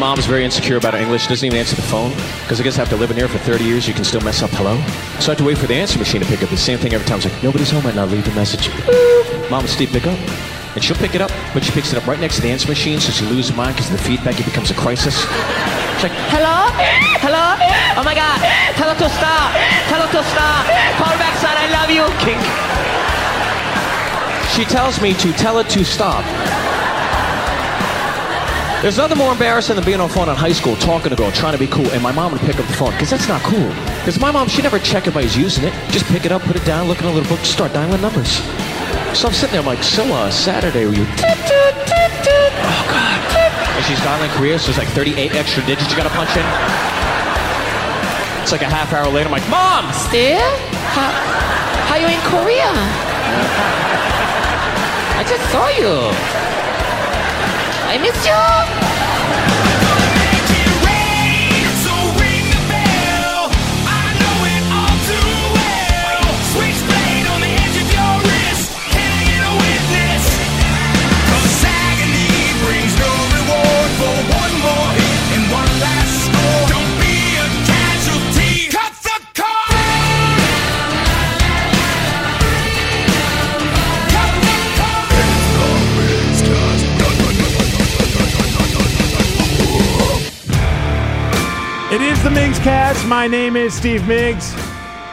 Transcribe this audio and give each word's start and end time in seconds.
Mom's 0.00 0.24
very 0.24 0.46
insecure 0.46 0.78
about 0.78 0.94
her 0.94 0.98
English. 0.98 1.26
Doesn't 1.26 1.44
even 1.44 1.58
answer 1.58 1.76
the 1.76 1.82
phone 1.82 2.10
because 2.40 2.58
I 2.58 2.64
guess 2.64 2.78
after 2.78 2.96
living 2.96 3.18
here 3.18 3.28
for 3.28 3.36
30 3.36 3.64
years, 3.64 3.86
you 3.86 3.92
can 3.92 4.02
still 4.02 4.22
mess 4.22 4.42
up 4.42 4.48
hello. 4.56 4.80
So 5.20 5.28
I 5.28 5.36
have 5.36 5.38
to 5.38 5.44
wait 5.44 5.58
for 5.58 5.66
the 5.66 5.74
answer 5.74 5.98
machine 5.98 6.22
to 6.22 6.26
pick 6.26 6.42
up 6.42 6.48
the 6.48 6.56
same 6.56 6.78
thing 6.78 6.94
every 6.94 7.06
time. 7.06 7.18
It's 7.18 7.28
like 7.28 7.42
nobody's 7.42 7.70
home. 7.70 7.84
And 7.84 8.00
I 8.00 8.06
now 8.06 8.10
leave 8.10 8.26
a 8.26 8.34
message. 8.34 8.72
Mom 9.50 9.60
and 9.60 9.68
Steve 9.68 9.90
pick 9.90 10.06
up, 10.06 10.18
and 10.72 10.82
she'll 10.82 10.96
pick 10.96 11.14
it 11.14 11.20
up, 11.20 11.30
but 11.52 11.62
she 11.62 11.70
picks 11.72 11.92
it 11.92 11.98
up 12.00 12.06
right 12.06 12.18
next 12.18 12.36
to 12.36 12.40
the 12.40 12.48
answer 12.48 12.66
machine, 12.66 12.98
so 12.98 13.12
she 13.12 13.26
loses 13.26 13.54
mind 13.54 13.76
because 13.76 13.92
of 13.92 13.98
the 13.98 14.02
feedback. 14.02 14.40
It 14.40 14.46
becomes 14.46 14.70
a 14.70 14.74
crisis. 14.74 15.20
She's 15.20 16.08
like, 16.08 16.16
Hello? 16.32 16.72
Hello? 17.20 17.60
Oh 18.00 18.02
my 18.02 18.16
god. 18.16 18.40
Tell 18.80 18.88
her 18.88 18.96
to 18.96 19.10
stop. 19.20 19.52
Tell 19.92 20.00
her 20.00 20.08
to 20.16 20.22
stop. 20.32 20.64
Call 20.96 21.12
back, 21.20 21.36
son. 21.44 21.52
I 21.52 21.68
love 21.76 21.92
you. 21.92 22.08
kink. 22.24 22.40
She 24.56 24.64
tells 24.64 24.96
me 25.02 25.12
to 25.20 25.30
tell 25.36 25.58
it 25.58 25.68
to 25.68 25.84
stop. 25.84 26.24
There's 28.80 28.96
nothing 28.96 29.18
more 29.18 29.32
embarrassing 29.32 29.76
than 29.76 29.84
being 29.84 30.00
on 30.00 30.08
the 30.08 30.14
phone 30.14 30.30
in 30.30 30.34
high 30.34 30.54
school, 30.54 30.74
talking 30.76 31.10
to 31.10 31.14
a 31.14 31.16
girl, 31.18 31.30
trying 31.32 31.52
to 31.52 31.58
be 31.58 31.66
cool, 31.66 31.86
and 31.92 32.02
my 32.02 32.12
mom 32.12 32.32
would 32.32 32.40
pick 32.40 32.58
up 32.58 32.64
the 32.64 32.72
phone, 32.72 32.92
because 32.92 33.10
that's 33.10 33.28
not 33.28 33.42
cool. 33.42 33.68
Because 34.00 34.18
my 34.18 34.30
mom, 34.30 34.48
she 34.48 34.62
never 34.62 34.78
check 34.78 35.06
if 35.06 35.14
I 35.18 35.22
was 35.22 35.36
using 35.36 35.64
it. 35.64 35.74
Just 35.92 36.06
pick 36.06 36.24
it 36.24 36.32
up, 36.32 36.40
put 36.48 36.56
it 36.56 36.64
down, 36.64 36.88
look 36.88 36.98
in 36.98 37.04
a 37.04 37.12
little 37.12 37.28
book, 37.28 37.40
just 37.40 37.52
start 37.52 37.74
dialing 37.74 38.00
numbers. 38.00 38.40
So 39.12 39.28
I'm 39.28 39.36
sitting 39.36 39.52
there, 39.52 39.60
I'm 39.60 39.66
like, 39.66 39.82
so 39.82 40.02
uh, 40.08 40.30
Saturday, 40.30 40.86
were 40.86 40.94
you... 40.94 41.04
Oh, 42.64 42.84
God. 42.88 43.20
And 43.76 43.84
she's 43.84 44.00
dialing 44.00 44.30
Korea, 44.30 44.58
so 44.58 44.70
it's 44.70 44.78
like 44.78 44.88
38 44.96 45.34
extra 45.34 45.60
digits 45.66 45.90
you 45.90 45.96
gotta 45.98 46.08
punch 46.16 46.32
in. 46.32 46.46
It's 48.40 48.50
like 48.50 48.62
a 48.62 48.70
half 48.72 48.94
hour 48.94 49.12
later, 49.12 49.28
I'm 49.28 49.32
like, 49.36 49.44
Mom! 49.52 49.92
Still? 49.92 50.40
How, 50.96 51.12
how 51.84 51.96
you 52.00 52.08
in 52.08 52.20
Korea? 52.32 52.72
I 55.20 55.24
just 55.28 55.44
saw 55.52 55.68
you. 55.68 56.49
I 57.92 57.98
miss 57.98 58.24
you. 58.24 59.69
My 93.06 93.26
name 93.26 93.56
is 93.56 93.74
Steve 93.74 94.02
Migs. 94.02 94.54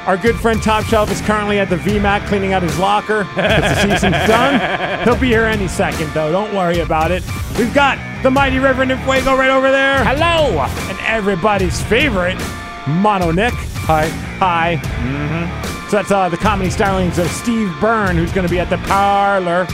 Our 0.05 0.17
good 0.17 0.35
friend 0.35 0.61
Top 0.61 0.85
Shelf 0.85 1.11
is 1.11 1.19
currently 1.21 1.59
at 1.59 1.69
the 1.69 1.77
VMAC 1.77 2.27
cleaning 2.27 2.53
out 2.53 2.63
his 2.63 2.77
locker 2.77 3.23
the 3.35 3.75
season's 3.75 4.15
done. 4.27 5.03
He'll 5.03 5.17
be 5.17 5.27
here 5.27 5.45
any 5.45 5.67
second, 5.67 6.11
though. 6.13 6.31
Don't 6.31 6.55
worry 6.55 6.79
about 6.79 7.11
it. 7.11 7.23
We've 7.57 7.73
got 7.73 7.97
the 8.23 8.31
mighty 8.31 8.59
Reverend 8.59 8.91
Fuego 9.03 9.35
right 9.35 9.49
over 9.49 9.71
there. 9.71 10.03
Hello! 10.05 10.59
And 10.89 10.99
everybody's 11.01 11.81
favorite, 11.83 12.37
Mono 12.87 13.31
Nick. 13.31 13.53
Hi. 13.53 14.07
Hi. 14.39 14.75
Mm-hmm. 14.83 15.89
So 15.89 15.97
that's 15.97 16.11
uh, 16.11 16.29
the 16.29 16.37
comedy 16.37 16.69
stylings 16.69 17.17
of 17.17 17.27
Steve 17.31 17.73
Byrne, 17.79 18.15
who's 18.15 18.31
going 18.31 18.45
to 18.45 18.51
be 18.51 18.59
at 18.59 18.69
the 18.69 18.77
parlor. 18.79 19.65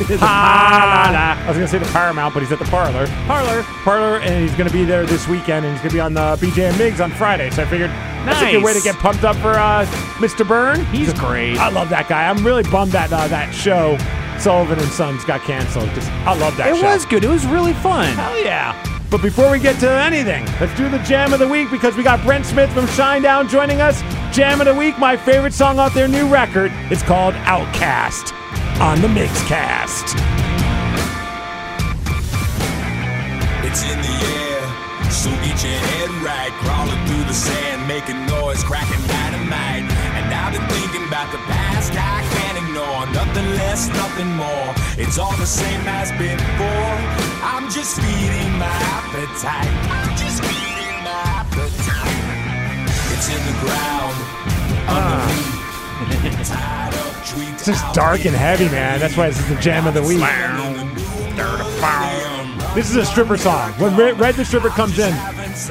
I 0.22 1.44
was 1.48 1.56
gonna 1.56 1.68
say 1.68 1.78
the 1.78 1.84
Paramount, 1.86 2.34
but 2.34 2.40
he's 2.42 2.52
at 2.52 2.58
the 2.58 2.64
parlor. 2.66 3.06
Parlor, 3.26 3.62
parlor, 3.84 4.18
and 4.20 4.42
he's 4.48 4.56
gonna 4.56 4.70
be 4.70 4.84
there 4.84 5.06
this 5.06 5.26
weekend, 5.28 5.64
and 5.66 5.74
he's 5.74 5.82
gonna 5.82 5.92
be 5.94 6.00
on 6.00 6.14
the 6.14 6.36
BJ 6.40 6.68
and 6.70 6.76
Migs 6.76 7.02
on 7.02 7.10
Friday. 7.12 7.50
So 7.50 7.62
I 7.62 7.66
figured 7.66 7.90
that's 7.90 8.40
a 8.42 8.50
good 8.52 8.62
way 8.64 8.72
to 8.74 8.80
get 8.80 8.96
pumped 8.96 9.24
up 9.24 9.36
for 9.36 9.50
uh, 9.52 9.84
Mr. 10.18 10.46
Byrne. 10.46 10.84
He's 10.86 11.12
great. 11.18 11.58
I 11.58 11.68
love 11.70 11.88
that 11.90 12.08
guy. 12.08 12.28
I'm 12.28 12.44
really 12.44 12.62
bummed 12.64 12.92
that 12.92 13.12
uh, 13.12 13.28
that 13.28 13.52
show, 13.54 13.96
Sullivan 14.38 14.78
and 14.78 14.88
Sons, 14.90 15.24
got 15.24 15.40
canceled. 15.42 15.88
Just 15.94 16.10
I 16.26 16.34
love 16.38 16.56
that 16.56 16.70
It 16.70 16.76
show. 16.76 16.86
was 16.86 17.04
good. 17.06 17.24
It 17.24 17.30
was 17.30 17.46
really 17.46 17.74
fun. 17.74 18.06
Hell 18.14 18.38
yeah. 18.42 18.86
But 19.10 19.22
before 19.22 19.50
we 19.50 19.58
get 19.58 19.80
to 19.80 19.90
anything, 19.90 20.44
let's 20.60 20.76
do 20.76 20.88
the 20.88 20.98
jam 21.00 21.32
of 21.32 21.40
the 21.40 21.48
week 21.48 21.68
because 21.70 21.96
we 21.96 22.04
got 22.04 22.24
Brent 22.24 22.46
Smith 22.46 22.72
from 22.72 22.86
Shinedown 22.86 23.48
joining 23.48 23.80
us. 23.80 24.02
Jam 24.32 24.60
of 24.60 24.66
the 24.68 24.74
week, 24.74 24.96
my 25.00 25.16
favorite 25.16 25.52
song 25.52 25.80
off 25.80 25.94
their 25.94 26.06
new 26.06 26.28
record. 26.28 26.70
It's 26.92 27.02
called 27.02 27.34
Outcast 27.38 28.32
on 28.80 29.00
the 29.02 29.08
Migs-Cast. 29.08 30.16
It's 33.68 33.82
in 33.84 33.98
the 34.00 34.16
air, 34.40 35.10
so 35.12 35.28
get 35.44 35.60
your 35.60 35.76
head 35.76 36.10
right. 36.24 36.50
Crawling 36.64 36.96
through 37.06 37.24
the 37.24 37.34
sand, 37.34 37.86
making 37.86 38.24
noise, 38.26 38.64
cracking 38.64 39.04
dynamite. 39.06 39.84
And 40.16 40.32
I've 40.32 40.54
been 40.56 40.66
thinking 40.68 41.06
about 41.06 41.30
the 41.30 41.38
past, 41.44 41.92
I 41.92 42.24
can't 42.32 42.56
ignore 42.56 43.06
nothing 43.12 43.48
less, 43.60 43.88
nothing 43.88 44.32
more. 44.34 44.74
It's 44.96 45.18
all 45.18 45.36
the 45.36 45.46
same 45.46 45.82
as 45.86 46.10
before. 46.12 46.96
I'm 47.44 47.68
just 47.70 48.00
feeding 48.00 48.52
my 48.58 48.72
appetite. 48.96 50.59
Dark 57.92 58.24
and 58.24 58.34
heavy, 58.34 58.68
man. 58.68 59.00
That's 59.00 59.16
why 59.16 59.28
this 59.28 59.38
is 59.38 59.48
the 59.48 59.56
jam 59.60 59.86
of 59.86 59.94
the 59.94 60.02
week. 60.02 60.20
This 62.74 62.88
is 62.90 62.96
a 62.96 63.04
stripper 63.04 63.36
song. 63.36 63.72
When 63.72 63.96
Red, 63.96 64.34
the 64.34 64.44
stripper 64.44 64.68
comes 64.68 64.98
in, 64.98 65.12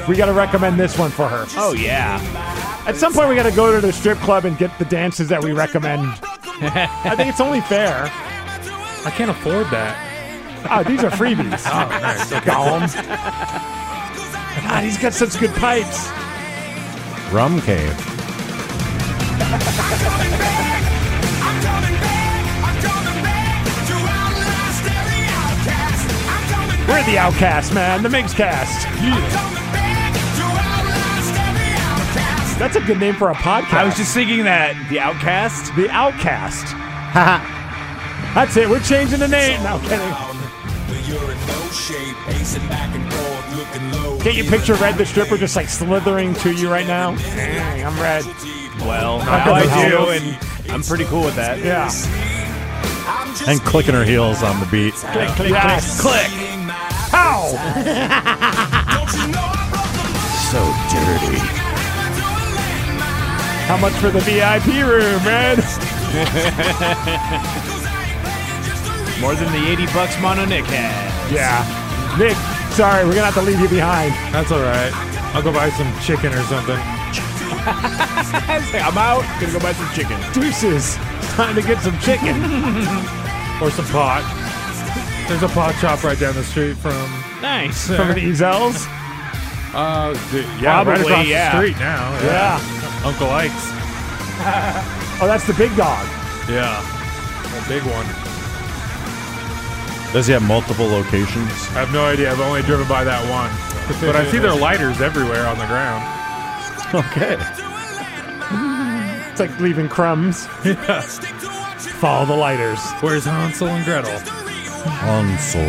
we 0.06 0.16
got 0.16 0.26
to 0.26 0.32
recommend 0.32 0.78
this 0.78 0.98
one 0.98 1.10
for 1.10 1.28
her. 1.28 1.46
Oh 1.56 1.72
yeah. 1.72 2.20
At 2.86 2.96
some 2.96 3.12
point, 3.12 3.28
we 3.28 3.34
got 3.34 3.44
to 3.44 3.52
go 3.52 3.72
to 3.72 3.80
the 3.86 3.92
strip 3.92 4.18
club 4.18 4.44
and 4.44 4.56
get 4.58 4.76
the 4.78 4.84
dances 4.84 5.28
that 5.28 5.42
we 5.42 5.52
recommend. 5.52 6.02
I 6.62 7.14
think 7.16 7.28
it's 7.28 7.40
only 7.40 7.60
fair. 7.62 8.10
I 9.04 9.10
can't 9.14 9.30
afford 9.30 9.66
that. 9.66 9.96
Oh, 10.70 10.82
these 10.82 11.02
are 11.02 11.10
freebies. 11.10 11.64
Oh, 11.66 11.88
nice. 12.00 12.30
Okay. 12.30 12.50
God, 14.62 14.84
he's 14.84 14.98
got 14.98 15.14
such 15.14 15.38
good 15.40 15.54
pipes. 15.54 16.10
Rum 17.32 17.60
Cave. 17.62 17.96
We're 26.90 27.04
the 27.04 27.18
Outcast, 27.18 27.72
man. 27.72 28.02
The 28.02 28.08
Migs-Cast. 28.08 28.84
That's 32.58 32.74
a 32.74 32.80
good 32.80 32.98
name 32.98 33.14
for 33.14 33.30
a 33.30 33.34
podcast. 33.34 33.72
I 33.74 33.84
was 33.84 33.96
just 33.96 34.12
thinking 34.12 34.42
that 34.42 34.74
the 34.90 34.98
Outcast. 34.98 35.72
the 35.76 35.88
Outcast. 35.88 36.66
That's 38.34 38.56
it. 38.56 38.68
We're 38.68 38.80
changing 38.80 39.20
the 39.20 39.28
name. 39.28 39.62
No 39.62 39.78
kidding. 39.78 40.00
Can't 44.20 44.36
you 44.36 44.44
picture 44.44 44.74
Red 44.74 44.96
the 44.96 45.06
stripper 45.06 45.36
just 45.36 45.54
like 45.54 45.68
slithering 45.68 46.34
to 46.34 46.52
you 46.52 46.68
right 46.68 46.88
now? 46.88 47.14
Dang, 47.14 47.86
I'm 47.86 47.98
Red. 48.00 48.24
Well, 48.80 49.18
now 49.18 49.52
I 49.54 49.88
do, 49.88 50.10
and 50.10 50.36
I'm 50.72 50.82
pretty 50.82 51.04
cool 51.04 51.24
with 51.24 51.36
that. 51.36 51.60
Yeah. 51.60 51.88
And 53.48 53.60
clicking 53.60 53.94
her 53.94 54.04
heels 54.04 54.42
on 54.42 54.58
the 54.58 54.66
beat. 54.66 54.94
Click, 54.94 55.28
click, 55.30 55.50
Yes. 55.50 56.00
click. 56.00 56.26
Click. 56.26 56.49
Ow! 57.12 57.48
So 60.50 60.60
dirty. 60.90 61.38
How 63.66 63.76
much 63.76 63.92
for 63.94 64.10
the 64.10 64.20
VIP 64.20 64.66
room, 64.86 65.22
man? 65.24 65.56
More 69.20 69.34
than 69.34 69.52
the 69.52 69.68
80 69.70 69.86
bucks 69.92 70.18
Mono 70.20 70.44
Nick 70.44 70.64
had. 70.64 71.32
Yeah. 71.32 71.64
Nick, 72.18 72.36
sorry, 72.74 73.04
we're 73.04 73.14
gonna 73.14 73.26
have 73.30 73.34
to 73.34 73.42
leave 73.42 73.60
you 73.60 73.68
behind. 73.68 74.12
That's 74.34 74.50
all 74.50 74.60
right. 74.60 74.90
I'll 75.34 75.42
go 75.42 75.52
buy 75.52 75.70
some 75.70 75.92
chicken 76.00 76.32
or 76.32 76.42
something. 76.44 76.78
I'm 77.62 78.96
out. 78.98 79.22
Gonna 79.40 79.52
go 79.52 79.60
buy 79.60 79.72
some 79.72 79.88
chicken. 79.94 80.18
Deuces. 80.32 80.96
Time 81.36 81.54
to 81.54 81.62
get 81.62 81.80
some 81.82 81.98
chicken. 82.00 82.36
Or 83.60 83.70
some 83.70 83.84
pot. 83.88 84.24
There's 85.30 85.44
a 85.44 85.48
pot 85.54 85.76
shop 85.76 86.02
right 86.02 86.18
down 86.18 86.34
the 86.34 86.42
street 86.42 86.76
from. 86.76 87.08
Nice. 87.40 87.86
From 87.86 88.08
the 88.08 88.20
Ezell's. 88.20 88.84
Uh, 89.72 90.12
d- 90.32 90.40
yeah, 90.60 90.78
right 90.78 90.84
Probably, 90.84 91.02
across 91.04 91.26
yeah. 91.28 91.52
the 91.52 91.56
street 91.56 91.78
now. 91.78 92.10
Yeah. 92.24 93.02
Uncle 93.04 93.30
Ike's. 93.30 94.86
Oh, 95.22 95.26
that's 95.26 95.46
the 95.46 95.52
big 95.52 95.70
dog. 95.76 96.04
Yeah. 96.48 96.80
A 96.80 97.68
big 97.68 97.82
one. 97.84 98.06
Does 100.14 100.26
he 100.26 100.32
have 100.32 100.42
multiple 100.42 100.86
locations? 100.86 101.52
I 101.76 101.84
have 101.84 101.92
no 101.92 102.06
idea. 102.06 102.32
I've 102.32 102.40
only 102.40 102.62
driven 102.62 102.88
by 102.88 103.04
that 103.04 103.22
one. 103.30 103.50
But 104.00 104.16
I 104.16 104.28
see 104.30 104.38
their 104.38 104.54
lighters 104.56 105.00
everywhere 105.02 105.46
on 105.46 105.58
the 105.58 105.66
ground. 105.66 106.02
Okay. 106.92 107.36
It's 109.30 109.38
like 109.40 109.60
leaving 109.60 109.88
crumbs. 109.90 110.46
Follow 112.00 112.24
the 112.26 112.34
lighters. 112.34 112.80
Where's 113.00 113.26
Hansel 113.26 113.68
and 113.68 113.84
Gretel? 113.84 114.39
on 114.86 115.38
Soul. 115.38 115.64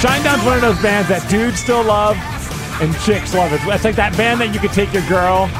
Shinedown's 0.00 0.44
one 0.44 0.56
of 0.56 0.62
those 0.62 0.80
bands 0.80 1.08
that 1.10 1.20
dudes 1.28 1.60
still 1.60 1.84
love 1.84 2.16
and 2.80 2.96
chicks 3.04 3.34
love. 3.34 3.52
It's 3.52 3.84
like 3.84 3.96
that 3.96 4.16
band 4.16 4.40
that 4.40 4.54
you 4.54 4.60
could 4.60 4.72
take 4.72 4.94
your 4.96 5.06
girl 5.12 5.52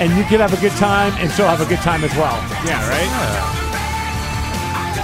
and 0.00 0.08
you 0.16 0.24
could 0.24 0.40
have 0.40 0.56
a 0.56 0.60
good 0.64 0.72
time 0.80 1.12
and 1.20 1.30
she'll 1.32 1.44
have 1.44 1.60
a 1.60 1.68
good 1.68 1.84
time 1.84 2.00
as 2.00 2.14
well. 2.16 2.32
Yeah, 2.64 2.80
right? 2.88 3.04
Yeah. 3.04 3.62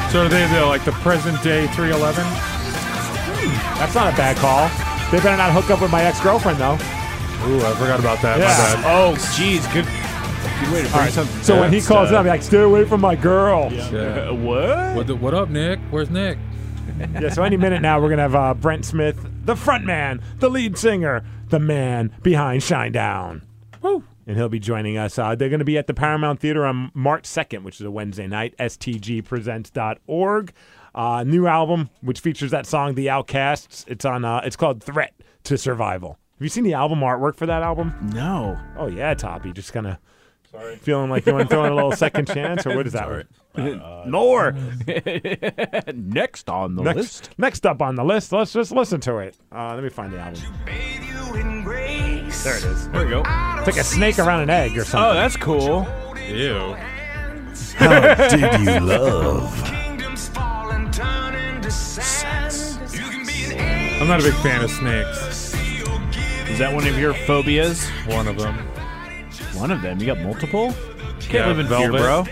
So 0.08 0.24
are 0.24 0.28
they 0.32 0.40
the, 0.48 0.64
like 0.64 0.88
the 0.88 0.96
present 1.04 1.36
day 1.44 1.68
311? 1.76 2.24
Hmm, 2.24 3.52
that's 3.76 3.94
not 3.94 4.08
a 4.08 4.16
bad 4.16 4.40
call. 4.40 4.72
They 5.12 5.20
better 5.20 5.36
not 5.36 5.52
hook 5.52 5.68
up 5.68 5.82
with 5.84 5.92
my 5.92 6.04
ex 6.04 6.20
girlfriend 6.24 6.56
though. 6.56 6.80
Ooh, 7.44 7.60
I 7.60 7.76
forgot 7.76 8.00
about 8.00 8.24
that. 8.24 8.40
Yeah. 8.40 8.88
Oh, 8.88 9.12
jeez, 9.36 9.68
good 9.72 9.84
good 10.60 10.72
way 10.72 10.82
to 10.82 10.92
bring 10.92 11.08
something. 11.10 11.42
So 11.42 11.60
when 11.60 11.72
he 11.72 11.80
calls 11.80 12.10
uh, 12.10 12.14
up, 12.16 12.20
I'm 12.20 12.26
like, 12.26 12.42
stay 12.42 12.60
away 12.60 12.84
from 12.84 13.00
my 13.00 13.14
girl. 13.16 13.72
Yeah. 13.72 13.90
Yeah. 13.90 14.30
what? 14.30 14.96
What, 14.96 15.06
the- 15.06 15.16
what 15.16 15.34
up, 15.34 15.48
Nick? 15.48 15.78
Where's 15.90 16.10
Nick? 16.10 16.38
Yeah, 17.20 17.28
so 17.28 17.44
any 17.44 17.56
minute 17.56 17.80
now, 17.80 18.00
we're 18.00 18.08
gonna 18.08 18.22
have 18.22 18.34
uh, 18.34 18.54
Brent 18.54 18.84
Smith, 18.84 19.24
the 19.44 19.54
front 19.54 19.84
man, 19.84 20.20
the 20.38 20.48
lead 20.48 20.76
singer, 20.76 21.22
the 21.48 21.60
man 21.60 22.12
behind 22.22 22.62
Shinedown. 22.62 23.42
Woo! 23.82 24.02
And 24.26 24.36
he'll 24.36 24.48
be 24.48 24.58
joining 24.58 24.98
us. 24.98 25.16
Uh, 25.16 25.34
they're 25.36 25.48
going 25.48 25.60
to 25.60 25.64
be 25.64 25.78
at 25.78 25.86
the 25.86 25.94
Paramount 25.94 26.40
Theater 26.40 26.66
on 26.66 26.90
March 26.94 27.22
2nd, 27.22 27.62
which 27.62 27.76
is 27.80 27.86
a 27.86 27.90
Wednesday 27.90 28.26
night. 28.26 28.54
STGpresents.org. 28.58 30.52
Uh, 30.94 31.24
new 31.24 31.46
album, 31.46 31.88
which 32.00 32.20
features 32.20 32.50
that 32.50 32.66
song, 32.66 32.94
The 32.94 33.08
Outcasts. 33.08 33.84
It's 33.88 34.04
on. 34.04 34.24
Uh, 34.24 34.40
it's 34.44 34.56
called 34.56 34.82
Threat 34.82 35.14
to 35.44 35.56
Survival. 35.56 36.18
Have 36.38 36.42
you 36.44 36.48
seen 36.48 36.64
the 36.64 36.74
album 36.74 37.00
artwork 37.00 37.36
for 37.36 37.46
that 37.46 37.62
album? 37.62 37.94
No. 38.12 38.58
Oh 38.76 38.88
yeah, 38.88 39.14
Toppy. 39.14 39.52
Just 39.52 39.72
kind 39.72 39.86
of 39.86 39.98
feeling 40.80 41.10
like 41.10 41.26
you 41.26 41.32
want 41.34 41.48
to 41.48 41.54
throw 41.54 41.64
in 41.64 41.72
a 41.72 41.74
little 41.74 41.92
second 41.92 42.26
chance, 42.34 42.66
or 42.66 42.76
what 42.76 42.86
is 42.86 42.92
that? 42.94 43.26
Nor. 44.06 44.52
Next 45.94 46.48
on 46.48 46.76
the 46.76 46.82
Next, 46.82 46.96
list. 46.96 47.30
next 47.38 47.66
up 47.66 47.82
on 47.82 47.94
the 47.96 48.04
list, 48.04 48.32
let's 48.32 48.52
just 48.52 48.72
listen 48.72 49.00
to 49.02 49.18
it. 49.18 49.36
Uh, 49.52 49.74
let 49.74 49.82
me 49.82 49.90
find 49.90 50.12
the 50.12 50.18
album. 50.18 50.40
There 50.64 52.56
it 52.56 52.64
is. 52.64 52.88
There 52.90 53.04
we 53.04 53.10
go. 53.10 53.20
It's 53.20 53.66
like 53.66 53.76
a 53.76 53.84
snake 53.84 54.18
around 54.18 54.42
an 54.42 54.50
egg 54.50 54.76
or 54.78 54.84
something. 54.84 55.10
Oh, 55.10 55.14
that's 55.14 55.36
cool. 55.36 55.86
Ew. 56.28 56.76
Did 57.78 58.60
you 58.60 58.80
love? 58.80 59.62
I'm 64.00 64.06
not 64.06 64.20
a 64.20 64.22
big 64.22 64.34
fan 64.34 64.62
of 64.62 64.70
snakes. 64.70 65.54
Is 66.48 66.58
that 66.58 66.72
one 66.72 66.86
of 66.86 66.96
your 66.98 67.12
phobias? 67.14 67.88
One 68.06 68.28
of 68.28 68.38
them. 68.38 68.56
One 69.58 69.70
of 69.70 69.82
them. 69.82 69.98
You 70.00 70.06
got 70.06 70.18
multiple? 70.20 70.72
Can't 71.20 71.32
Yeah, 71.32 71.46
live 71.48 71.58
in 71.58 71.66
fear, 71.66 71.90
velvet. 71.92 71.98
bro. 72.00 72.24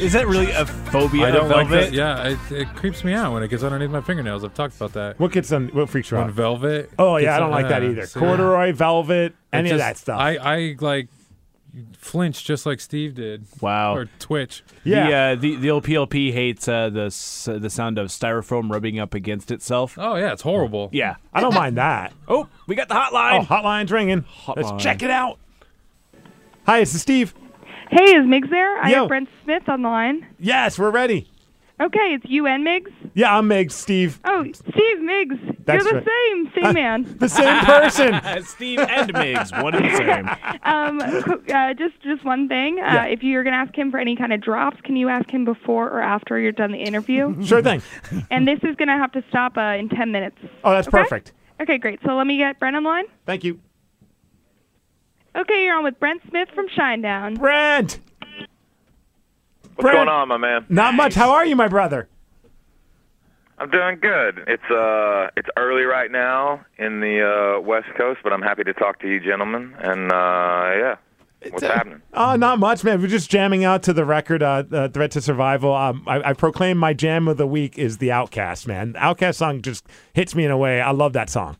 Is 0.00 0.14
that 0.14 0.26
really 0.26 0.50
a 0.50 0.66
phobia 0.66 1.26
I 1.26 1.30
don't 1.30 1.44
of 1.44 1.50
like 1.52 1.68
velvet? 1.68 1.90
that. 1.90 1.92
Yeah, 1.92 2.28
it, 2.30 2.38
it 2.52 2.68
creeps 2.74 3.04
me 3.04 3.12
out 3.12 3.32
when 3.32 3.42
it 3.44 3.48
gets 3.48 3.62
underneath 3.62 3.90
my 3.90 4.00
fingernails. 4.00 4.42
I've 4.42 4.54
talked 4.54 4.74
about 4.74 4.94
that. 4.94 5.20
what 5.20 5.30
gets 5.30 5.52
on? 5.52 5.68
What 5.68 5.88
freaks 5.90 6.10
you 6.10 6.16
When 6.16 6.26
out? 6.26 6.32
velvet. 6.32 6.90
Oh 6.98 7.18
yeah, 7.18 7.36
I 7.36 7.38
don't 7.38 7.46
on- 7.46 7.52
like 7.52 7.68
that 7.68 7.84
either. 7.84 8.06
see, 8.06 8.18
Corduroy, 8.18 8.72
velvet, 8.72 9.32
it 9.32 9.34
any 9.52 9.70
of 9.70 9.78
that 9.78 9.96
stuff. 9.98 10.18
I, 10.18 10.36
I 10.36 10.76
like 10.80 11.08
flinch 11.98 12.44
just 12.44 12.66
like 12.66 12.80
Steve 12.80 13.14
did. 13.14 13.44
Wow. 13.60 13.94
Or 13.94 14.06
Twitch. 14.18 14.64
yeah. 14.82 15.06
The, 15.06 15.14
uh, 15.16 15.34
the 15.36 15.56
the 15.56 15.70
old 15.70 15.84
PLP 15.84 16.32
hates 16.32 16.66
uh, 16.66 16.90
the 16.90 17.04
s- 17.06 17.48
the 17.50 17.70
sound 17.70 17.98
of 17.98 18.08
styrofoam 18.08 18.70
rubbing 18.72 18.98
up 18.98 19.14
against 19.14 19.50
itself. 19.52 19.96
Oh 20.00 20.16
yeah, 20.16 20.32
it's 20.32 20.42
horrible. 20.42 20.88
Yeah. 20.92 21.16
I 21.32 21.40
don't 21.40 21.54
mind 21.54 21.76
that. 21.76 22.12
Oh, 22.26 22.48
we 22.66 22.74
got 22.74 22.88
the 22.88 22.94
hotline. 22.94 23.40
Oh, 23.40 23.44
hotline. 23.44 23.62
hotline's 23.62 23.92
ringing. 23.92 24.22
Hotline. 24.22 24.56
Let's 24.56 24.82
check 24.82 25.02
it 25.02 25.10
out. 25.10 25.38
Hi, 26.66 26.80
this 26.80 26.94
is 26.94 27.02
Steve. 27.02 27.34
Hey, 27.90 28.04
is 28.14 28.24
Migs 28.24 28.48
there? 28.50 28.78
I 28.82 28.90
Yo. 28.90 28.98
have 29.00 29.08
Brent 29.08 29.28
Smith 29.44 29.68
on 29.68 29.82
the 29.82 29.88
line. 29.88 30.26
Yes, 30.38 30.78
we're 30.78 30.90
ready. 30.90 31.28
Okay, 31.80 32.14
it's 32.14 32.24
you 32.28 32.46
and 32.46 32.64
Migs. 32.64 32.92
Yeah, 33.14 33.36
I'm 33.36 33.48
Meg. 33.48 33.70
Steve, 33.72 34.20
Oh, 34.24 34.44
Steve 34.52 34.98
Migs. 34.98 35.56
That's 35.64 35.84
You're 35.84 35.92
the 35.94 35.98
right. 35.98 36.52
same, 36.54 36.64
same 36.64 36.74
man. 36.74 37.16
the 37.18 37.28
same 37.28 37.64
person. 37.64 38.14
Uh, 38.14 38.40
Steve 38.44 38.78
and 38.78 39.12
Migs, 39.12 39.62
one 39.62 39.74
and 39.74 39.84
the 39.84 39.96
same. 39.96 40.30
Um, 40.64 41.00
uh, 41.00 41.74
just 41.74 42.00
just 42.02 42.24
one 42.24 42.48
thing. 42.48 42.78
Uh, 42.78 42.82
Yeah. 42.84 43.04
If 43.06 43.22
you're 43.22 43.42
gonna 43.42 43.56
ask 43.56 43.76
him 43.76 43.90
for 43.90 43.98
any 43.98 44.14
kind 44.16 44.32
of 44.32 44.40
drops, 44.40 44.80
can 44.82 44.94
you 44.96 45.08
ask 45.08 45.28
him 45.30 45.44
before 45.44 45.88
or 45.88 46.00
after 46.00 46.38
you're 46.38 46.52
done 46.52 46.70
the 46.72 46.78
interview? 46.78 47.34
Sure 47.44 47.62
thing. 47.62 47.82
and 48.30 48.46
this 48.46 48.60
is 48.62 48.76
gonna 48.76 48.96
have 48.96 49.10
to 49.12 49.24
stop 49.28 49.56
uh, 49.58 49.76
in 49.78 49.88
ten 49.88 50.12
minutes. 50.12 50.36
Oh, 50.62 50.70
that's 50.70 50.86
Okay. 50.88 50.98
perfect. 51.02 51.32
Okay, 51.60 51.78
great. 51.78 51.98
So 52.06 52.14
let 52.14 52.26
me 52.26 52.36
get 52.38 52.58
Brent 52.60 52.76
on 52.76 52.84
line. 52.84 53.04
Thank 53.26 53.42
you, 53.44 53.60
Okay, 55.34 55.64
you're 55.64 55.76
on 55.76 55.84
with 55.84 55.98
Brent 55.98 56.22
Smith 56.28 56.48
from 56.54 56.68
Shinedown. 56.68 57.38
Brent. 57.38 57.98
What's 59.74 59.80
Brent. 59.80 59.96
going 59.96 60.08
on, 60.08 60.28
my 60.28 60.36
man? 60.36 60.66
Not 60.68 60.94
much. 60.94 61.14
How 61.14 61.30
are 61.32 61.46
you, 61.46 61.56
my 61.56 61.68
brother? 61.68 62.08
I'm 63.58 63.70
doing 63.70 63.98
good. 64.00 64.44
It's 64.48 64.70
uh, 64.70 65.28
it's 65.36 65.48
early 65.56 65.84
right 65.84 66.10
now 66.10 66.64
in 66.78 67.00
the 67.00 67.56
uh, 67.56 67.60
West 67.60 67.86
Coast, 67.96 68.20
but 68.24 68.32
I'm 68.32 68.42
happy 68.42 68.64
to 68.64 68.74
talk 68.74 69.00
to 69.00 69.08
you, 69.08 69.20
gentlemen. 69.20 69.74
And 69.78 70.10
uh, 70.10 70.16
yeah, 70.16 70.96
what's 71.48 71.62
happening? 71.62 72.02
Uh, 72.12 72.36
not 72.36 72.58
much, 72.58 72.82
man. 72.82 73.00
We're 73.00 73.06
just 73.06 73.30
jamming 73.30 73.62
out 73.62 73.84
to 73.84 73.92
the 73.92 74.04
record, 74.04 74.42
uh, 74.42 74.64
uh, 74.72 74.88
"Threat 74.88 75.12
to 75.12 75.20
Survival." 75.20 75.72
Um, 75.74 76.02
I, 76.08 76.30
I 76.30 76.32
proclaim 76.32 76.76
my 76.76 76.92
jam 76.92 77.28
of 77.28 77.36
the 77.36 77.46
week 77.46 77.78
is 77.78 77.98
the 77.98 78.10
Outcast. 78.10 78.66
Man, 78.66 78.92
the 78.92 78.98
Outcast 78.98 79.38
song 79.38 79.62
just 79.62 79.86
hits 80.12 80.34
me 80.34 80.44
in 80.44 80.50
a 80.50 80.58
way. 80.58 80.80
I 80.80 80.90
love 80.90 81.12
that 81.12 81.30
song. 81.30 81.56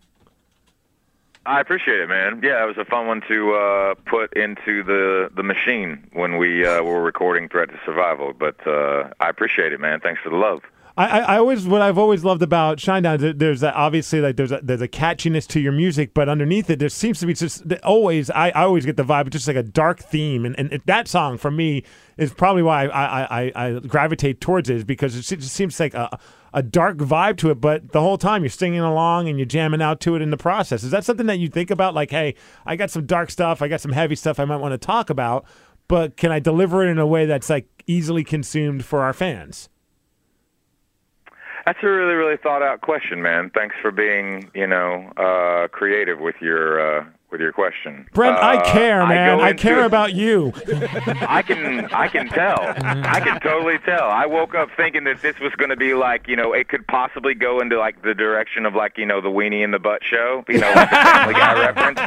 I 1.45 1.61
appreciate 1.61 2.01
it, 2.01 2.09
man. 2.09 2.41
Yeah, 2.43 2.63
it 2.63 2.67
was 2.67 2.79
a 2.79 2.85
fun 2.85 3.09
one 3.09 3.21
to 3.29 3.55
uh, 3.55 3.95
put 4.07 4.33
into 4.35 4.85
the 4.85 5.29
the 5.35 5.43
machine 5.43 6.09
when 6.13 6.37
we 6.37 6.65
uh, 6.65 6.83
were 6.83 7.03
recording 7.03 7.49
"Threat 7.49 7.71
to 7.71 7.81
Survival." 7.85 8.33
But 8.33 8.65
uh, 8.67 9.11
I 9.19 9.29
appreciate 9.29 9.73
it, 9.73 9.81
man. 9.81 10.01
Thanks 10.01 10.21
for 10.23 10.31
the 10.31 10.37
love. 10.37 10.63
I, 10.97 11.21
I, 11.21 11.39
always 11.39 11.67
what 11.67 11.81
I've 11.81 11.97
always 11.97 12.23
loved 12.23 12.43
about 12.43 12.77
Shinedown. 12.79 13.19
there- 13.19 13.33
There's 13.33 13.61
that 13.61 13.75
obviously 13.75 14.21
like 14.21 14.37
there's 14.37 14.53
a, 14.53 14.61
there's 14.63 14.83
a 14.83 14.89
catchiness 14.89 15.47
to 15.49 15.61
your 15.61 15.73
music, 15.73 16.13
but 16.13 16.29
underneath 16.29 16.69
it 16.69 16.79
there 16.79 16.91
seems 16.91 17.19
to 17.21 17.27
be 17.27 17.33
just 17.33 17.63
always 17.83 18.29
I, 18.31 18.49
I 18.51 18.65
always 18.65 18.85
get 18.85 18.97
the 18.97 19.03
vibe, 19.05 19.31
just 19.31 19.47
like 19.47 19.57
a 19.57 19.63
dark 19.63 20.01
theme, 20.01 20.45
and, 20.45 20.55
and 20.59 20.71
that 20.85 21.09
song 21.09 21.39
for 21.39 21.51
me 21.51 21.83
is 22.19 22.35
probably 22.35 22.63
why 22.63 22.87
I 22.89 23.05
I, 23.23 23.43
I, 23.43 23.53
I 23.67 23.79
gravitate 23.81 24.41
towards 24.41 24.69
it 24.69 24.77
is 24.77 24.85
because 24.85 25.17
it 25.17 25.23
just 25.41 25.55
seems 25.55 25.81
like 25.81 25.95
a 25.95 26.19
a 26.55 26.63
dark 26.63 26.99
vibe 26.99 27.39
to 27.39 27.51
it, 27.51 27.63
but 27.63 27.93
the 27.93 28.01
whole 28.03 28.19
time 28.19 28.43
you're 28.43 28.51
singing 28.51 28.81
along 28.81 29.27
and 29.29 29.39
you're 29.39 29.47
jamming 29.47 29.81
out 29.81 30.01
to 30.01 30.15
it 30.15 30.21
in 30.21 30.29
the 30.31 30.37
process. 30.37 30.85
Is 30.85 30.91
that 30.91 31.03
something 31.05 31.25
that 31.27 31.39
you 31.39 31.49
think 31.49 31.71
about? 31.71 31.95
Like, 31.95 32.11
hey, 32.11 32.35
I 32.67 32.77
got 32.77 32.91
some 32.91 33.07
dark 33.07 33.31
stuff, 33.31 33.63
I 33.63 33.69
got 33.69 33.81
some 33.81 33.93
heavy 33.93 34.15
stuff 34.17 34.39
I 34.39 34.45
might 34.45 34.59
want 34.59 34.73
to 34.73 34.79
talk 34.79 35.09
about, 35.09 35.47
but 35.89 36.19
can 36.19 36.31
I 36.31 36.41
deliver 36.41 36.87
it 36.87 36.91
in 36.91 36.99
a 36.99 37.07
way 37.07 37.25
that's 37.25 37.49
like 37.49 37.67
easily 37.87 38.23
consumed 38.25 38.85
for 38.85 39.01
our 39.01 39.15
fans? 39.15 39.71
That's 41.65 41.79
a 41.83 41.87
really, 41.87 42.15
really 42.15 42.37
thought 42.37 42.63
out 42.63 42.81
question, 42.81 43.23
man. 43.23 43.51
Thanks 43.55 43.77
for 43.81 43.91
being, 43.91 44.51
you 44.55 44.67
know, 44.67 45.13
uh, 45.17 45.69
creative 45.69 46.19
with 46.19 46.35
your 46.41 47.01
uh, 47.01 47.05
with 47.33 47.41
your 47.41 47.53
question. 47.53 48.07
Brent, 48.15 48.37
I 48.37 48.57
Uh, 48.59 48.73
care, 48.73 49.07
man. 49.07 49.41
I, 49.41 49.51
into 49.51 49.63
care 49.63 49.85
about 49.85 50.13
you. 50.15 50.53
I 51.27 51.43
can 51.43 51.87
I 51.87 52.07
can 52.09 52.29
tell. 52.29 52.59
I 52.61 53.21
can 53.21 53.41
totally 53.41 53.79
tell. 53.79 54.05
I 54.09 54.27
woke 54.27 54.55
up 54.55 54.69
thinking 54.77 55.05
that 55.05 55.23
this 55.23 55.39
was 55.41 55.53
going 55.55 55.71
to 55.71 55.77
be 55.77 55.95
like, 55.95 56.29
you 56.29 56.37
know, 56.37 56.53
it 56.53 56.69
could 56.69 56.87
possibly 56.87 57.35
go 57.35 57.61
into 57.61 57.79
like 57.79 58.03
the 58.03 58.15
direction 58.15 58.67
of 58.67 58.75
like, 58.75 58.99
you 58.99 59.07
know, 59.07 59.21
the 59.21 59.31
weenie 59.31 59.65
in 59.65 59.71
the 59.71 59.79
butt 59.79 60.03
show, 60.05 60.45
you 60.49 60.59
know, 60.59 60.71
like 60.77 60.91
the 60.91 60.97
Family 60.97 61.35
Guy 61.35 61.61
reference. 61.73 61.99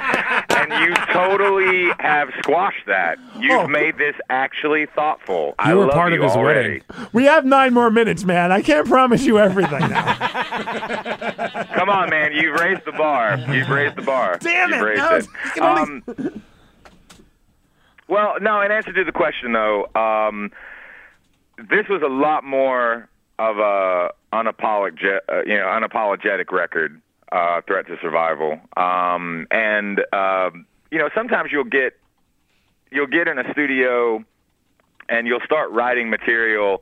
And 0.56 0.72
you 0.88 0.96
totally 1.12 1.92
have 2.00 2.30
squashed 2.40 2.86
that. 2.88 3.18
You've 3.40 3.56
Oh. 3.62 3.68
made 3.68 3.98
this 3.98 4.16
actually 4.30 4.86
thoughtful. 4.86 5.56
I 5.58 5.72
You 5.72 5.78
were 5.80 5.86
love 5.86 5.94
part 5.96 6.14
of 6.14 6.22
his 6.22 6.32
already. 6.34 6.82
wedding. 6.90 7.08
We 7.14 7.26
have 7.26 7.46
nine 7.46 7.74
more 7.74 7.90
minutes, 7.90 8.24
man. 8.24 8.52
I 8.52 8.62
can't 8.62 8.88
promise 8.88 9.26
you 9.26 9.40
everything 9.40 9.80
now. 9.80 10.16
Come 11.74 11.90
on, 11.90 12.10
man. 12.10 12.34
You've 12.34 12.60
raised 12.60 12.86
the 12.86 12.92
bar. 12.92 13.38
You've 13.50 13.70
raised 13.70 13.96
the 13.96 14.02
bar. 14.02 14.38
Damn 14.40 14.70
You've 14.72 14.82
it. 14.82 14.98
No, 14.98 15.15
it. 15.18 15.26
you 15.26 15.52
can 15.52 15.64
only- 15.64 16.04
Um, 16.08 16.44
well, 18.08 18.36
no. 18.42 18.62
In 18.62 18.72
answer 18.72 18.94
to 18.94 19.04
the 19.04 19.12
question, 19.12 19.54
though, 19.54 19.88
um, 19.96 20.52
this 21.58 21.88
was 21.88 22.02
a 22.02 22.08
lot 22.10 22.44
more 22.44 23.08
of 23.40 23.58
a 23.58 24.12
unapologetic, 24.34 25.20
uh, 25.30 25.42
you 25.46 25.58
know, 25.58 25.66
unapologetic 25.66 26.52
record, 26.52 27.02
uh, 27.32 27.62
"Threat 27.62 27.88
to 27.88 27.98
Survival." 28.02 28.60
Um, 28.78 29.48
and 29.52 30.00
um, 30.14 30.66
you 30.92 31.00
know, 31.00 31.10
sometimes 31.16 31.52
you'll 31.52 31.64
get 31.64 31.98
you'll 32.92 33.08
get 33.08 33.28
in 33.28 33.40
a 33.40 33.52
studio 33.52 34.24
and 35.10 35.28
you'll 35.28 35.42
start 35.42 35.72
writing 35.72 36.10
material 36.10 36.82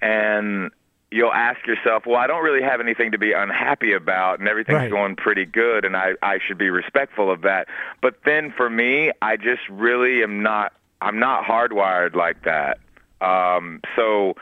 and 0.00 0.70
you'll 1.10 1.32
ask 1.32 1.66
yourself, 1.66 2.04
well, 2.06 2.16
I 2.16 2.26
don't 2.26 2.44
really 2.44 2.62
have 2.62 2.80
anything 2.80 3.12
to 3.12 3.18
be 3.18 3.32
unhappy 3.32 3.92
about, 3.94 4.40
and 4.40 4.48
everything's 4.48 4.76
Right. 4.76 4.90
going 4.90 5.16
pretty 5.16 5.46
good, 5.46 5.84
and 5.84 5.96
I, 5.96 6.12
I 6.22 6.38
should 6.46 6.58
be 6.58 6.68
respectful 6.70 7.30
of 7.30 7.42
that. 7.42 7.66
But 8.02 8.16
then 8.24 8.52
for 8.56 8.68
me, 8.68 9.10
I 9.22 9.36
just 9.36 9.66
really 9.70 10.22
am 10.22 10.42
not. 10.42 10.72
I'm 11.00 11.18
not 11.18 11.44
hardwired 11.44 12.14
like 12.14 12.42
that. 12.42 12.78
Um, 13.20 13.80
so 13.96 14.34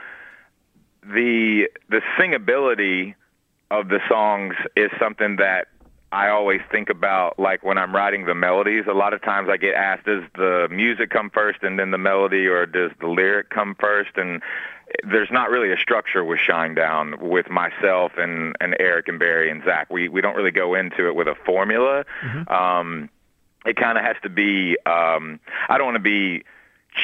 the 1.03 1.69
the 1.89 2.01
singability 2.19 3.13
of 3.71 3.89
the 3.89 3.99
songs 4.09 4.55
is 4.75 4.89
something 4.99 5.37
that 5.37 5.67
I 6.11 6.29
always 6.29 6.61
think 6.71 6.89
about 6.89 7.37
like 7.37 7.63
when 7.63 7.77
I'm 7.77 7.93
writing 7.93 8.25
the 8.25 8.35
melodies. 8.35 8.85
A 8.89 8.93
lot 8.93 9.13
of 9.13 9.21
times 9.21 9.49
I 9.49 9.57
get 9.57 9.75
asked, 9.75 10.05
does 10.05 10.23
the 10.35 10.67
music 10.71 11.09
come 11.09 11.29
first 11.29 11.63
and 11.63 11.77
then 11.77 11.91
the 11.91 11.97
melody, 11.97 12.47
or 12.47 12.65
does 12.65 12.91
the 12.99 13.07
lyric 13.07 13.49
come 13.49 13.75
first? 13.79 14.11
And 14.15 14.41
there's 15.03 15.31
not 15.31 15.49
really 15.49 15.71
a 15.71 15.77
structure 15.77 16.23
with 16.23 16.39
Shinedown 16.39 17.19
with 17.19 17.49
myself 17.49 18.13
and 18.17 18.55
and 18.59 18.75
Eric 18.79 19.07
and 19.07 19.19
Barry 19.19 19.49
and 19.49 19.63
Zach. 19.63 19.91
We 19.91 20.09
we 20.09 20.21
don't 20.21 20.35
really 20.35 20.51
go 20.51 20.75
into 20.75 21.07
it 21.07 21.15
with 21.15 21.27
a 21.27 21.35
formula. 21.45 22.05
Um, 22.47 23.09
it 23.65 23.75
kind 23.75 23.97
of 23.97 24.03
has 24.03 24.15
to 24.23 24.29
be. 24.29 24.77
Um, 24.85 25.39
I 25.69 25.77
don't 25.77 25.87
want 25.87 25.95
to 25.95 25.99
be 25.99 26.43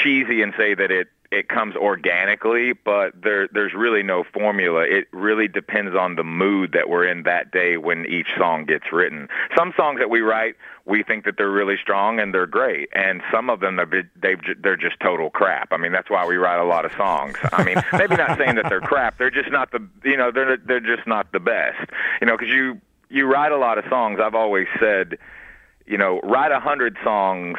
cheesy 0.04 0.42
and 0.42 0.54
say 0.58 0.74
that 0.74 0.92
it 0.92 1.08
it 1.32 1.50
comes 1.50 1.76
organically, 1.76 2.74
but 2.74 3.14
there 3.22 3.48
there's 3.52 3.74
really 3.74 4.04
no 4.04 4.24
formula. 4.24 4.82
It 4.82 5.08
really 5.12 5.48
depends 5.48 5.96
on 5.96 6.16
the 6.16 6.24
mood 6.24 6.74
that 6.74 6.90
we're 6.90 7.06
in 7.06 7.24
that 7.24 7.52
day 7.52 7.78
when 7.78 8.06
each 8.06 8.28
song 8.38 8.66
gets 8.66 8.92
written. 8.92 9.28
Some 9.58 9.74
songs 9.76 10.00
that 10.00 10.10
we 10.10 10.22
write, 10.22 10.56
we 10.86 11.02
think 11.02 11.24
that 11.26 11.36
they're 11.38 11.52
really 11.52 11.78
strong 11.82 12.20
and 12.20 12.34
they're 12.34 12.46
great, 12.46 12.90
and 12.94 13.22
some 13.32 13.50
of 13.50 13.62
them 13.62 13.78
they're 13.78 14.10
they've, 14.22 14.40
they're 14.62 14.78
just 14.78 15.00
total 15.00 15.30
crap. 15.30 15.72
I 15.72 15.78
mean, 15.78 15.92
that's 15.92 16.10
why 16.10 16.26
we 16.26 16.36
write 16.36 16.60
a 16.60 16.66
lot 16.66 16.84
of 16.86 16.92
songs. 16.94 17.38
I 17.54 17.64
mean, 17.64 17.82
maybe 17.94 18.16
not 18.16 18.38
saying 18.38 18.56
that 18.56 18.68
they're 18.68 18.82
crap. 18.82 19.18
They're 19.18 19.32
just 19.32 19.52
not 19.52 19.72
the 19.72 19.86
you 20.04 20.18
know 20.18 20.32
they're 20.32 20.58
they're 20.58 20.80
just 20.80 21.08
not 21.08 21.32
the 21.32 21.40
best. 21.40 21.90
You 22.22 22.28
know, 22.28 22.38
because 22.38 22.54
you 22.54 22.82
you 23.10 23.26
write 23.28 23.52
a 23.52 23.58
lot 23.58 23.78
of 23.78 23.86
songs. 23.90 24.20
I've 24.22 24.36
always 24.36 24.68
said, 24.80 25.18
you 25.86 25.98
know, 25.98 26.20
write 26.22 26.52
a 26.52 26.60
hundred 26.60 26.98
songs 27.04 27.58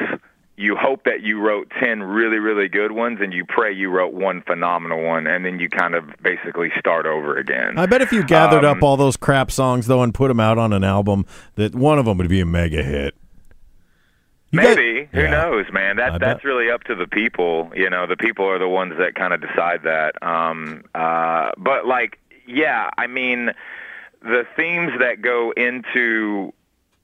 you 0.57 0.77
hope 0.77 1.03
that 1.05 1.23
you 1.23 1.41
wrote 1.41 1.69
10 1.81 2.03
really, 2.03 2.39
really 2.39 2.69
good 2.69 2.93
ones 2.93 3.19
and 3.21 3.33
you 3.33 3.45
pray 3.45 3.73
you 3.73 3.91
wrote 3.91 4.15
one 4.15 4.41
phenomenal 4.43 5.03
one 5.03 5.27
and 5.27 5.45
then 5.45 5.59
you 5.59 5.69
kind 5.69 5.95
of 5.97 6.05
basically 6.23 6.71
start 6.79 7.07
over 7.07 7.37
again. 7.37 7.77
I 7.77 7.87
bet 7.87 8.03
if 8.03 8.13
you 8.13 8.23
gathered 8.23 8.65
Um, 8.65 8.77
up 8.79 8.83
all 8.83 8.97
those 8.97 9.17
crap 9.17 9.51
songs 9.51 9.87
though 9.89 10.03
and 10.03 10.15
put 10.15 10.29
them 10.29 10.39
out 10.39 10.57
on 10.57 10.73
an 10.73 10.85
album, 10.85 11.27
that 11.57 11.75
one 11.75 11.99
of 11.99 12.05
them 12.05 12.19
would 12.19 12.29
be 12.29 12.39
a 12.41 12.47
mega 12.47 12.83
hit. 12.85 13.15
You 14.53 14.61
got- 14.61 14.77
Maybe. 14.77 15.09
Who 15.13 15.23
Yeah. 15.23 15.31
knows, 15.31 15.67
man? 15.73 15.99
I 15.99 16.11
That 16.11 16.13
bet. 16.13 16.21
that's 16.21 16.45
really 16.45 16.71
up 16.71 16.85
to 16.85 16.95
the 16.95 17.09
people. 17.09 17.73
You 17.75 17.91
know, 17.91 18.07
the 18.07 18.17
people 18.17 18.49
are 18.49 18.59
the 18.61 18.69
ones 18.69 18.95
that 18.99 19.17
kind 19.17 19.33
of 19.35 19.41
decide 19.41 19.83
that. 19.83 20.15
Um 20.23 20.85
uh 20.95 21.51
but 21.59 21.87
like 21.87 22.19
yeah, 22.47 22.91
I 22.97 23.09
mean 23.09 23.51
the 24.23 24.47
themes 24.57 24.93
that 25.01 25.21
go 25.21 25.51
into 25.57 26.53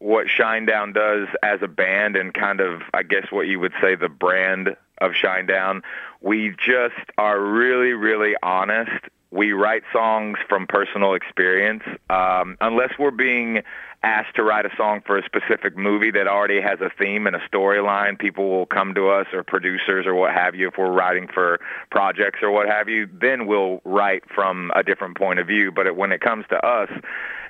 what 0.00 0.26
Shinedown 0.26 0.92
does 0.92 1.28
as 1.42 1.60
a 1.62 1.68
band 1.68 2.16
and 2.16 2.34
kind 2.34 2.60
of 2.60 2.82
I 2.92 3.04
guess 3.04 3.30
what 3.30 3.46
you 3.46 3.60
would 3.60 3.72
say 3.80 3.94
the 3.94 4.08
brand 4.08 4.76
of 4.98 5.12
Shinedown, 5.12 5.82
we 6.20 6.56
just 6.58 6.96
are 7.16 7.40
really 7.40 7.92
really 7.92 8.34
honest. 8.42 9.06
We 9.30 9.52
write 9.52 9.84
songs 9.92 10.38
from 10.48 10.66
personal 10.66 11.14
experience. 11.14 11.84
Um, 12.08 12.56
unless 12.60 12.98
we're 12.98 13.12
being 13.12 13.62
asked 14.02 14.34
to 14.36 14.42
write 14.42 14.64
a 14.64 14.70
song 14.76 15.02
for 15.06 15.18
a 15.18 15.22
specific 15.24 15.76
movie 15.76 16.10
that 16.10 16.26
already 16.26 16.60
has 16.60 16.80
a 16.80 16.90
theme 16.98 17.26
and 17.26 17.36
a 17.36 17.40
storyline, 17.52 18.18
people 18.18 18.48
will 18.48 18.66
come 18.66 18.94
to 18.94 19.08
us 19.08 19.26
or 19.32 19.42
producers 19.42 20.06
or 20.06 20.14
what 20.14 20.32
have 20.32 20.54
you 20.54 20.68
if 20.68 20.74
we're 20.78 20.90
writing 20.90 21.28
for 21.32 21.60
projects 21.90 22.40
or 22.42 22.50
what 22.50 22.66
have 22.66 22.88
you, 22.88 23.06
then 23.20 23.46
we'll 23.46 23.80
write 23.84 24.22
from 24.34 24.70
a 24.74 24.82
different 24.82 25.18
point 25.18 25.38
of 25.38 25.46
view. 25.46 25.70
But 25.70 25.94
when 25.96 26.12
it 26.12 26.20
comes 26.20 26.46
to 26.48 26.66
us, 26.66 26.88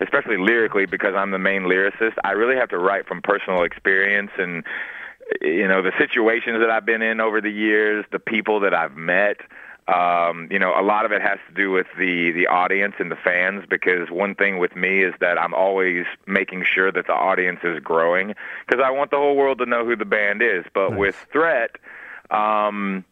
especially 0.00 0.38
lyrically, 0.38 0.86
because 0.86 1.14
I'm 1.16 1.30
the 1.30 1.38
main 1.38 1.62
lyricist, 1.62 2.14
I 2.24 2.32
really 2.32 2.56
have 2.56 2.70
to 2.70 2.78
write 2.78 3.06
from 3.06 3.22
personal 3.22 3.62
experience 3.62 4.30
and 4.36 4.64
you 5.40 5.68
know 5.68 5.80
the 5.80 5.92
situations 5.96 6.58
that 6.60 6.70
I've 6.70 6.84
been 6.84 7.02
in 7.02 7.20
over 7.20 7.40
the 7.40 7.50
years, 7.50 8.04
the 8.10 8.18
people 8.18 8.60
that 8.60 8.74
I've 8.74 8.96
met. 8.96 9.36
Um, 9.90 10.46
you 10.50 10.58
know, 10.58 10.78
a 10.78 10.82
lot 10.82 11.04
of 11.04 11.10
it 11.10 11.20
has 11.20 11.38
to 11.48 11.54
do 11.54 11.70
with 11.72 11.86
the 11.98 12.30
the 12.30 12.46
audience 12.46 12.94
and 12.98 13.10
the 13.10 13.16
fans 13.16 13.64
because 13.68 14.08
one 14.10 14.34
thing 14.34 14.58
with 14.58 14.76
me 14.76 15.02
is 15.02 15.14
that 15.20 15.36
I'm 15.36 15.52
always 15.52 16.06
making 16.26 16.64
sure 16.64 16.92
that 16.92 17.06
the 17.06 17.12
audience 17.12 17.60
is 17.64 17.80
growing 17.80 18.34
because 18.66 18.80
I 18.84 18.90
want 18.90 19.10
the 19.10 19.16
whole 19.16 19.36
world 19.36 19.58
to 19.58 19.66
know 19.66 19.84
who 19.84 19.96
the 19.96 20.04
band 20.04 20.42
is. 20.42 20.64
But 20.72 20.96
with 20.96 21.16
Threat, 21.32 21.76
um, 22.30 23.04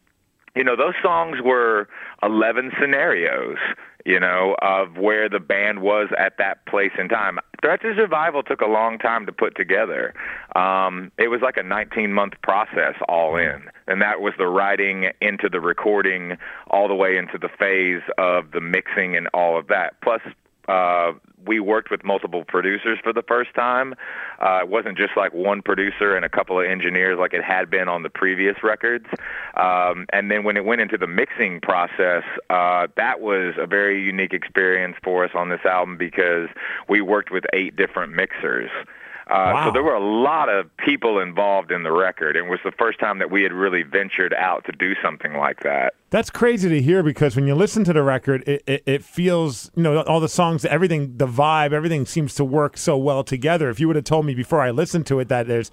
you 0.55 0.63
know, 0.63 0.75
those 0.75 0.95
songs 1.01 1.37
were 1.43 1.87
11 2.23 2.71
scenarios, 2.79 3.57
you 4.05 4.19
know, 4.19 4.55
of 4.61 4.97
where 4.97 5.29
the 5.29 5.39
band 5.39 5.81
was 5.81 6.09
at 6.17 6.37
that 6.37 6.65
place 6.65 6.91
in 6.97 7.09
time. 7.09 7.39
Threat 7.61 7.81
to 7.81 7.93
Survival 7.95 8.41
took 8.43 8.61
a 8.61 8.67
long 8.67 8.97
time 8.97 9.25
to 9.25 9.31
put 9.31 9.55
together. 9.55 10.13
Um, 10.55 11.11
it 11.17 11.27
was 11.27 11.41
like 11.41 11.57
a 11.57 11.63
19 11.63 12.13
month 12.13 12.33
process 12.41 12.95
all 13.07 13.35
in. 13.35 13.69
And 13.87 14.01
that 14.01 14.21
was 14.21 14.33
the 14.37 14.47
writing 14.47 15.11
into 15.21 15.49
the 15.49 15.59
recording 15.59 16.37
all 16.69 16.87
the 16.87 16.95
way 16.95 17.17
into 17.17 17.37
the 17.37 17.49
phase 17.49 18.01
of 18.17 18.51
the 18.51 18.61
mixing 18.61 19.15
and 19.15 19.27
all 19.33 19.57
of 19.57 19.67
that. 19.67 19.99
Plus, 20.01 20.21
uh, 20.69 21.13
we 21.45 21.59
worked 21.59 21.89
with 21.89 22.03
multiple 22.03 22.43
producers 22.47 22.99
for 23.03 23.11
the 23.11 23.23
first 23.23 23.53
time. 23.55 23.95
Uh, 24.39 24.59
it 24.61 24.69
wasn't 24.69 24.97
just 24.97 25.11
like 25.17 25.33
one 25.33 25.61
producer 25.61 26.15
and 26.15 26.23
a 26.23 26.29
couple 26.29 26.59
of 26.59 26.65
engineers 26.65 27.17
like 27.17 27.33
it 27.33 27.43
had 27.43 27.69
been 27.69 27.87
on 27.87 28.03
the 28.03 28.09
previous 28.09 28.55
records. 28.61 29.05
Um, 29.55 30.05
and 30.13 30.29
then 30.29 30.43
when 30.43 30.57
it 30.57 30.65
went 30.65 30.81
into 30.81 30.97
the 30.97 31.07
mixing 31.07 31.59
process, 31.61 32.23
uh, 32.49 32.87
that 32.97 33.19
was 33.19 33.55
a 33.57 33.65
very 33.65 34.03
unique 34.03 34.33
experience 34.33 34.95
for 35.03 35.25
us 35.25 35.31
on 35.33 35.49
this 35.49 35.65
album 35.65 35.97
because 35.97 36.49
we 36.87 37.01
worked 37.01 37.31
with 37.31 37.45
eight 37.53 37.75
different 37.75 38.13
mixers. 38.13 38.69
Uh, 39.29 39.51
Wow. 39.53 39.67
So 39.67 39.73
there 39.73 39.83
were 39.83 39.93
a 39.93 40.21
lot 40.23 40.49
of 40.49 40.75
people 40.77 41.19
involved 41.19 41.71
in 41.71 41.83
the 41.83 41.91
record, 41.91 42.35
and 42.35 42.47
it 42.47 42.49
was 42.49 42.59
the 42.63 42.71
first 42.71 42.99
time 42.99 43.19
that 43.19 43.29
we 43.29 43.43
had 43.43 43.53
really 43.53 43.83
ventured 43.83 44.33
out 44.33 44.65
to 44.65 44.71
do 44.71 44.95
something 45.03 45.33
like 45.37 45.59
that. 45.61 45.93
That's 46.09 46.31
crazy 46.31 46.67
to 46.69 46.81
hear 46.81 47.03
because 47.03 47.35
when 47.35 47.45
you 47.45 47.53
listen 47.53 47.83
to 47.83 47.93
the 47.93 48.01
record, 48.01 48.43
it, 48.47 48.63
it, 48.65 48.83
it 48.87 49.03
feels, 49.03 49.69
you 49.75 49.83
know, 49.83 50.01
all 50.01 50.19
the 50.19 50.27
songs, 50.27 50.65
everything, 50.65 51.17
the 51.17 51.27
vibe, 51.27 51.71
everything 51.73 52.07
seems 52.07 52.33
to 52.35 52.43
work 52.43 52.75
so 52.77 52.97
well 52.97 53.23
together. 53.23 53.69
If 53.69 53.79
you 53.79 53.85
would 53.87 53.95
have 53.95 54.05
told 54.05 54.25
me 54.25 54.33
before 54.33 54.61
I 54.61 54.71
listened 54.71 55.05
to 55.07 55.19
it 55.19 55.27
that 55.27 55.45
there's 55.47 55.69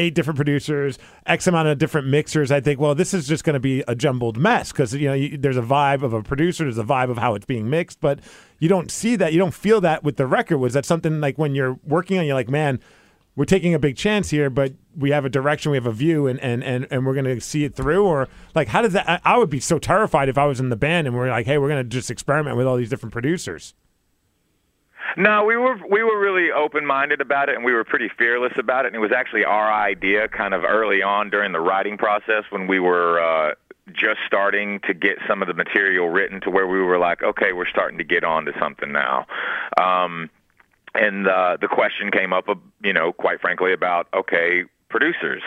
eight 0.00 0.14
different 0.14 0.36
producers, 0.36 0.98
X 1.26 1.46
amount 1.46 1.68
of 1.68 1.78
different 1.78 2.08
mixers, 2.08 2.50
I 2.50 2.60
think, 2.60 2.80
well, 2.80 2.94
this 2.94 3.14
is 3.14 3.28
just 3.28 3.44
going 3.44 3.54
to 3.54 3.60
be 3.60 3.84
a 3.86 3.94
jumbled 3.94 4.38
mess 4.38 4.72
because, 4.72 4.94
you 4.94 5.06
know, 5.06 5.14
you, 5.14 5.36
there's 5.36 5.56
a 5.56 5.62
vibe 5.62 6.02
of 6.02 6.12
a 6.12 6.22
producer, 6.22 6.64
there's 6.64 6.78
a 6.78 6.84
vibe 6.84 7.10
of 7.10 7.18
how 7.18 7.34
it's 7.34 7.46
being 7.46 7.68
mixed, 7.70 8.00
but 8.00 8.18
you 8.58 8.68
don't 8.68 8.90
see 8.90 9.14
that. 9.16 9.32
You 9.32 9.38
don't 9.38 9.54
feel 9.54 9.80
that 9.82 10.02
with 10.02 10.16
the 10.16 10.26
record. 10.26 10.58
Was 10.58 10.72
that 10.72 10.84
something 10.84 11.20
like 11.20 11.38
when 11.38 11.54
you're 11.54 11.78
working 11.84 12.18
on, 12.18 12.24
you're 12.24 12.34
like, 12.34 12.48
man, 12.48 12.80
we're 13.36 13.44
taking 13.44 13.74
a 13.74 13.78
big 13.78 13.96
chance 13.96 14.30
here, 14.30 14.50
but 14.50 14.72
we 14.96 15.10
have 15.10 15.24
a 15.24 15.28
direction, 15.30 15.70
we 15.70 15.76
have 15.76 15.86
a 15.86 15.92
view, 15.92 16.26
and 16.26 16.40
and 16.40 16.64
and, 16.64 16.86
and 16.90 17.06
we're 17.06 17.14
going 17.14 17.24
to 17.26 17.40
see 17.40 17.64
it 17.64 17.74
through. 17.74 18.04
Or 18.04 18.28
like, 18.54 18.68
how 18.68 18.82
does 18.82 18.92
that? 18.92 19.08
I, 19.08 19.20
I 19.24 19.38
would 19.38 19.50
be 19.50 19.60
so 19.60 19.78
terrified 19.78 20.28
if 20.28 20.36
I 20.36 20.46
was 20.46 20.60
in 20.60 20.68
the 20.68 20.76
band 20.76 21.06
and 21.06 21.16
we're 21.16 21.30
like, 21.30 21.46
hey, 21.46 21.58
we're 21.58 21.68
going 21.68 21.82
to 21.82 21.88
just 21.88 22.10
experiment 22.10 22.56
with 22.56 22.66
all 22.66 22.76
these 22.76 22.90
different 22.90 23.12
producers. 23.12 23.74
No, 25.16 25.44
we 25.44 25.56
were 25.56 25.76
we 25.90 26.02
were 26.02 26.18
really 26.18 26.50
open 26.52 26.86
minded 26.86 27.20
about 27.20 27.48
it, 27.48 27.56
and 27.56 27.64
we 27.64 27.72
were 27.72 27.84
pretty 27.84 28.08
fearless 28.18 28.52
about 28.58 28.84
it. 28.84 28.88
And 28.88 28.96
it 28.96 29.00
was 29.00 29.12
actually 29.12 29.44
our 29.44 29.72
idea, 29.72 30.28
kind 30.28 30.54
of 30.54 30.64
early 30.64 31.02
on 31.02 31.30
during 31.30 31.52
the 31.52 31.60
writing 31.60 31.98
process, 31.98 32.44
when 32.50 32.66
we 32.66 32.78
were 32.78 33.20
uh, 33.20 33.54
just 33.92 34.20
starting 34.26 34.80
to 34.86 34.94
get 34.94 35.18
some 35.28 35.42
of 35.42 35.48
the 35.48 35.54
material 35.54 36.08
written 36.08 36.40
to 36.42 36.50
where 36.50 36.66
we 36.66 36.80
were 36.80 36.98
like, 36.98 37.22
okay, 37.22 37.52
we're 37.52 37.68
starting 37.68 37.98
to 37.98 38.04
get 38.04 38.24
on 38.24 38.44
to 38.44 38.52
something 38.60 38.92
now. 38.92 39.26
Um, 39.80 40.30
and 40.94 41.26
uh, 41.26 41.56
the 41.60 41.68
question 41.68 42.10
came 42.10 42.32
up, 42.32 42.48
uh, 42.48 42.54
you 42.82 42.92
know, 42.92 43.12
quite 43.12 43.40
frankly, 43.40 43.72
about 43.72 44.08
okay, 44.14 44.64
producers, 44.88 45.42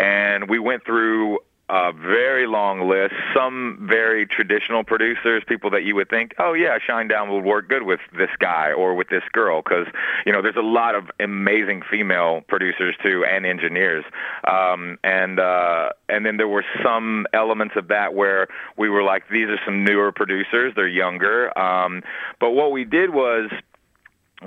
and 0.00 0.48
we 0.48 0.58
went 0.58 0.84
through 0.84 1.38
a 1.70 1.92
very 1.92 2.48
long 2.48 2.88
list. 2.88 3.14
Some 3.34 3.86
very 3.88 4.26
traditional 4.26 4.82
producers, 4.82 5.44
people 5.46 5.70
that 5.70 5.84
you 5.84 5.94
would 5.94 6.10
think, 6.10 6.34
oh 6.38 6.52
yeah, 6.52 6.78
Shinedown 6.78 7.32
would 7.32 7.44
work 7.44 7.68
good 7.68 7.84
with 7.84 8.00
this 8.18 8.30
guy 8.40 8.72
or 8.72 8.94
with 8.94 9.08
this 9.08 9.22
girl, 9.32 9.62
because 9.62 9.86
you 10.26 10.32
know 10.32 10.42
there's 10.42 10.56
a 10.56 10.62
lot 10.62 10.96
of 10.96 11.04
amazing 11.20 11.82
female 11.88 12.42
producers 12.48 12.96
too 13.04 13.24
and 13.24 13.46
engineers. 13.46 14.04
Um, 14.46 14.98
and 15.04 15.38
uh, 15.38 15.90
and 16.08 16.26
then 16.26 16.38
there 16.38 16.48
were 16.48 16.64
some 16.82 17.26
elements 17.32 17.74
of 17.76 17.88
that 17.88 18.14
where 18.14 18.48
we 18.76 18.88
were 18.88 19.04
like, 19.04 19.28
these 19.30 19.48
are 19.48 19.60
some 19.64 19.84
newer 19.84 20.10
producers, 20.10 20.72
they're 20.74 20.88
younger. 20.88 21.56
Um, 21.56 22.02
but 22.40 22.50
what 22.50 22.72
we 22.72 22.84
did 22.84 23.10
was 23.10 23.48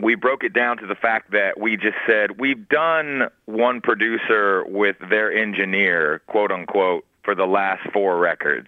we 0.01 0.15
broke 0.15 0.43
it 0.43 0.53
down 0.53 0.77
to 0.77 0.87
the 0.87 0.95
fact 0.95 1.31
that 1.31 1.59
we 1.59 1.77
just 1.77 1.97
said 2.07 2.39
we've 2.39 2.67
done 2.67 3.29
one 3.45 3.79
producer 3.79 4.65
with 4.67 4.97
their 5.09 5.31
engineer, 5.31 6.21
quote 6.27 6.51
unquote, 6.51 7.05
for 7.23 7.35
the 7.35 7.45
last 7.45 7.81
four 7.91 8.17
records. 8.17 8.67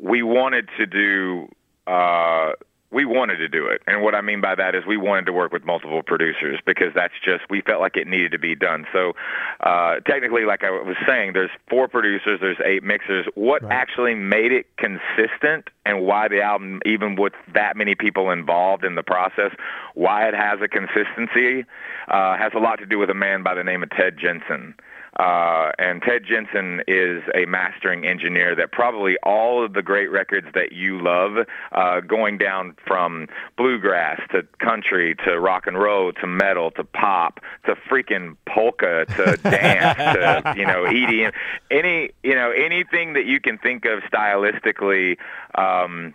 We 0.00 0.22
wanted 0.22 0.68
to 0.78 0.86
do 0.86 1.48
uh 1.86 2.52
we 2.90 3.04
wanted 3.04 3.36
to 3.36 3.48
do 3.48 3.66
it. 3.66 3.82
And 3.86 4.02
what 4.02 4.14
I 4.14 4.22
mean 4.22 4.40
by 4.40 4.54
that 4.54 4.74
is 4.74 4.86
we 4.86 4.96
wanted 4.96 5.26
to 5.26 5.32
work 5.34 5.52
with 5.52 5.62
multiple 5.62 6.02
producers 6.02 6.58
because 6.64 6.94
that's 6.94 7.12
just 7.22 7.42
we 7.50 7.60
felt 7.60 7.82
like 7.82 7.98
it 7.98 8.06
needed 8.06 8.32
to 8.32 8.38
be 8.38 8.54
done. 8.54 8.86
So 8.92 9.12
uh 9.60 9.96
technically 10.06 10.44
like 10.44 10.64
I 10.64 10.70
was 10.70 10.96
saying 11.06 11.32
there's 11.34 11.50
four 11.68 11.88
producers, 11.88 12.38
there's 12.40 12.56
eight 12.64 12.82
mixers. 12.82 13.26
What 13.34 13.62
actually 13.70 14.14
made 14.14 14.52
it 14.52 14.66
consistent 14.78 15.68
and 15.84 16.02
why 16.02 16.28
the 16.28 16.40
album 16.40 16.80
even 16.86 17.16
with 17.16 17.34
that 17.52 17.76
many 17.76 17.94
people 17.94 18.30
involved 18.30 18.84
in 18.84 18.94
the 18.94 19.02
process, 19.02 19.52
why 19.94 20.28
it 20.28 20.34
has 20.34 20.60
a 20.62 20.68
consistency 20.68 21.66
uh 22.08 22.36
has 22.38 22.52
a 22.54 22.58
lot 22.58 22.78
to 22.78 22.86
do 22.86 22.98
with 22.98 23.10
a 23.10 23.14
man 23.14 23.42
by 23.42 23.54
the 23.54 23.64
name 23.64 23.82
of 23.82 23.90
Ted 23.90 24.16
Jensen. 24.18 24.74
Uh, 25.18 25.72
and 25.78 26.00
Ted 26.02 26.24
Jensen 26.24 26.82
is 26.86 27.22
a 27.34 27.44
mastering 27.46 28.06
engineer 28.06 28.54
that 28.54 28.70
probably 28.70 29.16
all 29.24 29.64
of 29.64 29.72
the 29.72 29.82
great 29.82 30.10
records 30.10 30.46
that 30.54 30.72
you 30.72 31.02
love, 31.02 31.44
uh, 31.72 32.00
going 32.00 32.38
down 32.38 32.76
from 32.86 33.26
bluegrass 33.56 34.20
to 34.30 34.46
country 34.58 35.16
to 35.24 35.38
rock 35.40 35.66
and 35.66 35.78
roll 35.78 36.12
to 36.12 36.26
metal 36.26 36.70
to 36.72 36.84
pop 36.84 37.40
to 37.66 37.74
freaking 37.90 38.36
polka 38.46 39.06
to 39.16 39.36
dance 39.42 39.98
to 39.98 40.54
you 40.56 40.66
know 40.66 40.84
EDM, 40.84 41.32
any 41.70 42.10
you 42.22 42.34
know 42.34 42.52
anything 42.52 43.14
that 43.14 43.24
you 43.24 43.40
can 43.40 43.58
think 43.58 43.84
of 43.86 44.00
stylistically. 44.04 45.16
Um, 45.54 46.14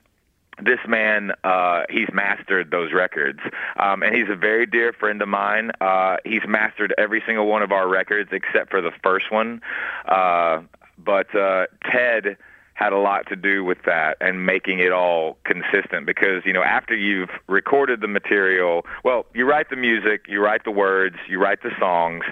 this 0.62 0.80
man, 0.88 1.32
uh, 1.44 1.84
he's 1.90 2.10
mastered 2.14 2.72
those 2.72 2.94
records, 2.94 3.40
um, 3.78 4.04
and 4.04 4.16
he's 4.16 4.30
a 4.30 4.36
very 4.36 4.66
dear 4.66 4.94
friend 4.94 5.22
of 5.22 5.28
mine. 5.28 5.72
Uh, 5.82 6.18
he's 6.26 6.46
mastered 6.48 6.94
every 6.98 7.24
single 7.26 7.48
one 7.48 7.64
of 7.64 7.72
our 7.72 7.88
records 7.88 8.30
except 8.32 8.70
for 8.70 8.82
the 8.82 8.92
first 9.04 9.32
one. 9.32 9.62
Uh, 10.08 10.62
but 10.98 11.34
uh, 11.36 11.66
Ted 11.90 12.38
had 12.76 12.92
a 12.92 12.98
lot 12.98 13.28
to 13.28 13.36
do 13.36 13.64
with 13.64 13.78
that 13.86 14.18
and 14.20 14.46
making 14.46 14.80
it 14.80 14.92
all 14.92 15.38
consistent 15.44 16.06
because 16.06 16.44
you 16.46 16.54
know 16.54 16.64
after 16.64 16.96
you've 16.96 17.30
recorded 17.48 18.02
the 18.02 18.08
material 18.08 18.84
well 19.04 19.26
you 19.34 19.46
write 19.46 19.70
the 19.70 19.76
music 19.76 20.26
you 20.28 20.42
write 20.42 20.64
the 20.64 20.72
words 20.72 21.16
you 21.30 21.40
write 21.40 21.62
the 21.62 21.70
songs 21.80 22.24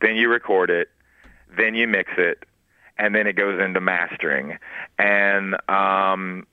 then 0.00 0.16
you 0.16 0.28
record 0.30 0.70
it 0.70 0.88
then 1.54 1.74
you 1.74 1.86
mix 1.86 2.12
it 2.16 2.44
and 2.96 3.14
then 3.14 3.26
it 3.26 3.34
goes 3.34 3.60
into 3.60 3.80
mastering 3.80 4.58
and 4.98 5.54
um 5.68 6.46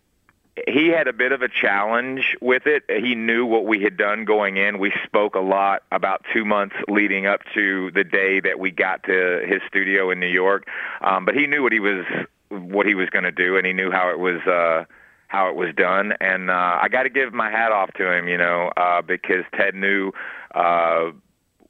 he 0.67 0.87
had 0.87 1.07
a 1.07 1.13
bit 1.13 1.31
of 1.31 1.41
a 1.41 1.49
challenge 1.49 2.35
with 2.41 2.65
it. 2.65 2.83
He 2.89 3.15
knew 3.15 3.45
what 3.45 3.65
we 3.65 3.81
had 3.81 3.97
done 3.97 4.25
going 4.25 4.57
in. 4.57 4.79
We 4.79 4.93
spoke 5.05 5.35
a 5.35 5.39
lot 5.39 5.83
about 5.91 6.25
two 6.33 6.45
months 6.45 6.75
leading 6.87 7.25
up 7.25 7.41
to 7.53 7.91
the 7.91 8.03
day 8.03 8.39
that 8.39 8.59
we 8.59 8.71
got 8.71 9.03
to 9.03 9.45
his 9.47 9.61
studio 9.67 10.09
in 10.09 10.19
New 10.19 10.27
York. 10.27 10.67
Um, 11.01 11.25
but 11.25 11.35
he 11.35 11.47
knew 11.47 11.63
what 11.63 11.71
he 11.71 11.79
was 11.79 12.05
what 12.49 12.85
he 12.85 12.95
was 12.95 13.09
going 13.09 13.25
to 13.25 13.31
do, 13.31 13.57
and 13.57 13.65
he 13.65 13.73
knew 13.73 13.91
how 13.91 14.09
it 14.09 14.19
was. 14.19 14.41
Uh, 14.41 14.85
how 15.29 15.49
it 15.49 15.57
was 15.57 15.75
done, 15.75 16.13
and 16.21 16.49
uh, 16.49 16.79
I 16.81 16.87
got 16.87 17.03
to 17.03 17.09
give 17.09 17.33
my 17.33 17.51
hat 17.51 17.73
off 17.73 17.91
to 17.95 18.09
him, 18.09 18.29
you 18.29 18.37
know, 18.37 18.71
uh, 18.77 19.01
because 19.01 19.43
Ted 19.57 19.75
knew 19.75 20.13
uh, 20.55 21.11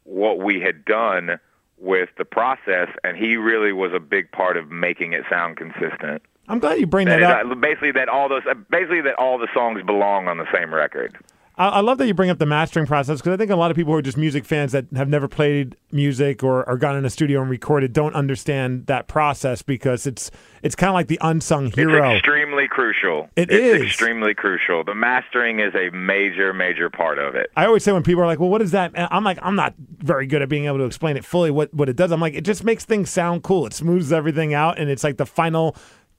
what 0.03 0.37
we 0.37 0.61
had 0.61 0.85
done 0.85 1.39
with 1.79 2.09
the 2.19 2.25
process, 2.25 2.89
and 3.03 3.17
he 3.17 3.35
really 3.35 3.73
was 3.73 3.93
a 3.93 3.99
big 3.99 4.31
part 4.31 4.57
of 4.57 4.69
making 4.69 5.13
it 5.13 5.23
sound 5.27 5.57
consistent. 5.57 6.21
I'm 6.47 6.59
glad 6.59 6.79
you 6.79 6.87
bring 6.87 7.07
that, 7.07 7.19
That 7.19 7.45
up. 7.45 7.51
uh, 7.51 7.55
basically, 7.55 7.91
that 7.93 8.09
all 8.09 8.29
those, 8.29 8.43
uh, 8.49 8.53
basically 8.69 9.01
that 9.01 9.15
all 9.15 9.37
the 9.37 9.47
songs 9.53 9.81
belong 9.85 10.27
on 10.27 10.37
the 10.37 10.47
same 10.53 10.73
record. 10.73 11.17
I, 11.57 11.67
I 11.67 11.79
love 11.81 11.97
that 11.97 12.05
you 12.07 12.13
bring 12.13 12.29
up 12.29 12.37
the 12.37 12.45
mastering 12.45 12.85
process 12.85 13.19
because 13.19 13.33
I 13.33 13.37
think 13.37 13.49
a 13.51 13.55
lot 13.55 13.71
of 13.71 13.75
people 13.75 13.91
who 13.91 13.97
are 13.97 14.01
just 14.03 14.15
music 14.17 14.45
fans 14.45 14.71
that 14.73 14.85
have 14.95 15.09
never 15.09 15.27
played 15.27 15.75
music 15.91 16.43
or, 16.43 16.63
or 16.69 16.77
gone 16.77 16.95
in 16.95 17.03
a 17.03 17.09
studio 17.09 17.41
and 17.41 17.49
recorded 17.49 17.93
don't 17.93 18.13
understand 18.13 18.85
that 18.85 19.07
process 19.07 19.61
because 19.63 20.05
it's 20.05 20.29
it's 20.61 20.75
kind 20.75 20.89
of 20.89 20.93
like 20.93 21.07
the 21.07 21.17
unsung 21.21 21.71
hero. 21.71 22.09
It's 22.11 22.17
extremely 22.19 22.67
crucial. 22.67 23.27
It 23.35 23.49
it's 23.51 23.81
is. 23.81 23.81
extremely 23.87 24.33
crucial. 24.35 24.83
The 24.83 24.93
mastering 24.95 25.59
is 25.59 25.73
a 25.75 25.89
major, 25.89 26.53
major 26.53 26.89
part 26.89 27.17
of 27.19 27.35
it. 27.35 27.49
I 27.55 27.65
always 27.65 27.83
say 27.83 27.91
when 27.91 28.03
people 28.03 28.21
are 28.23 28.27
like, 28.27 28.39
"Well, 28.39 28.49
what 28.49 28.61
is 28.61 28.71
that?" 28.71 28.91
And 28.93 29.07
I'm 29.11 29.23
like, 29.23 29.39
"I'm 29.41 29.55
not 29.55 29.73
very 29.99 30.27
good 30.27 30.41
at 30.43 30.49
being 30.49 30.65
able 30.65 30.77
to 30.77 30.85
explain 30.85 31.17
it 31.17 31.25
fully. 31.25 31.49
What 31.51 31.73
what 31.73 31.89
it 31.89 31.95
does?" 31.95 32.11
I'm 32.11 32.21
like, 32.21 32.35
"It 32.35 32.45
just 32.45 32.63
makes 32.63 32.85
things 32.85 33.09
sound 33.09 33.43
cool. 33.43 33.65
It 33.65 33.73
smooths 33.73 34.11
everything 34.11 34.53
out, 34.53 34.77
and 34.77 34.89
it's 34.89 35.03
like 35.03 35.17
the 35.17 35.25
final. 35.25 35.75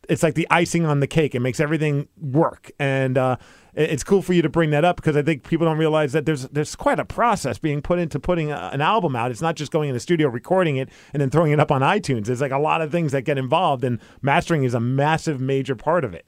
It's 0.09 0.23
like 0.23 0.35
the 0.35 0.47
icing 0.51 0.87
on 0.87 1.01
the 1.01 1.07
cake. 1.07 1.35
It 1.35 1.41
makes 1.41 1.61
everything 1.61 2.09
work, 2.21 2.71
and 2.79 3.19
uh, 3.19 3.37
it's 3.75 4.03
cool 4.03 4.23
for 4.23 4.33
you 4.33 4.43
to 4.43 4.49
bring 4.49 4.71
that 4.71 4.85
up 4.85 4.97
because 4.97 5.17
I 5.17 5.23
think 5.23 5.47
people 5.47 5.67
don't 5.67 5.79
realize 5.79 6.13
that 6.13 6.25
there's 6.25 6.45
there's 6.49 6.75
quite 6.75 6.99
a 6.99 7.05
process 7.05 7.59
being 7.59 7.83
put 7.83 7.99
into 7.99 8.19
putting 8.19 8.51
a, 8.51 8.71
an 8.73 8.81
album 8.81 9.15
out. 9.15 9.31
It's 9.31 9.43
not 9.43 9.57
just 9.57 9.71
going 9.71 9.89
in 9.89 9.95
the 9.95 10.01
studio, 10.01 10.29
recording 10.29 10.77
it, 10.77 10.89
and 11.13 11.21
then 11.21 11.31
throwing 11.31 11.53
it 11.53 11.61
up 11.61 11.71
on 11.71 11.83
iTunes. 11.83 12.27
There's 12.27 12.41
like 12.41 12.53
a 12.53 12.59
lot 12.59 12.81
of 12.81 12.91
things 12.91 13.13
that 13.13 13.23
get 13.23 13.39
involved, 13.39 13.85
and 13.85 14.01
mastering 14.23 14.65
is 14.65 14.75
a 14.75 14.81
massive, 14.81 15.41
major 15.41 15.77
part 15.77 16.05
of 16.05 16.15
it. 16.15 16.27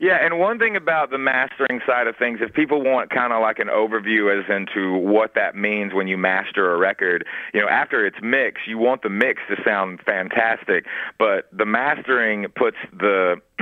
Yeah, 0.00 0.16
and 0.24 0.38
one 0.38 0.58
thing 0.58 0.76
about 0.76 1.10
the 1.10 1.18
mastering 1.18 1.82
side 1.86 2.06
of 2.06 2.16
things, 2.16 2.38
if 2.40 2.54
people 2.54 2.80
want 2.80 3.10
kind 3.10 3.34
of 3.34 3.42
like 3.42 3.58
an 3.58 3.68
overview 3.68 4.34
as 4.34 4.48
into 4.48 4.96
what 4.96 5.34
that 5.34 5.54
means 5.54 5.92
when 5.92 6.08
you 6.08 6.16
master 6.16 6.72
a 6.72 6.78
record, 6.78 7.26
you 7.52 7.60
know, 7.60 7.68
after 7.68 8.06
it's 8.06 8.16
mixed, 8.22 8.66
you 8.66 8.78
want 8.78 9.02
the 9.02 9.10
mix 9.10 9.42
to 9.50 9.62
sound 9.62 10.00
fantastic, 10.00 10.86
but 11.18 11.50
the 11.52 11.66
mastering 11.66 12.46
puts 12.56 12.78
the 12.98 13.42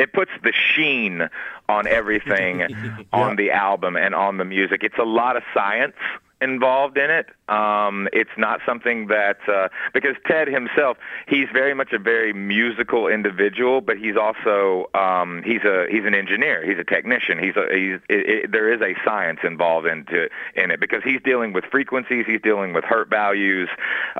it 0.00 0.12
puts 0.12 0.32
the 0.42 0.52
sheen 0.52 1.28
on 1.68 1.86
everything 1.86 3.06
on 3.12 3.36
the 3.36 3.52
album 3.52 3.96
and 3.96 4.16
on 4.16 4.38
the 4.38 4.44
music. 4.44 4.82
It's 4.82 4.98
a 4.98 5.04
lot 5.04 5.36
of 5.36 5.44
science 5.54 5.94
involved 6.40 6.96
in 6.96 7.10
it. 7.10 7.28
Um, 7.48 8.08
it's 8.12 8.30
not 8.36 8.60
something 8.66 9.06
that 9.08 9.38
uh, 9.48 9.68
because 9.94 10.16
Ted 10.26 10.48
himself, 10.48 10.98
he's 11.26 11.48
very 11.52 11.74
much 11.74 11.92
a 11.92 11.98
very 11.98 12.32
musical 12.32 13.08
individual, 13.08 13.80
but 13.80 13.96
he's 13.96 14.16
also 14.16 14.90
um, 14.94 15.42
he's 15.44 15.64
a 15.64 15.86
he's 15.90 16.04
an 16.04 16.14
engineer. 16.14 16.64
He's 16.64 16.78
a 16.78 16.84
technician. 16.84 17.38
He's 17.38 17.56
a 17.56 17.66
he's 17.74 18.00
it, 18.08 18.28
it, 18.28 18.52
there 18.52 18.72
is 18.72 18.80
a 18.82 18.94
science 19.04 19.40
involved 19.44 19.86
into 19.86 20.28
in 20.54 20.70
it 20.70 20.78
because 20.78 21.02
he's 21.02 21.22
dealing 21.22 21.52
with 21.52 21.64
frequencies. 21.70 22.24
He's 22.26 22.42
dealing 22.42 22.74
with 22.74 22.84
hertz 22.84 23.08
values, 23.08 23.68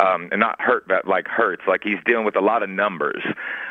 um, 0.04 0.28
and 0.32 0.40
not 0.40 0.60
hurt 0.60 0.88
but 0.88 1.06
like 1.06 1.28
hertz. 1.28 1.62
Like 1.68 1.82
he's 1.82 1.98
dealing 2.06 2.24
with 2.24 2.36
a 2.36 2.40
lot 2.40 2.62
of 2.62 2.70
numbers, 2.70 3.22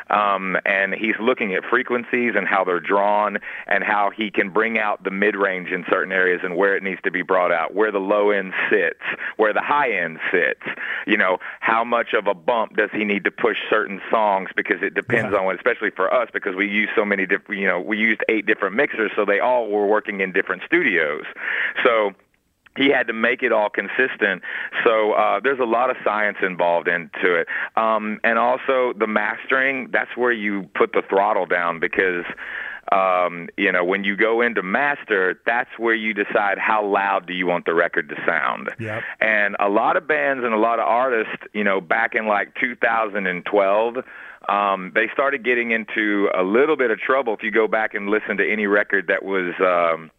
um, 0.08 0.56
and 0.64 0.94
he's 0.94 1.16
looking 1.20 1.54
at 1.54 1.64
frequencies 1.64 2.34
and 2.36 2.46
how 2.46 2.62
they're 2.64 2.80
drawn 2.80 3.38
and 3.66 3.82
how 3.82 4.10
he 4.10 4.30
can 4.30 4.50
bring 4.50 4.78
out 4.78 5.02
the 5.02 5.10
mid 5.10 5.34
range 5.34 5.70
in 5.70 5.84
certain 5.90 6.12
areas 6.12 6.40
and 6.44 6.56
where 6.56 6.76
it 6.76 6.82
needs 6.84 7.00
to 7.02 7.10
be 7.10 7.22
brought 7.22 7.50
out, 7.52 7.74
where 7.74 7.90
the 7.90 7.98
low 7.98 8.30
end 8.30 8.37
sits, 8.70 9.00
where 9.36 9.52
the 9.52 9.60
high 9.60 9.90
end 9.90 10.18
sits. 10.32 10.62
You 11.06 11.16
know, 11.16 11.38
how 11.60 11.84
much 11.84 12.14
of 12.14 12.26
a 12.26 12.34
bump 12.34 12.76
does 12.76 12.90
he 12.92 13.04
need 13.04 13.24
to 13.24 13.30
push 13.30 13.56
certain 13.70 14.00
songs 14.10 14.50
because 14.56 14.82
it 14.82 14.94
depends 14.94 15.34
on 15.34 15.44
what, 15.44 15.56
especially 15.56 15.90
for 15.90 16.12
us 16.12 16.28
because 16.32 16.54
we 16.54 16.68
use 16.68 16.88
so 16.96 17.04
many 17.04 17.26
different, 17.26 17.60
you 17.60 17.66
know, 17.66 17.80
we 17.80 17.98
used 17.98 18.20
eight 18.28 18.46
different 18.46 18.76
mixers, 18.76 19.10
so 19.16 19.24
they 19.24 19.40
all 19.40 19.68
were 19.68 19.86
working 19.86 20.20
in 20.20 20.32
different 20.32 20.62
studios. 20.66 21.24
So 21.84 22.12
he 22.78 22.88
had 22.88 23.08
to 23.08 23.12
make 23.12 23.42
it 23.42 23.52
all 23.52 23.68
consistent. 23.68 24.42
So 24.84 25.12
uh, 25.12 25.40
there's 25.42 25.58
a 25.58 25.64
lot 25.64 25.90
of 25.90 25.96
science 26.04 26.38
involved 26.42 26.88
into 26.88 27.34
it. 27.34 27.48
Um, 27.76 28.20
and 28.22 28.38
also 28.38 28.92
the 28.96 29.06
mastering, 29.06 29.90
that's 29.92 30.16
where 30.16 30.32
you 30.32 30.68
put 30.74 30.92
the 30.92 31.02
throttle 31.08 31.46
down 31.46 31.80
because 31.80 32.24
um, 32.92 33.48
you 33.56 33.70
know, 33.70 33.84
when 33.84 34.04
you 34.04 34.16
go 34.16 34.40
into 34.40 34.62
master, 34.62 35.40
that's 35.44 35.70
where 35.78 35.94
you 35.94 36.14
decide 36.14 36.58
how 36.58 36.84
loud 36.84 37.26
do 37.26 37.34
you 37.34 37.46
want 37.46 37.66
the 37.66 37.74
record 37.74 38.08
to 38.08 38.16
sound. 38.26 38.70
Yep. 38.78 39.02
And 39.20 39.56
a 39.60 39.68
lot 39.68 39.96
of 39.96 40.06
bands 40.06 40.44
and 40.44 40.54
a 40.54 40.58
lot 40.58 40.78
of 40.78 40.86
artists, 40.86 41.44
you 41.52 41.64
know, 41.64 41.80
back 41.80 42.14
in 42.14 42.26
like 42.26 42.54
2012, 42.60 43.96
um, 44.48 44.92
they 44.94 45.08
started 45.12 45.44
getting 45.44 45.72
into 45.72 46.28
a 46.34 46.42
little 46.42 46.76
bit 46.76 46.90
of 46.90 46.98
trouble. 46.98 47.34
If 47.34 47.42
you 47.42 47.50
go 47.50 47.68
back 47.68 47.94
and 47.94 48.08
listen 48.08 48.38
to 48.38 48.50
any 48.50 48.66
record 48.66 49.08
that 49.08 49.22
was 49.22 49.52
um, 49.60 50.10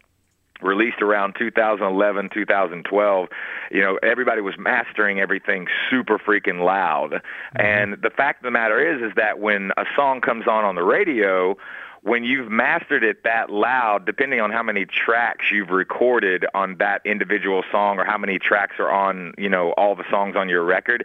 released 0.62 1.02
around 1.02 1.34
2011, 1.38 2.30
2012, 2.32 3.28
you 3.70 3.80
know, 3.80 3.98
everybody 4.02 4.40
was 4.40 4.54
mastering 4.58 5.18
everything 5.18 5.66
super 5.90 6.18
freaking 6.18 6.64
loud. 6.64 7.20
And 7.56 7.94
the 8.02 8.10
fact 8.10 8.40
of 8.40 8.44
the 8.44 8.50
matter 8.50 8.94
is, 8.94 9.02
is 9.02 9.14
that 9.16 9.40
when 9.40 9.72
a 9.76 9.84
song 9.96 10.20
comes 10.20 10.46
on 10.46 10.64
on 10.64 10.74
the 10.74 10.82
radio, 10.82 11.56
when 12.02 12.24
you've 12.24 12.50
mastered 12.50 13.04
it 13.04 13.24
that 13.24 13.50
loud, 13.50 14.06
depending 14.06 14.40
on 14.40 14.50
how 14.50 14.62
many 14.62 14.86
tracks 14.86 15.50
you've 15.52 15.68
recorded 15.70 16.46
on 16.54 16.76
that 16.78 17.02
individual 17.04 17.62
song 17.70 17.98
or 17.98 18.04
how 18.04 18.16
many 18.16 18.38
tracks 18.38 18.76
are 18.78 18.90
on, 18.90 19.34
you 19.36 19.48
know, 19.48 19.72
all 19.72 19.94
the 19.94 20.08
songs 20.10 20.34
on 20.36 20.48
your 20.48 20.64
record, 20.64 21.04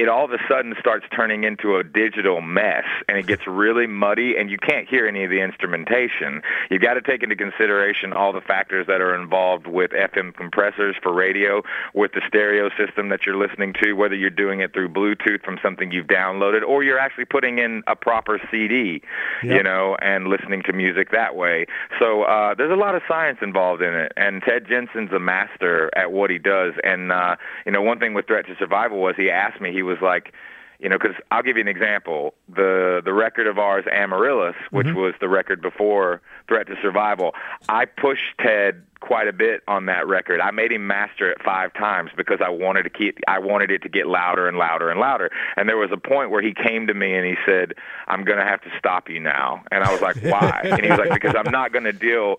it 0.00 0.08
all 0.08 0.24
of 0.24 0.32
a 0.32 0.38
sudden 0.48 0.74
starts 0.78 1.06
turning 1.14 1.44
into 1.44 1.76
a 1.76 1.84
digital 1.84 2.40
mess 2.40 2.84
and 3.08 3.16
it 3.16 3.26
gets 3.26 3.46
really 3.46 3.86
muddy 3.86 4.36
and 4.36 4.50
you 4.50 4.58
can't 4.58 4.88
hear 4.88 5.06
any 5.06 5.24
of 5.24 5.30
the 5.30 5.40
instrumentation. 5.40 6.42
You've 6.70 6.82
got 6.82 6.94
to 6.94 7.02
take 7.02 7.22
into 7.22 7.36
consideration 7.36 8.12
all 8.12 8.32
the 8.32 8.40
factors 8.40 8.86
that 8.86 9.00
are 9.00 9.14
involved 9.14 9.66
with 9.66 9.92
FM 9.92 10.34
compressors 10.34 10.96
for 11.02 11.12
radio, 11.12 11.62
with 11.94 12.12
the 12.12 12.20
stereo 12.26 12.70
system 12.76 13.08
that 13.08 13.24
you're 13.24 13.36
listening 13.36 13.74
to, 13.82 13.94
whether 13.94 14.14
you're 14.14 14.30
doing 14.30 14.60
it 14.60 14.72
through 14.72 14.88
Bluetooth 14.88 15.42
from 15.44 15.58
something 15.62 15.90
you've 15.90 16.06
downloaded 16.06 16.62
or 16.62 16.82
you're 16.82 16.98
actually 16.98 17.24
putting 17.24 17.58
in 17.58 17.82
a 17.86 17.96
proper 17.96 18.40
CD, 18.50 19.02
you 19.42 19.62
know, 19.62 19.96
and 20.02 20.28
listening 20.28 20.62
to 20.64 20.72
music 20.72 21.10
that 21.12 21.36
way. 21.36 21.66
So 21.98 22.22
uh, 22.22 22.54
there's 22.54 22.72
a 22.72 22.76
lot 22.76 22.94
of 22.94 23.02
science 23.08 23.38
involved 23.40 23.82
in 23.82 23.94
it, 23.94 24.12
and 24.16 24.42
Ted 24.42 24.66
Jensen's 24.68 25.12
a 25.12 25.18
master 25.18 25.90
at 25.96 26.12
what 26.12 26.30
he 26.30 26.38
does. 26.38 26.74
And 26.84 27.12
uh, 27.12 27.36
you 27.64 27.72
know, 27.72 27.82
one 27.82 27.98
thing 27.98 28.14
with 28.14 28.26
Threat 28.26 28.46
to 28.46 28.56
Survival 28.58 28.98
was 28.98 29.14
he 29.16 29.30
asked 29.30 29.60
me, 29.60 29.72
he 29.72 29.82
was 29.86 29.98
like, 30.02 30.32
you 30.78 30.88
know, 30.88 30.98
because 30.98 31.16
I'll 31.30 31.42
give 31.42 31.56
you 31.56 31.62
an 31.62 31.68
example. 31.68 32.34
The 32.48 33.00
the 33.04 33.14
record 33.14 33.46
of 33.46 33.58
ours, 33.58 33.84
Amaryllis, 33.90 34.56
which 34.70 34.88
was 34.88 35.14
the 35.20 35.28
record 35.28 35.62
before 35.62 36.20
Threat 36.48 36.66
to 36.66 36.74
Survival, 36.82 37.32
I 37.68 37.86
pushed 37.86 38.36
Ted 38.38 38.82
quite 39.00 39.26
a 39.28 39.32
bit 39.32 39.62
on 39.68 39.86
that 39.86 40.06
record. 40.06 40.40
I 40.40 40.50
made 40.50 40.72
him 40.72 40.86
master 40.86 41.30
it 41.30 41.38
five 41.42 41.72
times 41.74 42.10
because 42.16 42.40
I 42.44 42.50
wanted 42.50 42.82
to 42.82 42.90
keep 42.90 43.18
I 43.26 43.38
wanted 43.38 43.70
it 43.70 43.82
to 43.82 43.88
get 43.88 44.06
louder 44.06 44.48
and 44.48 44.58
louder 44.58 44.90
and 44.90 45.00
louder. 45.00 45.30
And 45.56 45.68
there 45.68 45.78
was 45.78 45.90
a 45.92 45.96
point 45.96 46.30
where 46.30 46.42
he 46.42 46.52
came 46.52 46.86
to 46.88 46.94
me 46.94 47.14
and 47.14 47.26
he 47.26 47.36
said, 47.46 47.72
"I'm 48.06 48.24
going 48.24 48.38
to 48.38 48.44
have 48.44 48.60
to 48.62 48.70
stop 48.78 49.08
you 49.08 49.20
now." 49.20 49.62
And 49.70 49.82
I 49.82 49.90
was 49.90 50.02
like, 50.02 50.16
"Why?" 50.22 50.60
and 50.64 50.82
he 50.82 50.90
was 50.90 50.98
like, 50.98 51.12
"Because 51.12 51.34
I'm 51.36 51.50
not 51.50 51.72
going 51.72 51.84
to 51.84 51.92
deal 51.92 52.36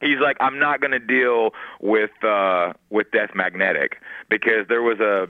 he's 0.00 0.18
like 0.18 0.36
i'm 0.40 0.58
not 0.58 0.80
going 0.80 0.92
to 0.92 0.98
deal 0.98 1.50
with 1.80 2.10
uh 2.24 2.72
with 2.88 3.10
death 3.12 3.30
magnetic 3.34 4.00
because 4.30 4.66
there 4.66 4.80
was 4.80 4.98
a 4.98 5.28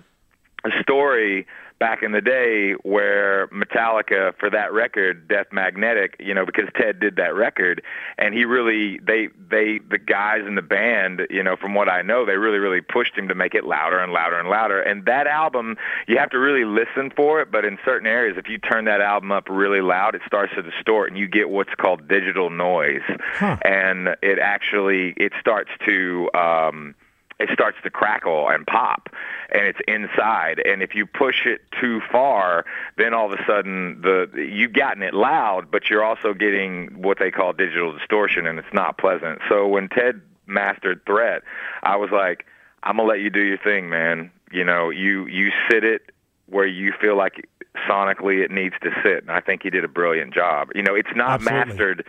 a 0.64 0.70
story 0.82 1.46
back 1.80 2.02
in 2.02 2.12
the 2.12 2.20
day 2.20 2.72
where 2.82 3.48
Metallica 3.48 4.34
for 4.38 4.50
that 4.50 4.72
record, 4.72 5.26
Death 5.26 5.46
Magnetic, 5.50 6.14
you 6.20 6.34
know, 6.34 6.44
because 6.44 6.66
Ted 6.76 7.00
did 7.00 7.16
that 7.16 7.34
record, 7.34 7.82
and 8.18 8.34
he 8.34 8.44
really 8.44 8.98
they 8.98 9.28
they 9.48 9.80
the 9.90 9.98
guys 9.98 10.42
in 10.46 10.54
the 10.54 10.62
band, 10.62 11.22
you 11.30 11.42
know, 11.42 11.56
from 11.56 11.74
what 11.74 11.88
I 11.88 12.02
know, 12.02 12.26
they 12.26 12.36
really 12.36 12.58
really 12.58 12.82
pushed 12.82 13.16
him 13.16 13.28
to 13.28 13.34
make 13.34 13.54
it 13.54 13.64
louder 13.64 13.98
and 13.98 14.12
louder 14.12 14.38
and 14.38 14.48
louder. 14.48 14.80
And 14.80 15.06
that 15.06 15.26
album, 15.26 15.76
you 16.06 16.18
have 16.18 16.30
to 16.30 16.38
really 16.38 16.66
listen 16.66 17.10
for 17.16 17.40
it, 17.40 17.50
but 17.50 17.64
in 17.64 17.78
certain 17.84 18.06
areas, 18.06 18.36
if 18.36 18.48
you 18.48 18.58
turn 18.58 18.84
that 18.84 19.00
album 19.00 19.32
up 19.32 19.48
really 19.48 19.80
loud, 19.80 20.14
it 20.14 20.20
starts 20.26 20.54
to 20.54 20.62
distort, 20.62 21.08
and 21.08 21.18
you 21.18 21.26
get 21.26 21.48
what's 21.48 21.74
called 21.74 22.06
digital 22.06 22.50
noise, 22.50 23.02
and 23.40 24.08
it 24.22 24.38
actually 24.38 25.14
it 25.16 25.32
starts 25.40 25.70
to 25.86 26.28
um, 26.34 26.94
it 27.40 27.48
starts 27.52 27.78
to 27.82 27.90
crackle 27.90 28.48
and 28.48 28.66
pop 28.66 29.08
and 29.50 29.66
it's 29.66 29.78
inside. 29.88 30.60
And 30.64 30.82
if 30.82 30.94
you 30.94 31.06
push 31.06 31.46
it 31.46 31.62
too 31.80 32.00
far 32.12 32.64
then 32.96 33.14
all 33.14 33.32
of 33.32 33.38
a 33.38 33.44
sudden 33.46 34.00
the 34.02 34.28
you've 34.36 34.72
gotten 34.72 35.02
it 35.02 35.14
loud 35.14 35.70
but 35.70 35.88
you're 35.88 36.04
also 36.04 36.34
getting 36.34 37.02
what 37.02 37.18
they 37.18 37.30
call 37.30 37.52
digital 37.52 37.96
distortion 37.96 38.46
and 38.46 38.58
it's 38.58 38.72
not 38.72 38.98
pleasant. 38.98 39.40
So 39.48 39.66
when 39.66 39.88
ted 39.88 40.20
mastered 40.46 41.00
threat 41.06 41.42
i 41.84 41.94
was 41.96 42.10
like 42.10 42.44
i'm 42.82 42.96
going 42.96 43.06
to 43.06 43.12
let 43.12 43.20
you 43.20 43.30
do 43.30 43.40
your 43.40 43.58
thing 43.58 43.88
man. 43.88 44.30
You 44.52 44.64
know 44.64 44.90
you 44.90 45.26
you 45.26 45.50
sit 45.70 45.84
it 45.84 46.10
where 46.46 46.66
you 46.66 46.92
feel 47.00 47.16
like 47.16 47.48
sonically 47.88 48.44
it 48.44 48.50
needs 48.50 48.74
to 48.82 48.90
sit. 49.02 49.22
And 49.22 49.30
i 49.30 49.40
think 49.40 49.62
he 49.62 49.70
did 49.70 49.84
a 49.84 49.88
brilliant 49.88 50.34
job. 50.34 50.70
You 50.74 50.82
know 50.82 50.94
it's 50.94 51.14
not 51.14 51.40
Absolutely. 51.40 51.66
mastered 51.66 52.06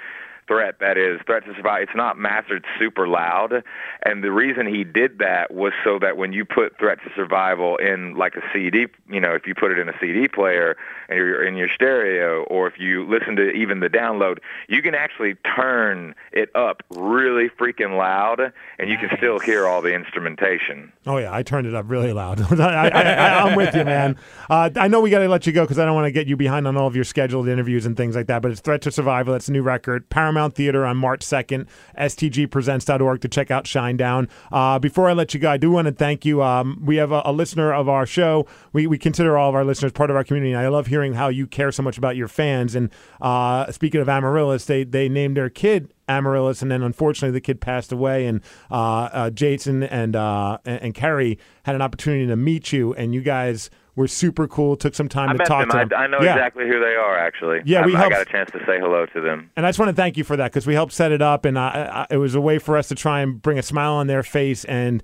threat 0.51 0.75
that 0.81 0.97
is 0.97 1.21
threat 1.25 1.45
to 1.45 1.55
survive 1.55 1.83
it's 1.83 1.95
not 1.95 2.17
mastered 2.17 2.65
super 2.77 3.07
loud 3.07 3.63
and 4.03 4.21
the 4.21 4.33
reason 4.33 4.67
he 4.67 4.83
did 4.83 5.19
that 5.19 5.53
was 5.53 5.71
so 5.81 5.97
that 5.97 6.17
when 6.17 6.33
you 6.33 6.43
put 6.43 6.77
threat 6.77 6.97
to 7.05 7.09
survival 7.15 7.77
in 7.77 8.15
like 8.15 8.35
a 8.35 8.41
cd 8.51 8.87
you 9.09 9.21
know 9.21 9.33
if 9.33 9.47
you 9.47 9.55
put 9.55 9.71
it 9.71 9.79
in 9.79 9.87
a 9.87 9.97
cd 10.01 10.27
player 10.27 10.75
and 11.07 11.15
you're 11.15 11.47
in 11.47 11.55
your 11.55 11.69
stereo 11.69 12.43
or 12.49 12.67
if 12.67 12.77
you 12.77 13.07
listen 13.07 13.37
to 13.37 13.49
even 13.51 13.79
the 13.79 13.87
download 13.87 14.39
you 14.67 14.81
can 14.81 14.93
actually 14.93 15.35
turn 15.55 16.13
it 16.33 16.53
up 16.53 16.83
really 16.89 17.47
freaking 17.47 17.97
loud 17.97 18.51
and 18.77 18.89
you 18.89 18.97
can 18.97 19.09
still 19.15 19.39
hear 19.39 19.65
all 19.65 19.81
the 19.81 19.93
instrumentation 19.93 20.91
Oh 21.07 21.17
yeah, 21.17 21.33
I 21.33 21.41
turned 21.41 21.65
it 21.65 21.73
up 21.73 21.85
really 21.89 22.13
loud. 22.13 22.39
I, 22.61 23.39
I'm 23.39 23.55
with 23.55 23.73
you, 23.73 23.83
man. 23.83 24.17
Uh, 24.47 24.69
I 24.75 24.87
know 24.87 25.01
we 25.01 25.09
got 25.09 25.19
to 25.19 25.27
let 25.27 25.47
you 25.47 25.53
go 25.53 25.63
because 25.63 25.79
I 25.79 25.85
don't 25.85 25.95
want 25.95 26.05
to 26.05 26.11
get 26.11 26.27
you 26.27 26.37
behind 26.37 26.67
on 26.67 26.77
all 26.77 26.85
of 26.85 26.95
your 26.95 27.05
scheduled 27.05 27.47
interviews 27.47 27.87
and 27.87 27.97
things 27.97 28.15
like 28.15 28.27
that. 28.27 28.43
But 28.43 28.51
it's 28.51 28.61
Threat 28.61 28.83
to 28.83 28.91
Survival. 28.91 29.33
That's 29.33 29.47
a 29.47 29.51
new 29.51 29.63
record. 29.63 30.07
Paramount 30.11 30.40
Theater 30.49 30.83
on 30.85 30.97
March 30.97 31.21
2nd. 31.21 31.67
STGpresents.org 31.99 33.21
to 33.21 33.27
check 33.27 33.51
out 33.51 33.65
Shinedown. 33.65 34.27
Uh, 34.51 34.79
before 34.79 35.07
I 35.07 35.13
let 35.13 35.35
you 35.35 35.39
go, 35.39 35.51
I 35.51 35.57
do 35.57 35.69
want 35.69 35.85
to 35.85 35.91
thank 35.91 36.25
you. 36.25 36.41
Um, 36.41 36.81
we 36.83 36.95
have 36.95 37.11
a, 37.11 37.21
a 37.25 37.31
listener 37.31 37.71
of 37.71 37.87
our 37.87 38.07
show. 38.07 38.47
We, 38.73 38.87
we 38.87 38.97
consider 38.97 39.37
all 39.37 39.49
of 39.49 39.55
our 39.55 39.63
listeners 39.63 39.91
part 39.91 40.09
of 40.09 40.15
our 40.15 40.23
community. 40.23 40.53
And 40.53 40.61
I 40.61 40.69
love 40.69 40.87
hearing 40.87 41.13
how 41.13 41.27
you 41.27 41.45
care 41.45 41.71
so 41.71 41.83
much 41.83 41.99
about 41.99 42.15
your 42.15 42.27
fans. 42.27 42.73
And 42.73 42.89
uh, 43.21 43.71
speaking 43.71 44.01
of 44.01 44.09
Amaryllis, 44.09 44.65
they 44.65 44.83
they 44.83 45.07
named 45.07 45.37
their 45.37 45.49
kid 45.49 45.93
Amaryllis, 46.07 46.61
and 46.61 46.71
then 46.71 46.81
unfortunately 46.83 47.31
the 47.31 47.41
kid 47.41 47.61
passed 47.61 47.91
away. 47.91 48.25
And 48.25 48.41
uh, 48.69 49.09
uh, 49.11 49.29
Jason 49.29 49.83
and 49.83 50.15
uh, 50.15 50.57
and, 50.65 50.81
and 50.81 50.95
Kerry 50.95 51.39
had 51.63 51.75
an 51.75 51.81
opportunity 51.81 52.27
to 52.27 52.35
meet 52.35 52.71
you, 52.71 52.93
and 52.93 53.13
you 53.13 53.21
guys 53.21 53.69
were 53.95 54.07
super 54.07 54.47
cool. 54.47 54.75
Took 54.75 54.95
some 54.95 55.09
time 55.09 55.29
i 55.29 55.33
to 55.33 55.43
talk 55.43 55.61
them 55.63 55.69
to 55.71 55.77
I, 55.77 55.83
them. 55.85 55.99
I 55.99 56.07
know 56.07 56.21
Yeah. 56.21 56.33
exactly 56.33 56.65
who 56.67 56.79
they 56.79 56.95
are 56.95 57.17
actually 57.17 57.59
Yeah, 57.65 57.81
I, 57.81 57.85
we 57.85 57.95
I 57.95 57.99
helped- 57.99 58.13
got 58.13 58.21
a 58.21 58.31
chance 58.31 58.49
to 58.51 58.59
say 58.65 58.79
hello 58.79 59.05
to 59.07 59.21
them 59.21 59.49
And 59.57 59.65
I 59.65 59.69
just 59.69 59.79
want 59.79 59.89
to 59.89 59.95
thank 59.95 60.15
you 60.17 60.23
for 60.23 60.37
that 60.37 60.51
because 60.51 60.65
we 60.65 60.73
helped 60.73 60.93
set 60.93 61.11
it 61.11 61.21
up, 61.21 61.45
and 61.45 61.59
I, 61.59 62.05
I, 62.09 62.13
it 62.13 62.17
was 62.17 62.33
a 62.35 62.41
way 62.41 62.57
for 62.59 62.77
us 62.77 62.87
to 62.89 62.95
try 62.95 63.21
and 63.21 63.41
bring 63.41 63.57
a 63.59 63.63
smile 63.63 63.93
on 63.93 64.07
their 64.07 64.23
face, 64.23 64.63
and 64.65 65.03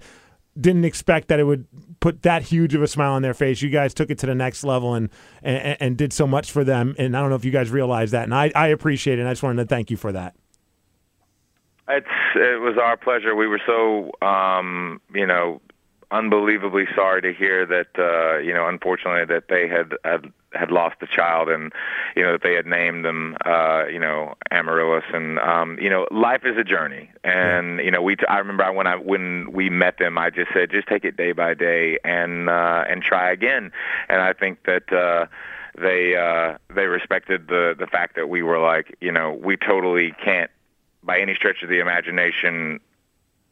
didn't 0.60 0.86
expect 0.86 1.28
that 1.28 1.39
it 1.39 1.43
would 1.43 1.67
put 2.00 2.23
that 2.23 2.41
huge 2.43 2.73
of 2.73 2.82
a 2.82 2.88
smile 2.88 3.12
on 3.12 3.21
their 3.21 3.34
face. 3.36 3.62
You 3.62 3.69
guys 3.69 3.93
took 3.93 4.10
it 4.10 4.17
to 4.19 4.26
the 4.26 4.34
next 4.34 4.63
level 4.63 4.95
and 4.95 5.10
and, 5.43 5.78
and 5.80 5.97
did 5.97 6.12
so 6.13 6.26
much 6.26 6.52
for 6.52 6.63
them, 6.63 6.95
and 6.97 7.15
I 7.15 7.19
don't 7.21 7.30
know 7.30 7.36
if 7.36 7.45
you 7.45 7.52
guys 7.52 7.69
realize 7.69 8.10
that, 8.12 8.23
and 8.23 8.34
I, 8.34 8.52
I 8.56 8.67
appreciate 8.69 9.19
it. 9.19 9.21
And 9.21 9.30
I 9.30 9.34
just 9.34 9.43
wanted 9.43 9.62
to 9.63 9.67
thank 9.67 9.91
you 9.91 9.97
for 9.97 10.12
that. 10.13 10.34
It's 11.89 12.08
it 12.36 12.60
was 12.60 12.78
our 12.82 12.97
pleasure. 12.97 13.36
We 13.36 13.47
were 13.47 13.62
so 13.65 14.12
um, 14.26 15.00
you 15.13 15.26
know 15.26 15.62
unbelievably 16.12 16.86
sorry 16.96 17.22
to 17.22 17.34
hear 17.34 17.65
that 17.65 17.88
uh, 17.98 18.38
you 18.38 18.54
know 18.54 18.67
unfortunately 18.67 19.26
that 19.26 19.50
they 19.50 19.67
had 19.67 19.93
had 20.04 20.32
had 20.54 20.72
lost 20.72 20.96
a 21.02 21.08
child 21.08 21.50
and 21.50 21.74
you 22.15 22.24
know 22.24 22.32
that 22.32 22.43
they 22.43 22.54
had 22.54 22.65
named 22.65 23.04
them 23.04 23.36
uh 23.46 23.86
you 23.91 24.00
know 24.00 24.34
Amaryllis. 24.50 25.04
And 25.13 25.38
um 25.39 25.78
you 25.80 25.89
know 25.89 26.08
life 26.10 26.41
is 26.46 26.58
a 26.58 26.63
journey. 26.63 27.10
And 27.24 27.80
you 27.80 27.91
know 27.91 28.02
we 28.02 28.15
t- 28.15 28.26
I 28.28 28.38
remember 28.38 28.72
when 28.72 28.88
I 28.88 28.96
when 28.96 29.52
we 29.52 29.70
met 29.70 29.98
them 29.98 30.17
I 30.17 30.30
just 30.30 30.52
said 30.54 30.72
just 30.72 30.88
take 30.88 31.04
it 31.04 31.17
day 31.17 31.34
by 31.34 31.54
day 31.54 32.00
and 32.04 32.50
uh 32.50 32.86
and 32.88 33.02
try 33.02 33.32
again. 33.32 33.72
And 34.08 34.22
I 34.22 34.34
think 34.34 34.63
that 34.63 34.91
uh 34.93 35.26
they 35.78 36.15
uh 36.15 36.58
they 36.74 36.86
respected 36.86 37.48
the 37.48 37.76
the 37.78 37.88
fact 37.88 38.15
that 38.15 38.30
we 38.30 38.41
were 38.41 38.60
like 38.60 38.96
you 39.02 39.12
know 39.12 39.34
we 39.34 39.58
totally 39.58 40.13
can't 40.24 40.50
by 41.04 41.20
any 41.20 41.36
stretch 41.36 41.63
of 41.63 41.70
the 41.70 41.80
imagination 41.80 42.80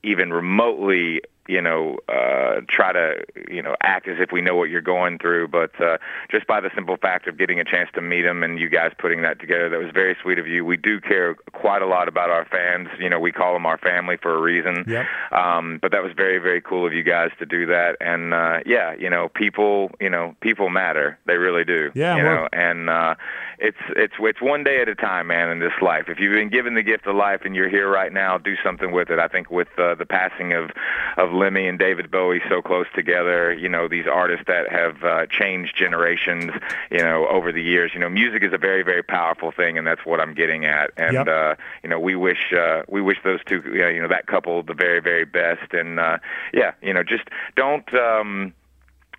even 0.03 0.31
remotely 0.31 1.21
you 1.47 1.61
know 1.61 1.97
uh 2.09 2.61
try 2.67 2.91
to 2.91 3.23
you 3.49 3.61
know 3.61 3.75
act 3.81 4.07
as 4.07 4.17
if 4.19 4.31
we 4.31 4.41
know 4.41 4.55
what 4.55 4.69
you're 4.69 4.81
going 4.81 5.17
through 5.19 5.47
but 5.47 5.71
uh 5.81 5.97
just 6.31 6.47
by 6.47 6.59
the 6.59 6.69
simple 6.73 6.97
fact 6.97 7.27
of 7.27 7.37
getting 7.37 7.59
a 7.59 7.63
chance 7.63 7.89
to 7.93 8.01
meet 8.01 8.23
them 8.23 8.43
and 8.43 8.59
you 8.59 8.69
guys 8.69 8.91
putting 8.97 9.21
that 9.21 9.39
together 9.39 9.69
that 9.69 9.79
was 9.79 9.91
very 9.93 10.15
sweet 10.21 10.39
of 10.39 10.47
you. 10.47 10.65
We 10.65 10.77
do 10.77 10.99
care 10.99 11.35
quite 11.53 11.81
a 11.81 11.85
lot 11.87 12.07
about 12.07 12.29
our 12.29 12.45
fans. 12.45 12.87
You 12.99 13.09
know 13.09 13.19
we 13.19 13.31
call 13.31 13.53
them 13.53 13.65
our 13.65 13.77
family 13.77 14.17
for 14.21 14.33
a 14.35 14.41
reason. 14.41 14.85
Yep. 14.87 15.05
um 15.31 15.79
but 15.81 15.91
that 15.91 16.03
was 16.03 16.13
very 16.15 16.39
very 16.39 16.61
cool 16.61 16.85
of 16.87 16.93
you 16.93 17.03
guys 17.03 17.29
to 17.39 17.45
do 17.45 17.65
that. 17.67 17.97
And 18.01 18.33
uh 18.33 18.59
yeah 18.65 18.93
you 18.97 19.09
know 19.09 19.29
people 19.29 19.91
you 20.01 20.09
know 20.09 20.35
people 20.41 20.69
matter. 20.69 21.17
They 21.25 21.37
really 21.37 21.63
do. 21.63 21.91
Yeah, 21.93 22.17
you 22.17 22.23
well- 22.23 22.35
know 22.35 22.47
and 22.53 22.89
uh 22.89 23.15
it's 23.59 23.77
it's 23.95 24.13
it's 24.19 24.41
one 24.41 24.63
day 24.63 24.81
at 24.81 24.89
a 24.89 24.95
time 24.95 25.27
man 25.27 25.49
in 25.49 25.59
this 25.59 25.73
life. 25.81 26.05
If 26.07 26.19
you've 26.19 26.33
been 26.33 26.49
given 26.49 26.75
the 26.75 26.83
gift 26.83 27.07
of 27.07 27.15
life 27.15 27.41
and 27.45 27.55
you're 27.55 27.69
here 27.69 27.89
right 27.89 28.11
now 28.11 28.37
do 28.37 28.55
something 28.63 28.91
with 28.91 29.09
it. 29.09 29.19
I 29.19 29.27
think 29.27 29.49
with 29.49 29.67
uh, 29.77 29.95
the 29.95 30.05
passing 30.05 30.53
of 30.53 30.71
of 31.17 31.31
lemmy 31.35 31.67
and 31.67 31.77
david 31.79 32.09
bowie 32.09 32.41
so 32.49 32.61
close 32.61 32.85
together 32.95 33.53
you 33.53 33.67
know 33.69 33.87
these 33.87 34.05
artists 34.11 34.45
that 34.47 34.69
have 34.71 35.03
uh, 35.03 35.25
changed 35.27 35.75
generations 35.77 36.51
you 36.89 36.97
know 36.99 37.27
over 37.27 37.51
the 37.51 37.61
years 37.61 37.91
you 37.93 37.99
know 37.99 38.09
music 38.09 38.41
is 38.43 38.53
a 38.53 38.57
very 38.57 38.83
very 38.83 39.03
powerful 39.03 39.51
thing 39.51 39.77
and 39.77 39.85
that's 39.85 40.05
what 40.05 40.19
i'm 40.19 40.33
getting 40.33 40.65
at 40.65 40.91
and 40.97 41.13
Yep. 41.13 41.27
uh 41.27 41.55
you 41.83 41.89
know 41.89 41.99
we 41.99 42.15
wish 42.15 42.53
uh 42.57 42.83
we 42.87 43.01
wish 43.01 43.17
those 43.23 43.39
two 43.45 43.61
you 43.65 44.01
know 44.01 44.07
that 44.07 44.27
couple 44.27 44.63
the 44.63 44.73
very 44.73 45.01
very 45.01 45.25
best 45.25 45.73
and 45.73 45.99
uh 45.99 46.17
yeah 46.53 46.71
you 46.81 46.93
know 46.93 47.03
just 47.03 47.23
don't 47.55 47.93
um 47.93 48.53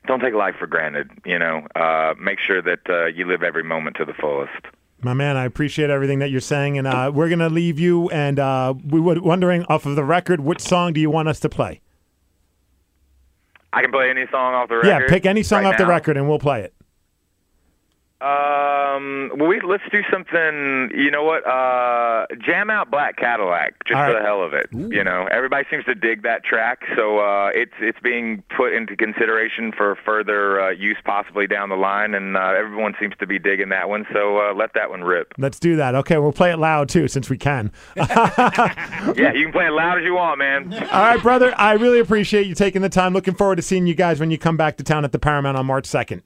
don't 0.07 0.20
take 0.20 0.35
life 0.35 0.55
for 0.57 0.68
granted. 0.68 1.11
You 1.24 1.37
know, 1.38 1.66
uh, 1.74 2.14
make 2.16 2.38
sure 2.38 2.62
that 2.62 2.79
uh, 2.88 3.07
you 3.07 3.26
live 3.26 3.42
every 3.42 3.64
moment 3.64 3.96
to 3.96 4.05
the 4.05 4.14
fullest. 4.14 4.52
My 5.02 5.14
man, 5.14 5.37
I 5.37 5.44
appreciate 5.44 5.90
everything 5.90 6.20
that 6.20 6.31
you're 6.31 6.40
saying, 6.40 6.79
and 6.79 6.87
uh, 6.87 7.11
we're 7.12 7.29
gonna 7.29 7.48
leave 7.48 7.81
you. 7.81 8.09
And 8.11 8.38
uh, 8.38 8.74
we 8.88 9.00
were 9.00 9.20
wondering 9.20 9.64
off 9.64 9.85
of 9.85 9.96
the 9.96 10.05
record, 10.05 10.40
which 10.40 10.61
song 10.61 10.92
do 10.92 11.00
you 11.00 11.11
want 11.11 11.26
us 11.29 11.40
to 11.40 11.48
play? 11.48 11.81
I 13.76 13.82
can 13.82 13.92
play 13.92 14.08
any 14.08 14.24
song 14.30 14.54
off 14.54 14.70
the 14.70 14.76
record. 14.76 14.88
Yeah, 14.88 15.06
pick 15.06 15.26
any 15.26 15.42
song 15.42 15.64
right 15.64 15.74
off 15.74 15.78
the 15.78 15.84
record, 15.84 16.16
and 16.16 16.26
we'll 16.26 16.38
play 16.38 16.62
it. 16.62 16.72
Um, 18.18 19.31
well, 19.37 19.48
we 19.48 19.61
let's 19.61 19.83
do 19.92 20.00
something. 20.11 20.90
You 20.94 21.11
know 21.11 21.22
what? 21.22 21.46
Uh, 21.46 22.24
jam 22.40 22.70
out 22.70 22.90
Black 22.90 23.16
Cadillac 23.18 23.85
just 23.85 23.94
All 23.94 24.07
for 24.07 24.14
right. 24.14 24.20
the 24.20 24.24
hell 24.26 24.42
of 24.42 24.55
it. 24.55 24.68
You 24.72 25.05
know, 25.05 25.29
everybody 25.31 25.66
seems 25.70 25.85
to 25.85 25.94
dig 25.94 26.22
that 26.22 26.42
track, 26.42 26.81
so 26.96 27.18
uh, 27.18 27.50
it's 27.55 27.74
it's 27.79 27.98
being 28.02 28.42
put 28.57 28.72
into 28.72 28.96
consideration 28.96 29.70
for 29.70 29.98
further 30.02 30.62
uh, 30.62 30.70
use 30.70 30.96
possibly 31.05 31.46
down 31.46 31.68
the 31.68 31.76
line, 31.76 32.14
and 32.14 32.38
uh, 32.38 32.55
everyone 32.57 32.94
seems 32.98 33.12
to 33.18 33.26
be 33.26 33.38
digging 33.38 33.68
that 33.68 33.90
one. 33.90 34.07
So 34.14 34.38
uh, 34.38 34.55
let 34.55 34.72
that 34.72 34.88
one 34.88 35.05
rip. 35.05 35.35
Let's 35.37 35.61
do 35.61 35.76
that. 35.76 35.94
Okay, 35.96 36.16
we'll 36.16 36.33
play 36.33 36.52
it 36.52 36.59
loud 36.59 36.88
too, 36.88 37.09
since 37.09 37.29
we 37.29 37.37
can. 37.37 37.70
yeah, 37.96 39.35
you 39.35 39.44
can 39.44 39.52
play 39.52 39.66
it 39.66 39.72
loud 39.72 39.98
as 39.98 40.05
you 40.05 40.14
want, 40.14 40.38
man. 40.38 40.72
All 40.72 41.02
right, 41.02 41.22
brother. 41.22 41.52
I 41.59 41.74
really 41.74 41.98
appreciate 41.98 42.46
you 42.46 42.55
taking 42.55 42.81
the 42.81 42.88
time. 42.88 43.12
Looking 43.12 43.35
forward 43.35 43.57
to 43.57 43.62
seeing 43.62 43.87
you 43.87 43.94
guys 43.94 44.20
when 44.20 44.31
you 44.31 44.38
come 44.38 44.57
back 44.57 44.79
to 44.79 44.85
town 44.85 45.05
at 45.05 45.12
the 45.12 45.18
Paramount 45.18 45.59
on 45.59 45.66
March 45.66 45.85
2nd. 45.85 46.22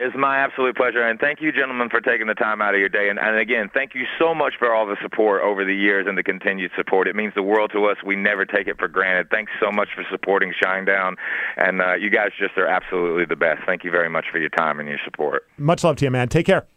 It's 0.00 0.14
my 0.16 0.38
absolute 0.38 0.76
pleasure, 0.76 1.02
and 1.02 1.18
thank 1.18 1.40
you, 1.40 1.50
gentlemen, 1.50 1.88
for 1.90 2.00
taking 2.00 2.28
the 2.28 2.34
time 2.34 2.62
out 2.62 2.72
of 2.72 2.78
your 2.78 2.88
day. 2.88 3.08
And, 3.08 3.18
and 3.18 3.36
again, 3.36 3.68
thank 3.74 3.96
you 3.96 4.04
so 4.16 4.32
much 4.32 4.54
for 4.56 4.72
all 4.72 4.86
the 4.86 4.96
support 5.02 5.42
over 5.42 5.64
the 5.64 5.74
years 5.74 6.06
and 6.08 6.16
the 6.16 6.22
continued 6.22 6.70
support. 6.76 7.08
It 7.08 7.16
means 7.16 7.34
the 7.34 7.42
world 7.42 7.72
to 7.74 7.86
us. 7.86 7.96
We 8.06 8.14
never 8.14 8.44
take 8.44 8.68
it 8.68 8.78
for 8.78 8.86
granted. 8.86 9.28
Thanks 9.28 9.50
so 9.60 9.72
much 9.72 9.88
for 9.96 10.04
supporting 10.08 10.52
Shinedown, 10.62 11.16
and 11.56 11.82
uh, 11.82 11.94
you 11.94 12.10
guys 12.10 12.28
just 12.38 12.56
are 12.56 12.68
absolutely 12.68 13.24
the 13.24 13.34
best. 13.34 13.62
Thank 13.66 13.82
you 13.82 13.90
very 13.90 14.08
much 14.08 14.26
for 14.30 14.38
your 14.38 14.50
time 14.50 14.78
and 14.78 14.88
your 14.88 15.00
support. 15.04 15.48
Much 15.56 15.82
love 15.82 15.96
to 15.96 16.04
you, 16.04 16.12
man. 16.12 16.28
Take 16.28 16.46
care. 16.46 16.68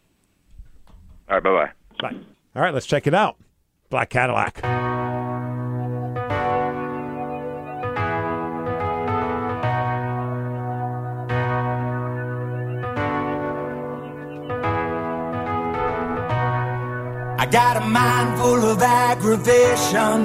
All 1.29 1.35
right, 1.35 1.43
bye 1.43 1.51
bye. 1.51 1.71
Bye. 2.09 2.17
All 2.55 2.63
right, 2.63 2.73
let's 2.73 2.87
check 2.87 3.05
it 3.05 3.13
out. 3.13 3.37
Black 3.91 4.09
Cadillac. 4.09 4.61
I 17.41 17.47
got 17.47 17.75
a 17.75 17.81
mind 17.81 18.39
full 18.39 18.63
of 18.69 18.83
aggravation. 18.83 20.17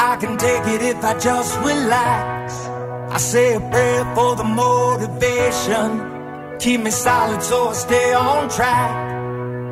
I 0.00 0.16
can 0.18 0.36
take 0.36 0.66
it 0.66 0.82
if 0.82 1.04
I 1.04 1.16
just 1.16 1.56
relax. 1.60 2.52
I 3.14 3.18
say 3.18 3.54
a 3.54 3.60
prayer 3.60 4.04
for 4.16 4.34
the 4.34 4.42
motivation. 4.42 6.58
keep 6.58 6.80
me 6.80 6.90
solid 6.90 7.40
so 7.40 7.68
I 7.68 7.72
stay 7.72 8.12
on 8.14 8.48
track. 8.48 8.90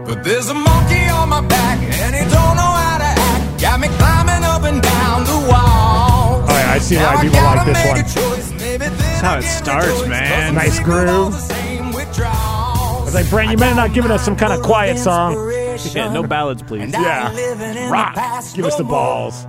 But 0.06 0.22
there's 0.22 0.50
a 0.50 0.54
monkey 0.54 1.02
on 1.18 1.30
my 1.30 1.40
back 1.40 1.80
and 1.82 2.14
he 2.14 2.22
don't 2.22 2.56
know 2.60 2.72
how 2.82 2.98
to 2.98 3.10
act. 3.32 3.60
Got 3.60 3.80
me 3.80 3.88
climbing 3.98 4.44
up 4.44 4.62
and 4.62 4.80
down 4.80 5.24
the 5.24 5.38
wall. 5.50 6.44
Oh, 6.46 6.48
yeah, 6.48 6.74
I 6.74 6.78
see 6.78 6.94
why 6.94 7.20
people 7.20 7.40
like 7.40 7.66
this 7.66 7.86
one. 7.88 7.98
a 7.98 8.02
choice. 8.04 8.50
Maybe 8.52 8.78
then 8.78 8.96
That's 8.98 9.20
how 9.20 9.38
it 9.38 9.42
starts, 9.42 10.06
man. 10.06 10.54
Nice 10.54 10.78
groove. 10.78 11.34
I 11.40 13.02
was 13.04 13.14
like, 13.14 13.28
Brent, 13.30 13.50
you 13.50 13.56
better 13.56 13.74
not 13.74 13.94
giving 13.94 14.12
us 14.12 14.24
some 14.24 14.36
kind 14.36 14.52
of 14.52 14.62
quiet 14.62 14.96
song. 14.96 15.47
Yeah, 15.94 16.12
no 16.12 16.22
ballads, 16.22 16.62
please. 16.62 16.82
And 16.82 16.92
Yeah. 16.92 17.28
I'm 17.32 17.38
in 17.76 17.90
Rock. 17.90 18.14
the 18.14 18.20
past 18.20 18.56
Give 18.56 18.64
us 18.64 18.76
the 18.76 18.82
more. 18.84 18.92
balls. 18.92 19.46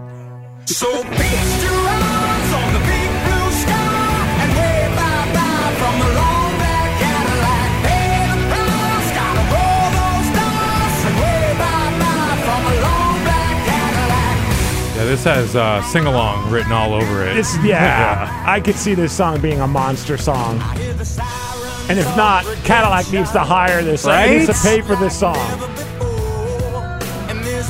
So 0.68 0.86
feast 0.86 1.64
your 1.64 1.74
eyes 1.74 2.54
on 2.54 2.74
the 2.74 2.80
big 2.86 3.10
blue 3.26 3.52
sky 3.64 4.12
and 4.42 4.52
wave 4.60 4.94
bye-bye 4.96 5.74
from 5.80 5.96
the 6.00 6.10
long 6.14 6.52
black 6.62 6.90
Cadillac. 7.02 7.72
Pay 7.90 8.08
the 8.30 8.38
price, 8.52 9.10
gotta 9.18 9.44
roll 9.54 9.88
those 9.98 10.30
dice 10.38 11.02
and 11.10 11.16
wave 11.20 11.58
bye-bye 11.58 12.38
from 12.46 12.62
a 12.62 12.76
long 12.86 13.16
black 13.26 13.56
Cadillac. 13.66 14.96
Yeah, 14.98 15.06
this 15.06 15.24
has 15.24 15.56
uh, 15.56 15.82
sing 15.84 16.06
along 16.06 16.52
written 16.52 16.72
all 16.72 16.94
over 16.94 17.26
it. 17.26 17.34
This, 17.34 17.58
yeah, 17.64 18.44
I 18.46 18.60
could 18.60 18.76
see 18.76 18.94
this 18.94 19.12
song 19.12 19.42
being 19.42 19.60
a 19.62 19.68
monster 19.68 20.18
song. 20.18 20.62
And 21.90 21.98
if 21.98 22.16
not, 22.16 22.44
Cadillac 22.66 23.12
needs 23.12 23.32
to 23.32 23.40
hire 23.40 23.82
this. 23.82 24.06
Right? 24.06 24.30
needs 24.30 24.46
to 24.46 24.54
pay 24.68 24.82
for 24.82 24.96
this 24.98 25.18
song. 25.20 25.36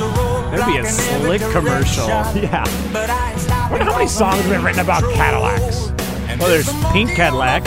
That'd 0.08 0.66
be 0.66 0.78
a 0.78 0.84
slick 0.86 1.42
commercial. 1.52 2.06
Yeah. 2.40 2.64
But 2.92 3.10
I 3.10 3.68
Wonder 3.70 3.84
how 3.84 3.92
many 3.98 4.08
songs 4.08 4.36
have 4.40 4.48
been 4.50 4.64
written 4.64 4.80
about 4.80 5.02
Cadillacs? 5.14 5.90
Well, 6.38 6.48
there's 6.48 6.68
Pink 6.92 7.10
Cadillac. 7.10 7.66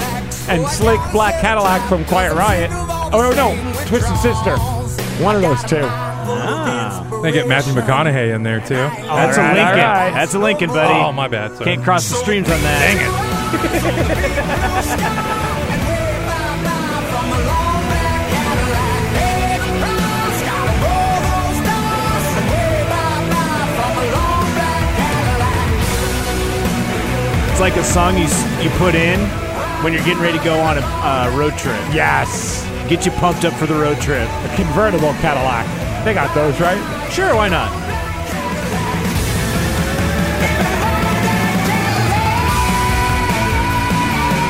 And 0.50 0.68
Slick 0.68 1.00
Black 1.12 1.40
Cadillac 1.42 1.88
from 1.88 2.04
Quiet 2.06 2.34
Riot. 2.34 2.70
Oh, 3.14 3.32
no, 3.36 3.56
Twisted 3.88 4.18
Sister. 4.18 4.58
One 5.24 5.36
of 5.36 5.42
those 5.42 5.64
two. 5.64 5.80
Ah. 5.84 7.08
They 7.22 7.32
get 7.32 7.48
Matthew 7.48 7.74
McConaughey 7.74 8.34
in 8.36 8.44
there 8.44 8.60
too. 8.60 8.76
That's 8.76 9.38
right, 9.38 9.52
a 9.52 9.54
Lincoln. 9.54 9.80
all 9.80 9.94
right. 9.94 10.12
That's 10.12 10.34
a 10.34 10.40
Lincoln, 10.40 10.70
buddy. 10.70 10.94
Oh, 10.94 11.12
my 11.14 11.28
bad. 11.28 11.54
Sorry. 11.54 11.66
Can't 11.66 11.84
cross 11.84 12.10
the 12.10 12.16
streams 12.16 12.50
on 12.50 12.60
that. 12.62 12.98
Dang 13.54 15.38
it. 15.38 15.40
like 27.64 27.78
a 27.78 27.84
song 27.86 28.18
you 28.18 28.28
you 28.62 28.70
put 28.72 28.94
in 28.94 29.18
when 29.86 29.94
you're 29.94 30.04
getting 30.04 30.22
ready 30.22 30.38
to 30.38 30.44
go 30.44 30.60
on 30.60 30.78
a 30.78 30.82
uh, 30.82 31.34
road 31.34 31.58
trip. 31.58 31.80
Yes. 31.96 32.62
Get 32.90 33.06
you 33.06 33.12
pumped 33.14 33.46
up 33.46 33.54
for 33.54 33.66
the 33.66 33.74
road 33.74 34.02
trip. 34.02 34.28
A 34.28 34.56
convertible 34.58 35.14
Cadillac. 35.24 35.66
They 36.04 36.14
got 36.14 36.36
those, 36.36 36.60
right? 36.60 36.78
Sure, 37.10 37.34
why 37.34 37.48
not? 37.48 37.72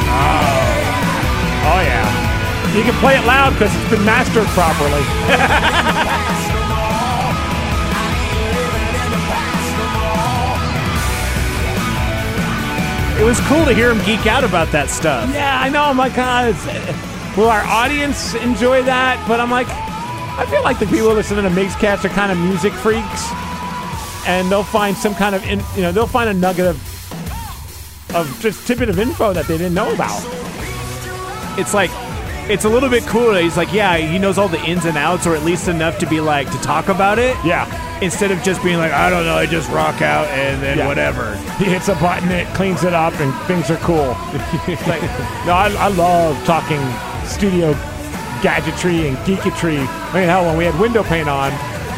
Oh, 0.09 0.73
Oh, 1.69 1.81
yeah. 1.85 2.75
You 2.75 2.81
can 2.81 2.99
play 2.99 3.15
it 3.15 3.25
loud 3.27 3.53
because 3.53 3.75
it's 3.75 3.89
been 3.91 4.03
mastered 4.03 4.47
properly. 4.57 5.99
It 13.23 13.27
was 13.27 13.39
cool 13.47 13.63
to 13.63 13.73
hear 13.73 13.89
him 13.89 14.03
geek 14.03 14.27
out 14.27 14.43
about 14.43 14.69
that 14.73 14.89
stuff. 14.89 15.33
Yeah, 15.33 15.57
I 15.57 15.69
know. 15.69 15.85
I'm 15.85 15.95
like, 15.95 16.17
uh, 16.17 16.51
will 17.37 17.47
our 17.47 17.63
audience 17.63 18.35
enjoy 18.35 18.83
that? 18.83 19.23
But 19.29 19.39
I'm 19.39 19.49
like, 19.49 19.67
I 19.69 20.45
feel 20.51 20.61
like 20.61 20.77
the 20.77 20.87
people 20.87 21.13
listening 21.13 21.45
to 21.45 21.49
Migs-Cast 21.49 22.03
are 22.03 22.09
kind 22.09 22.33
of 22.33 22.37
music 22.37 22.73
freaks, 22.73 23.31
and 24.27 24.51
they'll 24.51 24.61
find 24.61 24.97
some 24.97 25.15
kind 25.15 25.35
of, 25.35 25.43
in, 25.45 25.61
you 25.73 25.83
know, 25.83 25.93
they'll 25.93 26.05
find 26.05 26.29
a 26.29 26.33
nugget 26.33 26.65
of, 26.67 26.75
of 28.13 28.39
just 28.41 28.67
tidbit 28.67 28.89
of 28.89 28.99
info 28.99 29.31
that 29.31 29.47
they 29.47 29.57
didn't 29.57 29.73
know 29.73 29.93
about. 29.93 30.21
It's 31.57 31.73
like, 31.73 31.91
it's 32.49 32.65
a 32.65 32.69
little 32.69 32.89
bit 32.89 33.03
cool. 33.05 33.33
He's 33.35 33.57
like, 33.57 33.71
yeah, 33.73 33.97
he 33.97 34.19
knows 34.19 34.37
all 34.37 34.47
the 34.47 34.61
ins 34.63 34.85
and 34.85 34.97
outs, 34.97 35.25
or 35.27 35.35
at 35.35 35.43
least 35.43 35.67
enough 35.67 35.97
to 35.99 36.05
be 36.07 36.19
like 36.19 36.49
to 36.51 36.57
talk 36.59 36.89
about 36.89 37.19
it. 37.19 37.35
Yeah, 37.45 37.67
Instead 38.01 38.31
of 38.31 38.43
just 38.43 38.61
being 38.63 38.77
like, 38.79 38.91
I 38.91 39.09
don't 39.09 39.23
know, 39.25 39.35
I 39.35 39.45
just 39.45 39.69
rock 39.71 40.01
out 40.01 40.27
and 40.27 40.61
then 40.61 40.77
Yeah. 40.79 40.87
whatever. 40.87 41.37
he 41.57 41.65
hits 41.65 41.87
a 41.87 41.95
button, 41.95 42.29
it 42.31 42.45
cleans 42.53 42.83
it 42.83 42.93
up, 42.93 43.13
and 43.21 43.33
things 43.47 43.71
are 43.71 43.77
cool. 43.77 44.07
like, 44.87 45.01
no, 45.45 45.53
I, 45.53 45.73
I 45.79 45.87
love 45.87 46.35
talking 46.43 46.81
studio 47.25 47.71
gadgetry 48.41 49.07
and 49.07 49.15
geeketry. 49.19 49.77
I 49.79 50.13
mean, 50.13 50.27
hell, 50.27 50.45
when 50.45 50.57
we 50.57 50.65
had 50.65 50.77
window 50.81 51.03
pane 51.03 51.29
on, 51.29 51.51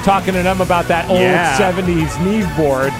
talking 0.03 0.35
to 0.35 0.43
them 0.43 0.61
about 0.61 0.85
that 0.89 1.09
old 1.09 1.21
Yeah. 1.21 1.57
70s 1.57 2.23
Neve 2.23 2.55
board 2.55 2.91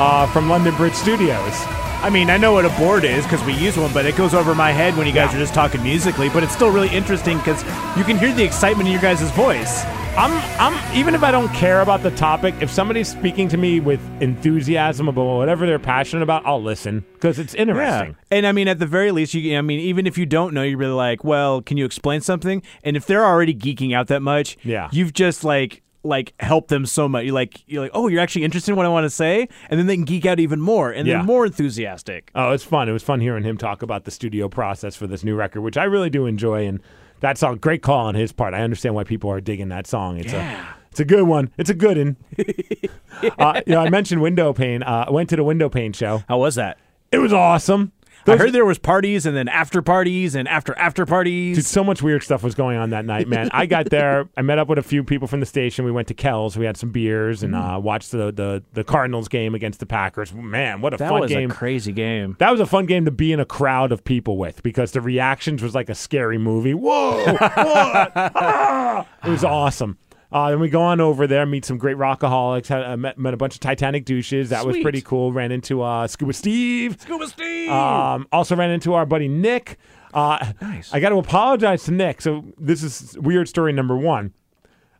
uh, 0.00 0.26
from 0.32 0.48
London 0.48 0.74
Bridge 0.74 0.94
Studios. 0.94 1.54
I 2.00 2.10
mean, 2.10 2.30
I 2.30 2.36
know 2.36 2.52
what 2.52 2.64
a 2.64 2.68
board 2.70 3.04
is 3.04 3.24
because 3.24 3.42
we 3.44 3.52
use 3.54 3.76
one, 3.76 3.92
but 3.92 4.06
it 4.06 4.16
goes 4.16 4.32
over 4.32 4.54
my 4.54 4.70
head 4.70 4.96
when 4.96 5.06
you 5.06 5.12
guys 5.12 5.30
Yeah. 5.32 5.36
are 5.38 5.40
just 5.40 5.52
talking 5.52 5.82
musically. 5.82 6.28
But 6.28 6.42
it's 6.44 6.52
still 6.52 6.70
really 6.70 6.88
interesting 6.88 7.38
because 7.38 7.62
you 7.96 8.04
can 8.04 8.16
hear 8.16 8.32
the 8.32 8.44
excitement 8.44 8.86
in 8.88 8.92
your 8.92 9.02
guys' 9.02 9.28
voice. 9.32 9.84
I'm, 10.16 10.32
I'm, 10.60 10.96
even 10.96 11.14
if 11.14 11.22
I 11.22 11.30
don't 11.30 11.48
care 11.54 11.80
about 11.80 12.02
the 12.02 12.10
topic, 12.12 12.54
if 12.60 12.70
somebody's 12.70 13.08
speaking 13.08 13.48
to 13.48 13.56
me 13.56 13.78
with 13.80 14.00
enthusiasm 14.20 15.06
about 15.08 15.24
whatever 15.36 15.66
they're 15.66 15.78
passionate 15.78 16.22
about, 16.22 16.46
I'll 16.46 16.62
listen 16.62 17.04
because 17.14 17.38
it's 17.38 17.54
interesting. 17.54 18.16
And 18.30 18.46
I 18.46 18.52
mean, 18.52 18.68
at 18.68 18.78
the 18.78 18.86
very 18.86 19.10
least, 19.12 19.34
you. 19.34 19.56
I 19.58 19.60
mean, 19.60 19.80
even 19.80 20.06
if 20.06 20.16
you 20.18 20.24
don't 20.26 20.54
know, 20.54 20.62
you're 20.62 20.78
really 20.78 20.92
like, 20.92 21.24
well, 21.24 21.62
can 21.62 21.76
you 21.76 21.84
explain 21.84 22.20
something? 22.20 22.62
And 22.84 22.96
if 22.96 23.06
they're 23.06 23.24
already 23.26 23.54
geeking 23.54 23.94
out 23.94 24.06
that 24.08 24.22
much, 24.22 24.56
Yeah. 24.64 24.88
you've 24.92 25.12
just 25.12 25.42
like 25.44 25.82
like 26.04 26.32
help 26.40 26.68
them 26.68 26.86
so 26.86 27.08
much. 27.08 27.24
You're 27.24 27.34
like, 27.34 27.62
you're 27.66 27.82
like, 27.82 27.90
oh, 27.94 28.08
you're 28.08 28.20
actually 28.20 28.44
interested 28.44 28.72
in 28.72 28.76
what 28.76 28.86
I 28.86 28.88
want 28.88 29.04
to 29.04 29.10
say, 29.10 29.48
and 29.68 29.78
then 29.78 29.86
they 29.86 29.96
can 29.96 30.04
geek 30.04 30.24
out 30.26 30.38
even 30.40 30.60
more, 30.60 30.90
and 30.90 31.06
Yeah. 31.06 31.14
they're 31.16 31.24
more 31.24 31.44
enthusiastic. 31.46 32.30
Oh, 32.34 32.52
it's 32.52 32.64
fun. 32.64 32.88
It 32.88 32.92
was 32.92 33.02
fun 33.02 33.20
hearing 33.20 33.44
him 33.44 33.58
talk 33.58 33.82
about 33.82 34.04
the 34.04 34.10
studio 34.10 34.48
process 34.48 34.96
for 34.96 35.06
this 35.06 35.24
new 35.24 35.34
record, 35.34 35.62
which 35.62 35.76
I 35.76 35.84
really 35.84 36.10
do 36.10 36.26
enjoy. 36.26 36.66
And 36.66 36.80
that 37.20 37.36
song, 37.36 37.56
great 37.56 37.82
call 37.82 38.06
on 38.06 38.14
his 38.14 38.32
part. 38.32 38.54
I 38.54 38.60
understand 38.60 38.94
why 38.94 39.04
people 39.04 39.30
are 39.30 39.40
digging 39.40 39.68
that 39.70 39.86
song. 39.86 40.18
It's 40.18 40.32
a, 40.32 40.66
it's 40.90 41.00
a 41.00 41.04
good 41.04 41.24
one. 41.24 41.50
It's 41.58 41.70
a 41.70 41.74
good 41.74 41.96
one. 41.98 42.16
uh, 43.38 43.60
you 43.66 43.72
know, 43.74 43.80
I 43.80 43.90
mentioned 43.90 44.22
window 44.22 44.52
pane. 44.52 44.82
Uh, 44.82 45.06
I 45.08 45.10
went 45.10 45.28
to 45.30 45.36
the 45.36 45.44
window 45.44 45.68
pane 45.68 45.92
show. 45.92 46.22
How 46.28 46.38
was 46.38 46.54
that? 46.54 46.78
It 47.10 47.18
was 47.18 47.32
awesome. 47.32 47.92
I 48.32 48.36
heard 48.36 48.52
there 48.52 48.64
was 48.64 48.78
parties 48.78 49.26
and 49.26 49.36
then 49.36 49.48
after 49.48 49.82
parties 49.82 50.34
and 50.34 50.48
after 50.48 50.76
after 50.78 51.06
parties. 51.06 51.56
Dude, 51.56 51.66
so 51.66 51.82
much 51.84 52.02
weird 52.02 52.22
stuff 52.22 52.42
was 52.42 52.54
going 52.54 52.76
on 52.78 52.90
that 52.90 53.04
night, 53.04 53.28
man. 53.28 53.48
I 53.52 53.66
got 53.66 53.90
there. 53.90 54.28
I 54.36 54.42
met 54.42 54.58
up 54.58 54.68
with 54.68 54.78
a 54.78 54.82
few 54.82 55.02
people 55.04 55.28
from 55.28 55.40
the 55.40 55.46
station. 55.46 55.84
We 55.84 55.92
went 55.92 56.08
to 56.08 56.14
Kells. 56.14 56.56
We 56.56 56.64
had 56.66 56.76
some 56.76 56.90
beers 56.90 57.42
and 57.42 57.54
uh, 57.54 57.80
watched 57.82 58.12
the, 58.12 58.32
the 58.32 58.62
the 58.72 58.84
Cardinals 58.84 59.28
game 59.28 59.54
against 59.54 59.80
the 59.80 59.86
Packers. 59.86 60.32
Man, 60.32 60.80
what 60.80 60.94
a 60.94 60.96
that 60.98 61.08
fun 61.08 61.20
was 61.20 61.30
game! 61.30 61.50
a 61.50 61.54
crazy 61.54 61.92
game. 61.92 62.36
that 62.38 62.50
was 62.50 62.60
a 62.60 62.66
fun 62.66 62.86
game 62.86 63.04
to 63.04 63.10
be 63.10 63.32
in 63.32 63.40
a 63.40 63.44
crowd 63.46 63.92
of 63.92 64.04
people 64.04 64.36
with 64.38 64.62
because 64.62 64.92
the 64.92 65.00
reactions 65.00 65.62
was 65.62 65.74
like 65.74 65.88
a 65.88 65.94
scary 65.94 66.38
movie. 66.38 66.74
Whoa! 66.74 67.24
what? 67.24 68.12
Ah! 68.40 69.06
It 69.24 69.30
was 69.30 69.44
awesome. 69.44 69.98
Uh, 70.30 70.50
then 70.50 70.60
we 70.60 70.68
go 70.68 70.82
on 70.82 71.00
over 71.00 71.26
there, 71.26 71.46
meet 71.46 71.64
some 71.64 71.78
great 71.78 71.96
rockaholics. 71.96 72.66
Had, 72.66 72.82
uh, 72.84 72.96
met, 72.96 73.18
met 73.18 73.32
a 73.32 73.36
bunch 73.36 73.54
of 73.54 73.60
Titanic 73.60 74.04
douches. 74.04 74.50
That 74.50 74.66
was 74.66 74.74
Sweet. 74.74 74.82
pretty 74.82 75.00
cool. 75.00 75.32
Ran 75.32 75.52
into 75.52 75.80
uh, 75.82 76.06
Scuba 76.06 76.32
Steve. 76.34 77.00
Scuba 77.00 77.26
Steve. 77.28 77.70
Um, 77.70 78.26
also 78.30 78.54
ran 78.54 78.70
into 78.70 78.94
our 78.94 79.06
buddy 79.06 79.28
Nick. 79.28 79.78
Uh, 80.12 80.52
Nice. 80.60 80.92
I 80.92 81.00
got 81.00 81.10
to 81.10 81.16
apologize 81.18 81.84
to 81.84 81.92
Nick. 81.92 82.20
So 82.20 82.44
this 82.58 82.82
is 82.82 83.16
weird 83.18 83.48
story 83.48 83.72
number 83.72 83.96
one. 83.96 84.34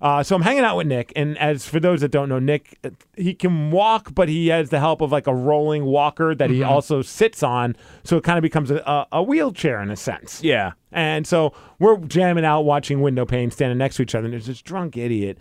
Uh, 0.01 0.23
so 0.23 0.37
I'm 0.37 0.43
hanging 0.43 0.63
out 0.63 0.77
with 0.77 0.87
Nick, 0.87 1.13
and 1.17 1.37
as 1.39 1.67
for 1.67 1.81
those 1.81 2.03
that 2.03 2.11
don't 2.13 2.29
know, 2.29 2.39
Nick 2.39 2.79
he 3.17 3.35
can 3.35 3.73
walk, 3.73 4.15
but 4.15 4.29
he 4.29 4.47
has 4.49 4.71
the 4.71 4.79
help 4.79 5.01
of 5.01 5.11
like 5.11 5.27
a 5.27 5.35
rolling 5.35 5.85
walker 5.85 6.37
that 6.37 6.51
he 6.51 6.63
also 6.63 7.03
sits 7.03 7.43
on, 7.43 7.75
so 8.05 8.17
it 8.17 8.23
kind 8.23 8.39
of 8.39 8.43
becomes 8.43 8.71
a, 8.71 8.77
a, 8.77 9.07
a 9.13 9.23
wheelchair 9.23 9.81
in 9.83 9.91
a 9.91 9.97
sense. 9.97 10.43
yeah. 10.43 10.73
And 10.93 11.27
so 11.27 11.53
we're 11.81 11.99
jamming 11.99 12.45
out, 12.45 12.63
watching 12.63 13.03
window 13.03 13.27
pane, 13.27 13.51
standing 13.51 13.77
next 13.77 13.97
to 13.97 14.03
each 14.03 14.15
other. 14.15 14.25
And 14.27 14.33
there's 14.33 14.47
this 14.47 14.63
drunk 14.63 14.97
idiot, 14.97 15.37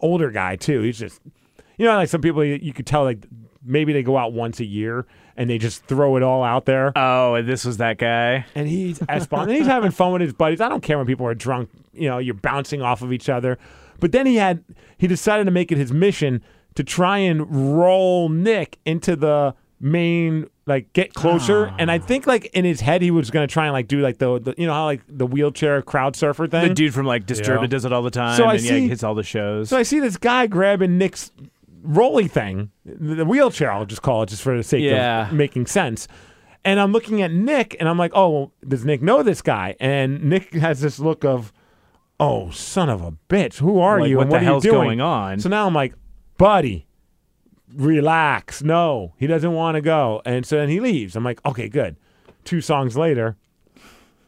older 0.00 0.30
guy 0.30 0.54
too. 0.56 0.82
He's 0.82 0.98
just, 0.98 1.20
you 1.78 1.84
know, 1.86 1.94
like 1.96 2.08
some 2.08 2.20
people 2.20 2.44
you, 2.44 2.58
you 2.62 2.72
could 2.72 2.86
tell 2.86 3.02
like 3.04 3.26
maybe 3.64 3.92
they 3.92 4.02
go 4.02 4.16
out 4.16 4.32
once 4.32 4.60
a 4.60 4.64
year 4.64 5.06
and 5.36 5.50
they 5.50 5.58
just 5.58 5.84
throw 5.86 6.16
it 6.16 6.22
all 6.22 6.44
out 6.44 6.66
there. 6.66 6.92
Oh, 6.94 7.34
and 7.34 7.48
this 7.48 7.64
was 7.64 7.78
that 7.78 7.98
guy. 7.98 8.44
and 8.54 8.68
he's 8.68 9.02
as 9.08 9.26
fun. 9.26 9.48
and 9.48 9.56
he's 9.58 9.66
having 9.66 9.90
fun 9.90 10.12
with 10.12 10.20
his 10.20 10.32
buddies. 10.32 10.60
I 10.60 10.68
don't 10.68 10.82
care 10.82 10.96
when 10.98 11.06
people 11.08 11.26
are 11.26 11.34
drunk. 11.34 11.70
You 11.92 12.08
know, 12.08 12.18
you're 12.18 12.34
bouncing 12.34 12.82
off 12.82 13.02
of 13.02 13.12
each 13.12 13.28
other. 13.28 13.58
But 14.00 14.12
then 14.12 14.26
he 14.26 14.36
had 14.36 14.64
he 14.98 15.06
decided 15.06 15.44
to 15.44 15.50
make 15.50 15.70
it 15.72 15.78
his 15.78 15.92
mission 15.92 16.42
to 16.74 16.84
try 16.84 17.18
and 17.18 17.76
roll 17.78 18.28
Nick 18.28 18.78
into 18.84 19.16
the 19.16 19.54
main 19.80 20.46
like 20.66 20.90
get 20.94 21.12
closer 21.12 21.66
ah. 21.66 21.76
and 21.78 21.90
i 21.90 21.98
think 21.98 22.26
like 22.26 22.46
in 22.54 22.64
his 22.64 22.80
head 22.80 23.02
he 23.02 23.10
was 23.10 23.30
going 23.30 23.46
to 23.46 23.52
try 23.52 23.64
and 23.66 23.74
like 23.74 23.86
do 23.86 24.00
like 24.00 24.16
the, 24.16 24.38
the 24.40 24.54
you 24.56 24.66
know 24.66 24.72
how 24.72 24.84
like 24.86 25.02
the 25.08 25.26
wheelchair 25.26 25.82
crowd 25.82 26.16
surfer 26.16 26.46
thing 26.46 26.68
The 26.68 26.74
dude 26.74 26.94
from 26.94 27.04
like 27.04 27.26
Disturbed 27.26 27.62
Yeah. 27.64 27.66
does 27.66 27.84
it 27.84 27.92
all 27.92 28.00
the 28.00 28.10
time. 28.10 28.34
So 28.38 28.44
I 28.46 28.54
and 28.54 28.62
yeah, 28.62 28.70
see- 28.70 28.80
he 28.82 28.88
hits 28.88 29.02
all 29.02 29.14
the 29.14 29.22
shows. 29.22 29.68
so 29.68 29.76
i 29.76 29.82
see 29.82 30.00
this 30.00 30.16
guy 30.16 30.46
grabbing 30.46 30.96
nick's 30.96 31.32
rolly 31.82 32.28
thing 32.28 32.70
the 32.86 33.16
the 33.16 33.24
wheelchair 33.26 33.70
i'll 33.70 33.84
just 33.84 34.00
call 34.00 34.22
it 34.22 34.30
just 34.30 34.40
for 34.42 34.56
the 34.56 34.62
sake 34.62 34.82
Yeah. 34.82 35.26
of 35.28 35.34
making 35.34 35.66
sense 35.66 36.08
And 36.64 36.80
I'm 36.80 36.92
looking 36.92 37.20
at 37.20 37.30
Nick, 37.30 37.76
and 37.78 37.86
I'm 37.90 37.98
like, 37.98 38.12
oh, 38.14 38.30
well, 38.30 38.52
does 38.66 38.86
Nick 38.86 39.02
know 39.02 39.22
this 39.22 39.42
guy? 39.42 39.76
And 39.80 40.24
Nick 40.24 40.54
has 40.54 40.80
this 40.80 40.98
look 40.98 41.22
of, 41.22 41.52
oh, 42.20 42.50
son 42.50 42.88
of 42.88 43.02
a 43.02 43.12
bitch, 43.28 43.58
who 43.58 43.78
are 43.80 44.00
Like, 44.00 44.10
you? 44.10 44.16
what 44.18 44.22
and 44.24 44.30
the 44.30 44.34
what 44.36 44.42
are 44.42 44.44
hell's 44.44 44.64
you 44.64 44.70
doing? 44.72 44.82
going 44.84 45.00
on? 45.00 45.40
So 45.40 45.48
now 45.48 45.66
I'm 45.66 45.74
like, 45.74 45.94
buddy, 46.38 46.86
relax. 47.74 48.62
No, 48.62 49.14
he 49.18 49.26
doesn't 49.26 49.52
want 49.52 49.74
to 49.76 49.80
go. 49.80 50.22
And 50.24 50.46
so 50.46 50.56
then 50.56 50.68
he 50.68 50.80
leaves. 50.80 51.16
I'm 51.16 51.24
like, 51.24 51.44
okay, 51.44 51.68
good. 51.68 51.96
Two 52.44 52.60
songs 52.60 52.96
later, 52.96 53.36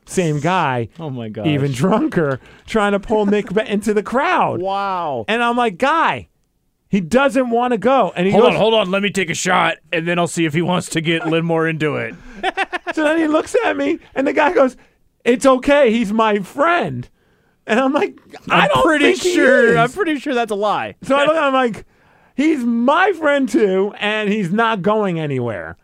same 0.07 0.41
guy, 0.41 0.89
Oh 1.01 1.11
my 1.11 1.29
god. 1.29 1.47
even 1.49 1.73
drunker, 1.73 2.41
trying 2.67 2.93
to 2.93 3.01
pull 3.01 3.27
Nick 3.27 3.51
into 3.53 3.93
the 3.93 4.03
crowd. 4.03 4.61
Wow. 4.63 5.25
And 5.29 5.43
I'm 5.43 5.57
like, 5.57 5.77
guy, 5.79 6.29
he 6.89 7.01
doesn't 7.01 7.51
want 7.51 7.73
to 7.73 7.79
go. 7.79 8.13
And 8.17 8.27
he 8.27 8.33
Hold 8.33 8.45
goes, 8.45 8.53
on, 8.55 8.57
hold 8.57 8.75
on. 8.75 8.91
Let 8.91 9.03
me 9.03 9.11
take 9.11 9.29
a 9.29 9.35
shot, 9.35 9.79
and 9.93 10.07
then 10.09 10.19
I'll 10.19 10.29
see 10.29 10.45
if 10.47 10.55
he 10.55 10.63
wants 10.63 10.89
to 10.91 11.01
get 11.01 11.23
a 11.23 11.25
little 11.29 11.43
more 11.47 11.69
into 11.69 11.97
it. 11.97 12.15
So 12.95 13.03
then 13.05 13.19
he 13.19 13.27
looks 13.27 13.55
at 13.67 13.77
me, 13.77 13.99
and 14.15 14.27
the 14.27 14.33
guy 14.33 14.55
goes, 14.55 14.75
"It's 15.23 15.45
okay. 15.45 15.93
He's 15.93 16.15
my 16.15 16.39
friend." 16.39 17.07
And 17.67 17.81
I'm 17.81 17.93
like, 17.93 18.19
I 18.51 18.61
I'm 18.63 18.69
don't 18.69 18.83
pretty 18.85 19.15
sure. 19.15 19.77
I'm 19.79 19.91
pretty 19.91 20.19
sure 20.19 20.35
that's 20.35 20.53
a 20.53 20.57
lie. 20.57 20.95
So 21.03 21.17
I 21.17 21.25
look, 21.25 21.37
I'm 21.37 21.53
like, 21.53 21.85
he's 22.37 22.65
my 22.65 23.13
friend 23.13 23.49
too, 23.49 23.93
and 23.99 24.29
he's 24.31 24.53
not 24.53 24.83
going 24.83 25.19
anywhere. 25.19 25.77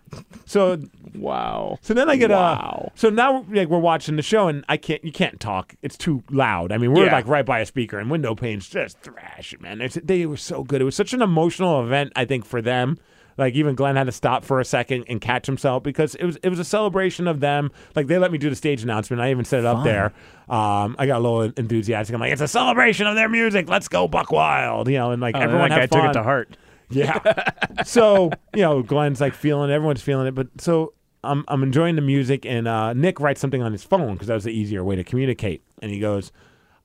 So 0.44 0.78
Wow. 1.14 1.78
so 1.82 1.92
then 1.92 2.08
I 2.08 2.16
get 2.16 2.30
Wow. 2.30 2.90
a. 2.94 2.98
So 2.98 3.10
now 3.10 3.44
like 3.50 3.68
we're 3.68 3.78
watching 3.78 4.16
the 4.16 4.22
show, 4.22 4.48
and 4.48 4.64
I 4.68 4.76
can't. 4.76 5.04
You 5.04 5.12
can't 5.12 5.38
talk. 5.40 5.74
It's 5.82 5.96
too 5.96 6.22
loud. 6.30 6.72
I 6.72 6.78
mean, 6.78 6.92
we're 6.92 7.06
Yeah. 7.06 7.12
like 7.12 7.26
right 7.26 7.44
by 7.44 7.60
a 7.60 7.66
speaker, 7.66 7.98
and 7.98 8.10
window 8.10 8.34
panes 8.34 8.68
just 8.68 9.00
thrash, 9.00 9.54
man. 9.60 9.80
It's, 9.80 9.98
they 10.02 10.24
were 10.26 10.36
so 10.36 10.62
good. 10.64 10.80
It 10.80 10.84
was 10.84 10.94
such 10.96 11.12
an 11.12 11.20
emotional 11.22 11.82
event. 11.84 12.12
I 12.16 12.24
think 12.24 12.44
for 12.44 12.62
them. 12.62 12.98
Like 13.38 13.54
even 13.54 13.74
Glenn 13.74 13.96
had 13.96 14.04
to 14.04 14.12
stop 14.12 14.44
for 14.44 14.60
a 14.60 14.64
second 14.64 15.04
and 15.08 15.20
catch 15.20 15.46
himself 15.46 15.82
because 15.82 16.14
it 16.16 16.24
was 16.24 16.36
it 16.42 16.48
was 16.48 16.58
a 16.58 16.64
celebration 16.64 17.26
of 17.26 17.40
them. 17.40 17.70
Like 17.96 18.06
they 18.06 18.18
let 18.18 18.30
me 18.32 18.38
do 18.38 18.50
the 18.50 18.56
stage 18.56 18.82
announcement. 18.82 19.22
I 19.22 19.30
even 19.30 19.44
set 19.44 19.60
it 19.60 19.66
up 19.66 19.84
there. 19.84 20.12
Um, 20.48 20.96
I 20.98 21.06
got 21.06 21.18
a 21.18 21.22
little 21.28 21.42
enthusiastic. 21.56 22.14
I'm 22.14 22.20
like, 22.20 22.32
it's 22.32 22.42
a 22.42 22.48
celebration 22.48 23.06
of 23.06 23.14
their 23.14 23.28
music. 23.28 23.68
Let's 23.68 23.88
go 23.88 24.06
Buck 24.08 24.30
Wild, 24.32 24.88
you 24.88 24.98
know, 24.98 25.10
and 25.12 25.22
like 25.22 25.34
Oh, 25.36 25.40
everyone 25.40 25.70
that 25.70 25.90
guy 25.90 25.98
took 26.00 26.10
it 26.10 26.12
to 26.14 26.22
heart. 26.22 26.56
Yeah. 26.90 27.18
so 27.84 28.30
you 28.54 28.62
know, 28.62 28.82
Glenn's 28.82 29.20
like 29.20 29.34
feeling 29.34 29.70
it. 29.70 29.72
Everyone's 29.72 30.02
feeling 30.02 30.26
it. 30.26 30.34
But 30.34 30.48
so 30.58 30.92
I'm 31.24 31.44
I'm 31.48 31.62
enjoying 31.62 31.96
the 31.96 32.02
music, 32.02 32.44
and 32.44 32.68
uh, 32.68 32.92
Nick 32.92 33.18
writes 33.20 33.40
something 33.40 33.62
on 33.62 33.72
his 33.72 33.82
phone 33.84 34.12
because 34.14 34.28
that 34.28 34.34
was 34.34 34.44
the 34.44 34.52
easier 34.52 34.84
way 34.84 34.96
to 34.96 35.04
communicate. 35.04 35.62
And 35.80 35.90
he 35.90 36.00
goes, 36.00 36.32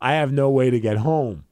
"I 0.02 0.14
have 0.14 0.32
no 0.32 0.50
way 0.50 0.70
to 0.70 0.80
get 0.80 0.98
home." 0.98 1.44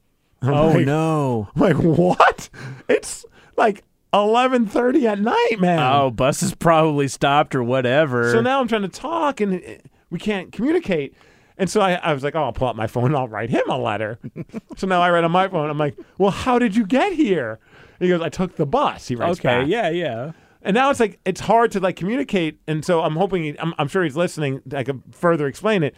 I'm 0.42 0.54
Oh 0.54 0.68
like, 0.68 0.86
no. 0.86 1.48
I'm 1.56 1.60
like 1.62 1.76
what? 1.76 2.48
It's 2.88 3.24
like 3.56 3.82
11:30 4.12 5.04
at 5.04 5.20
night, 5.20 5.56
man. 5.58 5.78
Oh, 5.78 6.10
bus 6.10 6.42
is 6.42 6.54
probably 6.54 7.08
stopped 7.08 7.54
or 7.54 7.62
whatever. 7.62 8.32
So 8.32 8.40
now 8.40 8.60
I'm 8.60 8.68
trying 8.68 8.82
to 8.82 8.88
talk, 8.88 9.40
and 9.40 9.62
eh, 9.62 9.78
we 10.10 10.18
can't 10.18 10.52
communicate. 10.52 11.14
And 11.58 11.70
so 11.70 11.80
I, 11.80 11.94
I 11.94 12.12
was 12.12 12.22
like, 12.22 12.34
oh, 12.34 12.44
I'll 12.44 12.52
pull 12.52 12.68
out 12.68 12.76
my 12.76 12.86
phone 12.86 13.06
and 13.06 13.16
I'll 13.16 13.28
write 13.28 13.48
him 13.48 13.68
a 13.68 13.78
letter. 13.78 14.18
so 14.76 14.86
now 14.86 15.00
I 15.00 15.10
write 15.10 15.24
on 15.24 15.32
my 15.32 15.48
phone. 15.48 15.70
I'm 15.70 15.78
like, 15.78 15.96
well, 16.18 16.30
how 16.30 16.58
did 16.58 16.76
you 16.76 16.84
get 16.86 17.14
here? 17.14 17.58
He 17.98 18.08
goes, 18.08 18.20
I 18.20 18.28
took 18.28 18.56
the 18.56 18.66
bus. 18.66 19.08
He 19.08 19.16
writes 19.16 19.40
okay, 19.40 19.60
back. 19.60 19.68
yeah, 19.68 19.88
yeah. 19.88 20.32
And 20.60 20.74
now 20.74 20.90
it's 20.90 21.00
like 21.00 21.18
it's 21.24 21.40
hard 21.40 21.70
to 21.72 21.80
like 21.80 21.96
communicate, 21.96 22.58
and 22.66 22.84
so 22.84 23.02
I'm 23.02 23.16
hoping 23.16 23.44
he, 23.44 23.58
I'm, 23.58 23.72
I'm 23.78 23.88
sure 23.88 24.02
he's 24.02 24.16
listening. 24.16 24.62
I 24.72 24.82
could 24.82 25.02
further 25.12 25.46
explain 25.46 25.82
it. 25.82 25.94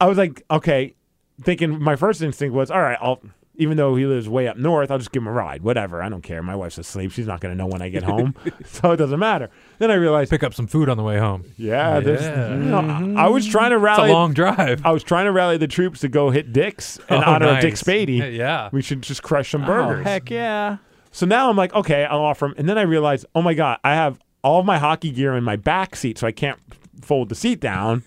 I 0.00 0.06
was 0.06 0.18
like, 0.18 0.42
okay, 0.50 0.94
thinking 1.42 1.80
my 1.80 1.94
first 1.94 2.20
instinct 2.20 2.54
was, 2.54 2.70
all 2.70 2.80
right, 2.80 2.98
I'll 3.00 3.20
even 3.56 3.76
though 3.76 3.94
he 3.96 4.04
lives 4.06 4.28
way 4.28 4.48
up 4.48 4.56
north, 4.56 4.90
I'll 4.90 4.98
just 4.98 5.12
give 5.12 5.22
him 5.22 5.28
a 5.28 5.32
ride. 5.32 5.62
Whatever, 5.62 6.02
I 6.02 6.08
don't 6.08 6.22
care. 6.22 6.42
My 6.42 6.56
wife's 6.56 6.78
asleep; 6.78 7.12
she's 7.12 7.26
not 7.26 7.40
going 7.40 7.52
to 7.52 7.56
know 7.56 7.66
when 7.66 7.82
I 7.82 7.88
get 7.88 8.02
home, 8.02 8.34
so 8.64 8.92
it 8.92 8.96
doesn't 8.96 9.18
matter. 9.20 9.50
Then 9.78 9.90
I 9.90 9.94
realized, 9.94 10.30
Pick 10.30 10.42
up 10.42 10.54
some 10.54 10.66
food 10.66 10.88
on 10.88 10.96
the 10.96 11.02
way 11.02 11.18
home. 11.18 11.44
yeah, 11.56 11.98
Yeah. 12.00 12.50
you 12.54 12.64
know, 12.64 13.14
I, 13.16 13.26
I 13.26 13.28
was 13.28 13.46
trying 13.46 13.70
to 13.70 13.78
rally. 13.78 13.94
It's 13.94 13.98
rally. 14.00 14.10
a 14.10 14.14
long 14.14 14.32
drive. 14.34 14.84
I 14.84 14.92
was 14.92 15.02
trying 15.04 15.26
to 15.26 15.32
rally 15.32 15.56
the 15.56 15.68
troops 15.68 16.00
to 16.00 16.08
go 16.08 16.30
hit 16.30 16.52
Dick's 16.52 16.96
in 16.96 17.04
Oh, 17.10 17.20
honor 17.22 17.46
of 17.48 17.60
Dick 17.60 17.72
nice. 17.72 17.82
Spady. 17.82 18.36
Yeah. 18.36 18.70
We 18.72 18.82
should 18.82 19.02
just 19.02 19.22
crush 19.22 19.50
some 19.50 19.62
Oh, 19.64 19.66
burgers. 19.66 20.04
heck 20.04 20.30
yeah. 20.30 20.78
So 21.12 21.26
now 21.26 21.48
I'm 21.48 21.56
like, 21.56 21.72
okay, 21.74 22.04
I'll 22.04 22.20
offer 22.22 22.46
him. 22.46 22.54
And 22.58 22.68
then 22.68 22.76
I 22.76 22.82
realized, 22.82 23.24
oh 23.36 23.42
my 23.42 23.54
God, 23.54 23.78
I 23.84 23.94
have 23.94 24.18
all 24.42 24.58
of 24.60 24.66
my 24.66 24.78
hockey 24.78 25.10
gear 25.12 25.34
in 25.36 25.44
my 25.44 25.54
back 25.56 25.94
seat, 25.96 26.18
so 26.18 26.26
I 26.26 26.32
can't 26.32 26.58
fold 27.00 27.28
the 27.28 27.34
seat 27.36 27.60
down. 27.60 28.02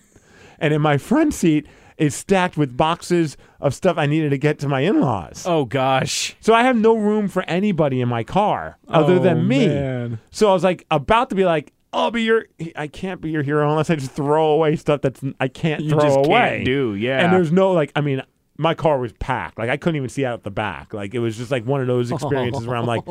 And 0.58 0.74
in 0.74 0.82
my 0.82 0.98
front 0.98 1.32
seat 1.34 1.66
is 1.96 2.14
stacked 2.14 2.56
with 2.58 2.76
boxes 2.76 3.36
of 3.60 3.74
stuff 3.74 3.98
I 3.98 4.06
needed 4.06 4.30
to 4.30 4.38
get 4.38 4.58
to 4.60 4.68
my 4.68 4.80
in 4.80 5.00
laws. 5.00 5.44
Oh 5.46 5.64
gosh. 5.64 6.36
So 6.40 6.54
I 6.54 6.62
have 6.62 6.76
no 6.76 6.96
room 6.96 7.28
for 7.28 7.42
anybody 7.44 8.00
in 8.00 8.08
my 8.08 8.22
car 8.24 8.78
other 8.88 9.14
Oh, 9.14 9.18
than 9.18 9.48
me. 9.48 9.66
man. 9.66 10.20
So 10.30 10.48
I 10.50 10.52
was 10.52 10.62
like, 10.64 10.86
about 10.90 11.30
to 11.30 11.34
be 11.36 11.44
like, 11.44 11.72
I'll 11.92 12.10
be 12.10 12.22
your, 12.22 12.46
I 12.76 12.86
can't 12.86 13.20
be 13.20 13.30
your 13.30 13.42
hero 13.42 13.68
unless 13.68 13.88
I 13.90 13.96
just 13.96 14.10
throw 14.12 14.48
away 14.50 14.76
stuff 14.76 15.00
that's 15.00 15.20
I 15.40 15.48
can't 15.48 15.82
You 15.82 15.90
throw 15.90 16.00
just 16.00 16.14
can't 16.16 16.26
away. 16.26 16.62
do, 16.64 16.94
yeah. 16.94 17.24
And 17.24 17.32
there's 17.32 17.50
no 17.50 17.72
like, 17.72 17.90
I 17.96 18.00
mean, 18.02 18.22
my 18.58 18.74
car 18.74 18.98
was 18.98 19.12
packed. 19.14 19.58
Like 19.58 19.70
I 19.70 19.76
couldn't 19.76 19.96
even 19.96 20.08
see 20.08 20.24
out 20.24 20.42
the 20.44 20.50
back. 20.50 20.92
Like 20.94 21.14
it 21.14 21.18
was 21.20 21.36
just 21.36 21.50
like 21.50 21.64
one 21.64 21.80
of 21.80 21.86
those 21.86 22.10
experiences 22.12 22.66
where 22.66 22.76
I'm 22.76 22.86
like, 22.86 23.02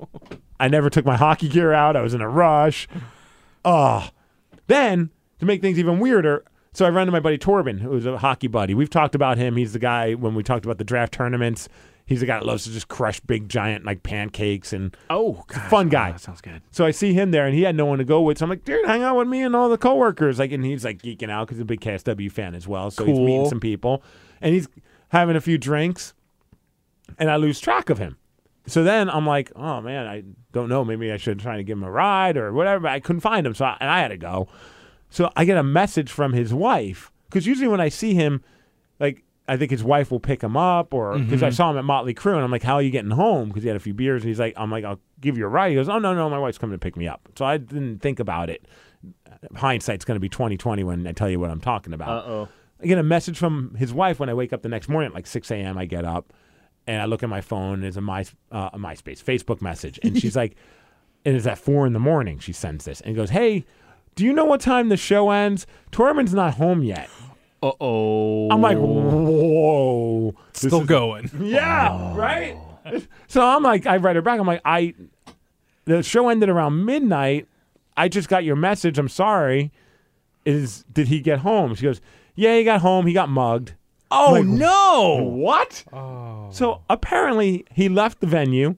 I 0.60 0.68
never 0.68 0.90
took 0.90 1.04
my 1.04 1.16
hockey 1.16 1.48
gear 1.48 1.72
out. 1.72 1.96
I 1.96 2.02
was 2.02 2.14
in 2.14 2.20
a 2.20 2.28
rush. 2.28 2.86
Oh, 3.64 4.08
then 4.66 5.10
to 5.38 5.46
make 5.46 5.60
things 5.60 5.78
even 5.78 5.98
weirder, 6.00 6.44
so 6.72 6.84
I 6.86 6.90
run 6.90 7.06
to 7.06 7.12
my 7.12 7.20
buddy 7.20 7.38
Torben, 7.38 7.80
who's 7.80 8.06
a 8.06 8.18
hockey 8.18 8.46
buddy. 8.48 8.74
We've 8.74 8.90
talked 8.90 9.14
about 9.14 9.38
him. 9.38 9.56
He's 9.56 9.72
the 9.72 9.78
guy 9.78 10.14
when 10.14 10.34
we 10.34 10.42
talked 10.42 10.64
about 10.64 10.78
the 10.78 10.84
draft 10.84 11.12
tournaments. 11.12 11.68
He's 12.06 12.20
the 12.20 12.26
guy 12.26 12.38
that 12.38 12.46
loves 12.46 12.64
to 12.64 12.70
just 12.70 12.88
crush 12.88 13.20
big 13.20 13.50
giant 13.50 13.84
like 13.84 14.02
pancakes 14.02 14.72
and 14.72 14.96
Oh, 15.10 15.44
a 15.50 15.60
fun 15.68 15.88
oh, 15.88 15.90
guy. 15.90 16.12
that 16.12 16.20
sounds 16.20 16.40
good. 16.40 16.62
So 16.70 16.86
I 16.86 16.90
see 16.90 17.12
him 17.12 17.32
there, 17.32 17.44
and 17.46 17.54
he 17.54 17.62
had 17.62 17.76
no 17.76 17.84
one 17.84 17.98
to 17.98 18.04
go 18.04 18.22
with. 18.22 18.38
So 18.38 18.44
I'm 18.44 18.50
like, 18.50 18.64
dude, 18.64 18.86
hang 18.86 19.02
out 19.02 19.16
with 19.16 19.28
me 19.28 19.42
and 19.42 19.54
all 19.54 19.68
the 19.68 19.76
coworkers. 19.76 20.38
Like, 20.38 20.50
and 20.52 20.64
he's 20.64 20.84
like 20.86 21.02
geeking 21.02 21.28
out 21.30 21.46
because 21.46 21.58
he's 21.58 21.62
a 21.62 21.66
big 21.66 21.80
KSW 21.80 22.32
fan 22.32 22.54
as 22.54 22.66
well. 22.66 22.90
So 22.90 23.04
he's 23.04 23.18
meeting 23.18 23.48
some 23.48 23.60
people, 23.60 24.02
and 24.40 24.54
he's 24.54 24.68
having 25.10 25.36
a 25.36 25.40
few 25.42 25.58
drinks, 25.58 26.14
and 27.18 27.30
I 27.30 27.36
lose 27.36 27.60
track 27.60 27.90
of 27.90 27.98
him. 27.98 28.16
So 28.66 28.82
then 28.84 29.08
I'm 29.10 29.26
like, 29.26 29.50
oh 29.56 29.80
man, 29.82 30.06
I 30.06 30.22
don't 30.52 30.68
know. 30.70 30.84
Maybe 30.84 31.10
I 31.12 31.16
should 31.18 31.38
try 31.40 31.56
to 31.58 31.62
give 31.64 31.76
him 31.76 31.84
a 31.84 31.90
ride 31.90 32.36
or 32.38 32.52
whatever. 32.54 32.80
But 32.80 32.92
I 32.92 33.00
couldn't 33.00 33.20
find 33.20 33.46
him, 33.46 33.54
so 33.54 33.64
I, 33.66 33.76
and 33.80 33.90
I 33.90 34.00
had 34.00 34.08
to 34.08 34.16
go. 34.18 34.48
So 35.10 35.30
I 35.36 35.44
get 35.44 35.56
a 35.56 35.62
message 35.62 36.10
from 36.10 36.32
his 36.32 36.52
wife 36.52 37.12
because 37.28 37.46
usually 37.46 37.68
when 37.68 37.80
I 37.80 37.88
see 37.88 38.14
him, 38.14 38.42
like 39.00 39.24
I 39.48 39.56
think 39.56 39.70
his 39.70 39.82
wife 39.82 40.10
will 40.10 40.20
pick 40.20 40.42
him 40.42 40.56
up, 40.56 40.92
or 40.92 41.18
because 41.18 41.42
I 41.42 41.48
saw 41.50 41.70
him 41.70 41.78
at 41.78 41.84
Motley 41.84 42.12
Crue, 42.12 42.34
and 42.34 42.44
I'm 42.44 42.50
like, 42.50 42.62
"How 42.62 42.74
are 42.74 42.82
you 42.82 42.90
getting 42.90 43.12
home?" 43.12 43.48
Because 43.48 43.62
he 43.62 43.68
had 43.68 43.76
a 43.76 43.80
few 43.80 43.94
beers, 43.94 44.22
and 44.22 44.28
he's 44.28 44.38
like, 44.38 44.52
"I'm 44.56 44.70
like, 44.70 44.84
I'll 44.84 45.00
give 45.20 45.38
you 45.38 45.46
a 45.46 45.48
ride." 45.48 45.70
He 45.70 45.74
goes, 45.76 45.88
"Oh 45.88 45.98
no, 45.98 46.14
no, 46.14 46.28
my 46.28 46.38
wife's 46.38 46.58
coming 46.58 46.74
to 46.74 46.78
pick 46.78 46.96
me 46.96 47.08
up." 47.08 47.28
So 47.36 47.46
I 47.46 47.56
didn't 47.56 48.00
think 48.00 48.20
about 48.20 48.50
it. 48.50 48.66
Hindsight's 49.56 50.04
going 50.04 50.16
to 50.16 50.20
be 50.20 50.28
2020 50.28 50.84
when 50.84 51.06
I 51.06 51.12
tell 51.12 51.30
you 51.30 51.40
what 51.40 51.50
I'm 51.50 51.60
talking 51.60 51.94
about. 51.94 52.26
Uh-oh. 52.26 52.48
I 52.82 52.86
get 52.86 52.98
a 52.98 53.02
message 53.02 53.38
from 53.38 53.74
his 53.76 53.92
wife 53.92 54.20
when 54.20 54.28
I 54.28 54.34
wake 54.34 54.52
up 54.52 54.62
the 54.62 54.68
next 54.68 54.88
morning 54.88 55.08
at 55.08 55.14
like 55.14 55.26
6 55.26 55.50
a.m. 55.50 55.78
I 55.78 55.84
get 55.86 56.04
up 56.04 56.32
and 56.86 57.00
I 57.00 57.06
look 57.06 57.22
at 57.22 57.28
my 57.28 57.40
phone. 57.40 57.74
And 57.74 57.84
it's 57.84 57.96
a 57.96 58.00
my 58.00 58.24
uh, 58.52 58.70
a 58.72 58.78
MySpace 58.78 59.22
Facebook 59.22 59.62
message, 59.62 59.98
and 60.02 60.20
she's 60.20 60.36
like, 60.42 60.56
and 61.24 61.34
"It 61.34 61.38
is 61.38 61.46
at 61.46 61.56
four 61.56 61.86
in 61.86 61.94
the 61.94 62.00
morning." 62.00 62.38
She 62.38 62.52
sends 62.52 62.84
this 62.84 63.00
and 63.00 63.16
goes, 63.16 63.30
"Hey, 63.30 63.64
do 64.18 64.24
you 64.24 64.32
know 64.32 64.44
what 64.44 64.60
time 64.60 64.88
the 64.88 64.96
show 64.96 65.30
ends? 65.30 65.64
Torben's 65.92 66.34
not 66.34 66.54
home 66.54 66.82
yet." 66.82 67.08
Uh 67.62 67.70
oh. 67.80 68.50
I'm 68.50 68.60
like, 68.60 68.76
"Whoa, 68.78 70.34
this 70.52 70.62
Still 70.70 70.80
is- 70.82 70.86
going. 70.88 71.30
yeah, 71.40 72.14
right." 72.16 72.56
So 73.28 73.44
I'm 73.46 73.62
like, 73.62 73.86
I 73.86 73.98
write 73.98 74.16
her 74.16 74.22
back. 74.22 74.40
I'm 74.40 74.46
like, 74.46 74.62
I, 74.64 74.94
the 75.84 76.02
show 76.02 76.28
ended 76.30 76.48
around 76.48 76.84
midnight. 76.86 77.46
I 77.98 78.08
just 78.08 78.28
got 78.28 78.44
your 78.44 78.56
message. 78.56 78.98
I'm 78.98 79.08
sorry. 79.10 79.70
Is 80.46 80.84
did 80.90 81.08
he 81.08 81.20
get 81.20 81.40
home? 81.40 81.74
She 81.74 81.82
goes, 81.82 82.00
Yeah, 82.34 82.56
he 82.56 82.64
got 82.64 82.80
home. 82.80 83.06
He 83.06 83.12
got 83.12 83.28
mugged. 83.28 83.74
Oh 84.10 84.32
Like, 84.32 84.46
no. 84.46 85.22
What? 85.22 85.84
So 86.54 86.80
apparently 86.88 87.66
he 87.74 87.90
left 87.90 88.20
the 88.20 88.26
venue, 88.26 88.76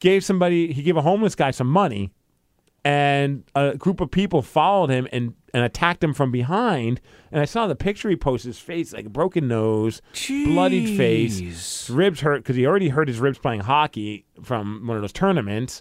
gave 0.00 0.24
somebody, 0.24 0.72
he 0.72 0.82
gave 0.82 0.96
a 0.96 1.02
homeless 1.02 1.34
guy 1.34 1.50
some 1.50 1.66
money, 1.68 2.12
and 2.84 3.44
a 3.54 3.76
group 3.76 4.00
of 4.00 4.10
people 4.10 4.42
followed 4.42 4.90
him 4.90 5.08
and, 5.10 5.34
and 5.54 5.64
attacked 5.64 6.04
him 6.04 6.12
from 6.12 6.30
behind. 6.30 7.00
And 7.32 7.40
I 7.40 7.46
saw 7.46 7.66
the 7.66 7.74
picture 7.74 8.10
he 8.10 8.16
posted, 8.16 8.50
his 8.50 8.58
face, 8.58 8.92
like 8.92 9.06
a 9.06 9.10
broken 9.10 9.48
nose, 9.48 10.02
bloodied 10.44 10.96
face, 10.96 11.38
his 11.38 11.90
ribs 11.90 12.20
hurt 12.20 12.42
because 12.42 12.56
he 12.56 12.66
already 12.66 12.90
hurt 12.90 13.08
his 13.08 13.20
ribs 13.20 13.38
playing 13.38 13.60
hockey 13.60 14.26
from 14.42 14.86
one 14.86 14.96
of 14.96 15.02
those 15.02 15.12
tournaments. 15.12 15.80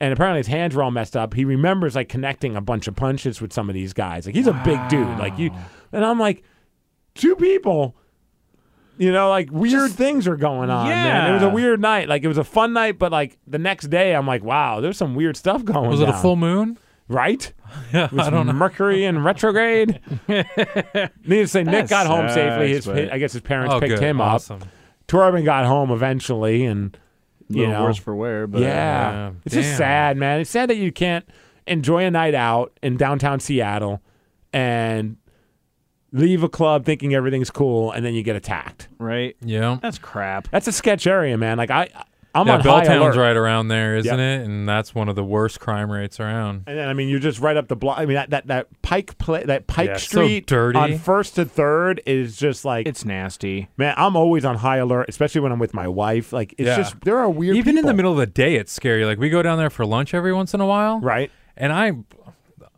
And 0.00 0.12
apparently 0.12 0.40
his 0.40 0.48
hands 0.48 0.74
were 0.74 0.82
all 0.82 0.90
messed 0.90 1.16
up. 1.16 1.32
He 1.32 1.46
remembers 1.46 1.94
like 1.94 2.10
connecting 2.10 2.56
a 2.56 2.60
bunch 2.60 2.88
of 2.88 2.96
punches 2.96 3.40
with 3.40 3.52
some 3.52 3.70
of 3.70 3.74
these 3.74 3.94
guys. 3.94 4.26
Like 4.26 4.34
he's 4.34 4.46
a 4.46 4.60
big 4.64 4.86
dude. 4.88 5.18
Like 5.18 5.38
you, 5.38 5.50
and 5.92 6.04
I'm 6.04 6.18
like, 6.18 6.42
two 7.14 7.36
people 7.36 7.96
you 8.98 9.12
know, 9.12 9.28
like 9.28 9.50
weird 9.50 9.92
things 9.92 10.26
are 10.28 10.36
going 10.36 10.70
on, 10.70 10.88
man. 10.88 11.30
It 11.30 11.34
was 11.34 11.42
a 11.42 11.48
weird 11.50 11.80
night. 11.80 12.08
Like 12.08 12.22
it 12.22 12.28
was 12.28 12.38
a 12.38 12.44
fun 12.44 12.72
night, 12.72 12.98
but 12.98 13.10
like 13.12 13.38
the 13.46 13.58
next 13.58 13.88
day, 13.88 14.14
I'm 14.14 14.26
like, 14.26 14.42
wow, 14.44 14.80
there's 14.80 14.96
some 14.96 15.14
weird 15.14 15.36
stuff 15.36 15.64
going. 15.64 15.78
On. 15.86 15.88
Was 15.90 16.00
it 16.00 16.08
a 16.08 16.12
full 16.12 16.36
moon? 16.36 16.78
Right? 17.08 17.52
Yeah, 17.92 18.04
It 18.04 18.12
was 18.12 18.28
I 18.28 18.30
don't 18.30 18.46
know. 18.46 18.52
Mercury 18.52 19.04
in 19.04 19.24
retrograde. 19.24 19.98
Need 20.28 20.44
to 21.26 21.46
say, 21.48 21.64
Nick 21.64 21.88
got 21.88 22.06
home 22.06 22.28
sucks, 22.28 22.34
safely. 22.34 22.68
His, 22.68 22.86
but- 22.86 23.12
I 23.12 23.18
guess 23.18 23.32
his 23.32 23.42
parents 23.42 23.74
Oh, 23.74 23.80
picked 23.80 23.94
good. 23.94 24.00
him 24.02 24.20
Awesome. 24.20 24.62
up. 24.62 24.68
Torben 25.08 25.44
got 25.44 25.64
home 25.66 25.90
eventually, 25.90 26.64
and 26.66 26.96
you 27.48 27.62
little 27.62 27.74
know, 27.74 27.82
worse 27.84 27.96
for 27.98 28.14
wear, 28.14 28.46
but 28.46 28.60
yeah, 28.62 28.68
Yeah, 29.28 29.32
it's 29.44 29.54
just 29.56 29.76
sad, 29.76 30.16
man. 30.16 30.40
It's 30.40 30.50
sad 30.50 30.70
that 30.70 30.76
you 30.76 30.92
can't. 30.92 31.24
enjoy 31.66 32.04
a 32.04 32.10
night 32.12 32.34
out 32.34 32.78
in 32.82 32.96
downtown 32.96 33.40
Seattle 33.40 34.00
and 34.52 35.16
leave 36.14 36.42
a 36.42 36.48
club 36.48 36.86
thinking 36.86 37.12
everything's 37.14 37.50
cool 37.50 37.90
and 37.92 38.06
then 38.06 38.14
you 38.14 38.22
get 38.22 38.36
attacked. 38.36 38.88
Right? 38.98 39.36
Yeah. 39.42 39.78
That's 39.82 39.98
crap. 39.98 40.48
That's 40.50 40.66
a 40.68 40.72
sketch 40.72 41.06
area, 41.06 41.36
man. 41.36 41.58
Like 41.58 41.70
I 41.70 41.88
I'm 42.36 42.48
yeah, 42.48 42.54
on 42.54 42.60
high 42.62 42.64
Belltown's 42.64 43.14
alert. 43.14 43.16
right 43.16 43.36
around 43.36 43.68
there, 43.68 43.94
isn't 43.96 44.18
Yep. 44.18 44.40
it? 44.40 44.44
And 44.44 44.68
that's 44.68 44.92
one 44.92 45.08
of 45.08 45.14
the 45.14 45.22
worst 45.22 45.60
crime 45.60 45.88
rates 45.88 46.18
around. 46.18 46.64
And 46.66 46.76
then 46.76 46.88
I 46.88 46.92
mean, 46.92 47.08
you're 47.08 47.20
just 47.20 47.38
right 47.38 47.56
up 47.56 47.68
the 47.68 47.76
block. 47.76 47.98
I 47.98 48.06
mean, 48.06 48.14
that 48.16 48.30
that, 48.30 48.46
that 48.48 48.82
Pike 48.82 49.18
play, 49.18 49.44
that 49.44 49.68
Pike 49.68 49.88
Yeah, 49.90 49.96
so 49.98 50.24
Street 50.24 50.46
dirty. 50.46 50.76
on 50.78 50.98
First 50.98 51.36
to 51.36 51.44
Third 51.44 52.00
is 52.06 52.36
just 52.36 52.64
like 52.64 52.88
It's 52.88 53.04
nasty. 53.04 53.68
man. 53.76 53.94
I'm 53.96 54.16
always 54.16 54.44
on 54.44 54.56
high 54.56 54.78
alert, 54.78 55.06
especially 55.08 55.42
when 55.42 55.52
I'm 55.52 55.60
with 55.60 55.74
my 55.74 55.86
wife. 55.86 56.32
Like 56.32 56.54
it's 56.58 56.66
Yeah. 56.66 56.76
just 56.76 57.00
there 57.02 57.18
are 57.18 57.30
weird. 57.30 57.56
Even 57.56 57.70
in 57.70 57.76
people. 57.76 57.88
the 57.90 57.94
middle 57.94 58.12
of 58.12 58.18
the 58.18 58.26
day, 58.26 58.56
it's 58.56 58.72
scary. 58.72 59.04
Like 59.04 59.18
we 59.18 59.30
go 59.30 59.40
down 59.42 59.58
there 59.58 59.70
for 59.70 59.86
lunch 59.86 60.12
every 60.14 60.32
once 60.32 60.54
in 60.54 60.60
a 60.60 60.66
while, 60.66 60.98
right? 61.00 61.30
And 61.56 61.72
I, 61.72 61.92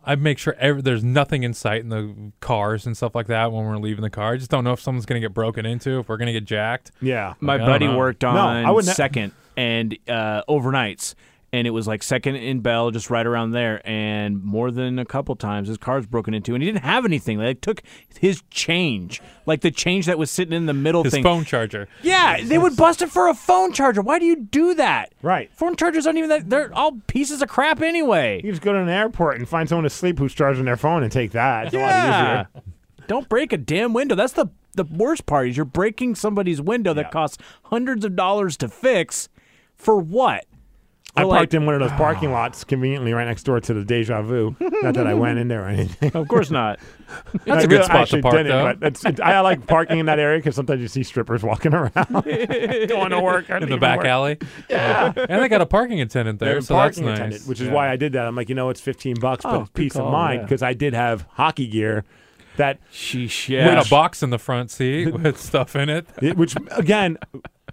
I 0.06 0.14
make 0.14 0.38
sure 0.38 0.54
every, 0.58 0.82
there's 0.82 1.02
nothing 1.02 1.42
in 1.42 1.52
sight 1.52 1.80
in 1.82 1.88
the 1.88 2.32
cars 2.40 2.86
and 2.86 2.96
stuff 2.96 3.14
like 3.14 3.26
that 3.26 3.50
when 3.50 3.64
we're 3.64 3.76
leaving 3.78 4.02
the 4.02 4.10
car. 4.10 4.32
I 4.34 4.36
just 4.36 4.50
don't 4.50 4.62
know 4.64 4.72
if 4.72 4.80
someone's 4.80 5.04
gonna 5.06 5.20
get 5.20 5.34
broken 5.34 5.66
into, 5.66 5.98
if 5.98 6.08
we're 6.08 6.16
gonna 6.16 6.32
get 6.32 6.44
jacked. 6.44 6.92
Yeah, 7.02 7.34
My 7.40 7.54
Like, 7.54 7.62
I 7.62 7.64
don't 7.64 7.74
buddy 7.74 7.86
know. 7.88 7.98
worked 7.98 8.22
No, 8.22 8.28
on 8.28 8.64
I 8.64 8.70
wouldn't 8.70 8.88
ha- 8.88 8.94
second 8.94 9.32
and 9.56 9.98
uh, 10.08 10.42
overnights, 10.48 11.14
and 11.52 11.66
it 11.66 11.70
was 11.70 11.86
like 11.86 12.02
second 12.02 12.36
in 12.36 12.60
Bell, 12.60 12.90
just 12.90 13.08
right 13.08 13.24
around 13.26 13.52
there. 13.52 13.80
And 13.88 14.42
more 14.42 14.70
than 14.70 14.98
a 14.98 15.04
couple 15.04 15.34
times, 15.36 15.68
his 15.68 15.78
car's 15.78 16.04
broken 16.06 16.34
into, 16.34 16.54
and 16.54 16.62
he 16.62 16.70
didn't 16.70 16.84
have 16.84 17.04
anything. 17.04 17.38
They 17.38 17.54
took 17.54 17.82
his 18.18 18.42
change, 18.50 19.22
like 19.46 19.60
the 19.60 19.70
change 19.70 20.06
that 20.06 20.18
was 20.18 20.30
sitting 20.30 20.52
in 20.54 20.66
the 20.66 20.74
middle 20.74 21.04
His 21.04 21.12
thing. 21.14 21.22
phone 21.22 21.44
charger. 21.44 21.88
Yeah, 22.02 22.42
they 22.42 22.58
would 22.58 22.76
bust 22.76 23.00
it 23.02 23.10
for 23.10 23.28
a 23.28 23.34
phone 23.34 23.72
charger. 23.72 24.02
Why 24.02 24.18
do 24.18 24.24
you 24.26 24.36
do 24.36 24.74
that? 24.74 25.12
Right. 25.22 25.50
Phone 25.54 25.76
chargers 25.76 26.06
aren't 26.06 26.18
even 26.18 26.30
that. 26.30 26.50
They're 26.50 26.74
all 26.74 26.98
pieces 27.06 27.40
of 27.42 27.48
crap 27.48 27.80
anyway. 27.80 28.40
You 28.44 28.50
just 28.50 28.62
go 28.62 28.72
to 28.72 28.78
an 28.78 28.88
airport 28.88 29.38
and 29.38 29.48
find 29.48 29.68
someone 29.68 29.86
asleep 29.86 30.18
who's 30.18 30.34
charging 30.34 30.64
their 30.64 30.76
phone 30.76 31.02
and 31.02 31.12
take 31.12 31.30
that. 31.32 31.66
It's 31.66 31.74
a 31.74 31.78
lot 31.78 31.88
Yeah. 31.90 32.40
easier. 32.54 32.62
Don't 33.06 33.28
break 33.28 33.52
a 33.52 33.56
damn 33.56 33.92
window. 33.92 34.14
That's 34.16 34.32
the 34.32 34.46
the 34.74 34.84
worst 34.84 35.24
part. 35.24 35.48
Is 35.48 35.56
you're 35.56 35.64
breaking 35.64 36.16
somebody's 36.16 36.60
window 36.60 36.92
that 36.92 37.10
costs 37.10 37.38
hundreds 37.64 38.04
of 38.04 38.14
dollars 38.14 38.58
to 38.58 38.68
fix. 38.68 39.28
For 39.74 39.96
what? 39.96 40.44
I 41.16 41.22
like- 41.24 41.38
parked 41.38 41.54
in 41.54 41.64
one 41.66 41.74
of 41.74 41.80
those 41.80 41.92
parking 41.92 42.30
lots 42.32 42.64
conveniently 42.64 43.12
right 43.12 43.26
next 43.26 43.44
door 43.44 43.58
to 43.60 43.74
the 43.74 43.84
Deja 43.84 44.22
Vu. 44.22 44.54
Not 44.60 44.94
that 44.94 45.06
I 45.06 45.14
went 45.14 45.38
in 45.38 45.48
there 45.48 45.64
or 45.64 45.68
anything. 45.68 46.12
Of 46.14 46.28
course 46.28 46.50
not. 46.50 46.78
That's 47.44 47.64
a 47.64 47.68
good 47.68 47.76
really- 47.78 47.82
I 47.82 47.84
spot 47.84 48.08
to 48.08 48.20
park, 48.22 48.34
didn't, 48.34 48.48
though. 48.48 48.74
But 48.74 48.86
it's, 48.86 49.04
it, 49.04 49.20
I 49.20 49.40
like 49.40 49.66
parking 49.66 49.98
in 49.98 50.06
that 50.06 50.18
area 50.18 50.38
because 50.38 50.54
sometimes 50.56 50.80
you 50.82 50.88
see 50.88 51.02
strippers 51.02 51.42
walking 51.42 51.72
around, 51.74 51.92
going 52.10 53.10
to 53.10 53.20
work 53.22 53.48
in 53.48 53.68
the 53.68 53.76
back 53.78 53.98
work. 53.98 54.06
alley. 54.06 54.38
Yeah. 54.68 55.12
and 55.16 55.42
they 55.42 55.48
got 55.48 55.60
a 55.60 55.66
parking 55.66 56.00
attendant 56.00 56.38
there, 56.40 56.54
have 56.54 56.58
a 56.58 56.62
so 56.62 56.74
that's 56.74 56.96
parking 56.98 57.04
nice. 57.06 57.18
attendant, 57.18 57.46
which 57.46 57.60
is 57.60 57.68
Yeah. 57.68 57.72
why 57.74 57.90
I 57.90 57.96
did 57.96 58.12
that. 58.14 58.26
I'm 58.26 58.34
like, 58.36 58.48
you 58.48 58.54
know, 58.54 58.68
it's 58.70 58.80
15 58.80 59.14
bucks, 59.20 59.42
but 59.44 59.54
Oh, 59.54 59.60
it's 59.62 59.70
peace 59.70 59.92
good 59.92 60.00
of 60.00 60.04
call, 60.06 60.12
mind 60.12 60.40
yeah. 60.40 60.44
because 60.46 60.62
I 60.62 60.74
did 60.74 60.92
have 60.94 61.26
hockey 61.32 61.66
gear 61.68 62.04
that, 62.56 62.78
Sheesh, 62.92 63.48
With 63.48 63.58
yeah. 63.66 63.80
a 63.80 63.84
box 63.88 64.22
in 64.22 64.30
the 64.30 64.38
front 64.38 64.70
seat 64.70 65.12
with 65.12 65.38
stuff 65.38 65.76
in 65.76 65.88
it. 65.88 66.06
it- 66.22 66.36
which 66.36 66.56
again, 66.72 67.18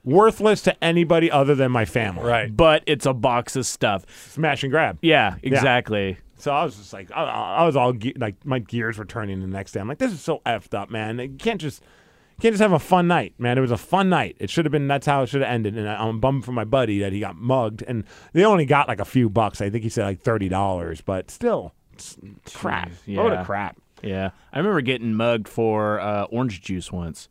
worthless 0.03 0.61
to 0.63 0.83
anybody 0.83 1.31
other 1.31 1.55
than 1.55 1.71
my 1.71 1.85
family. 1.85 2.23
Right. 2.23 2.55
But 2.55 2.83
it's 2.85 3.05
a 3.05 3.13
box 3.13 3.55
of 3.55 3.65
stuff. 3.65 4.05
Smash 4.31 4.63
and 4.63 4.71
grab. 4.71 4.97
Yeah, 5.01 5.35
exactly. 5.41 6.17
So 6.37 6.51
I 6.51 6.65
was 6.65 6.75
just 6.75 6.91
like, 6.91 7.09
I, 7.11 7.23
I 7.23 7.65
was 7.65 7.77
all 7.77 7.93
ge- 7.93 8.17
like, 8.17 8.45
my 8.45 8.59
gears 8.59 8.97
were 8.97 9.05
turning 9.05 9.39
the 9.39 9.47
next 9.47 9.71
day. 9.71 9.79
I'm 9.79 9.87
like, 9.87 9.99
this 9.99 10.11
is 10.11 10.21
so 10.21 10.41
effed 10.45 10.73
up, 10.73 10.89
man. 10.89 11.19
You 11.19 11.37
can't 11.37 11.61
just, 11.61 11.81
you 11.81 12.41
can't 12.41 12.51
just 12.51 12.61
have 12.61 12.73
a 12.73 12.79
fun 12.79 13.07
night, 13.07 13.33
man. 13.37 13.57
It 13.57 13.61
was 13.61 13.71
a 13.71 13.77
fun 13.77 14.09
night. 14.09 14.35
It 14.39 14.49
should 14.49 14.65
have 14.65 14.71
been. 14.73 14.87
That's 14.89 15.05
how 15.05 15.21
it 15.21 15.27
should 15.27 15.39
have 15.39 15.49
ended. 15.49 15.77
And 15.77 15.87
I, 15.87 15.95
I'm 16.03 16.19
bummed 16.19 16.43
for 16.43 16.51
my 16.51 16.65
buddy 16.65 16.99
that 16.99 17.13
he 17.13 17.21
got 17.21 17.37
mugged, 17.37 17.81
and 17.87 18.03
they 18.33 18.43
only 18.43 18.65
got 18.65 18.89
like 18.89 18.99
a 18.99 19.05
few 19.05 19.29
bucks. 19.29 19.61
I 19.61 19.69
think 19.69 19.83
he 19.83 19.89
said 19.89 20.03
like 20.03 20.19
thirty 20.19 20.49
dollars, 20.49 20.99
but 20.99 21.31
still, 21.31 21.73
it's 21.93 22.17
crap. 22.53 22.91
Load 23.07 23.31
yeah. 23.31 23.39
of 23.39 23.45
crap. 23.45 23.77
Yeah, 24.01 24.31
I 24.51 24.57
remember 24.57 24.81
getting 24.81 25.13
mugged 25.13 25.47
for 25.47 26.01
uh, 26.01 26.23
orange 26.23 26.59
juice 26.61 26.91
once 26.91 27.29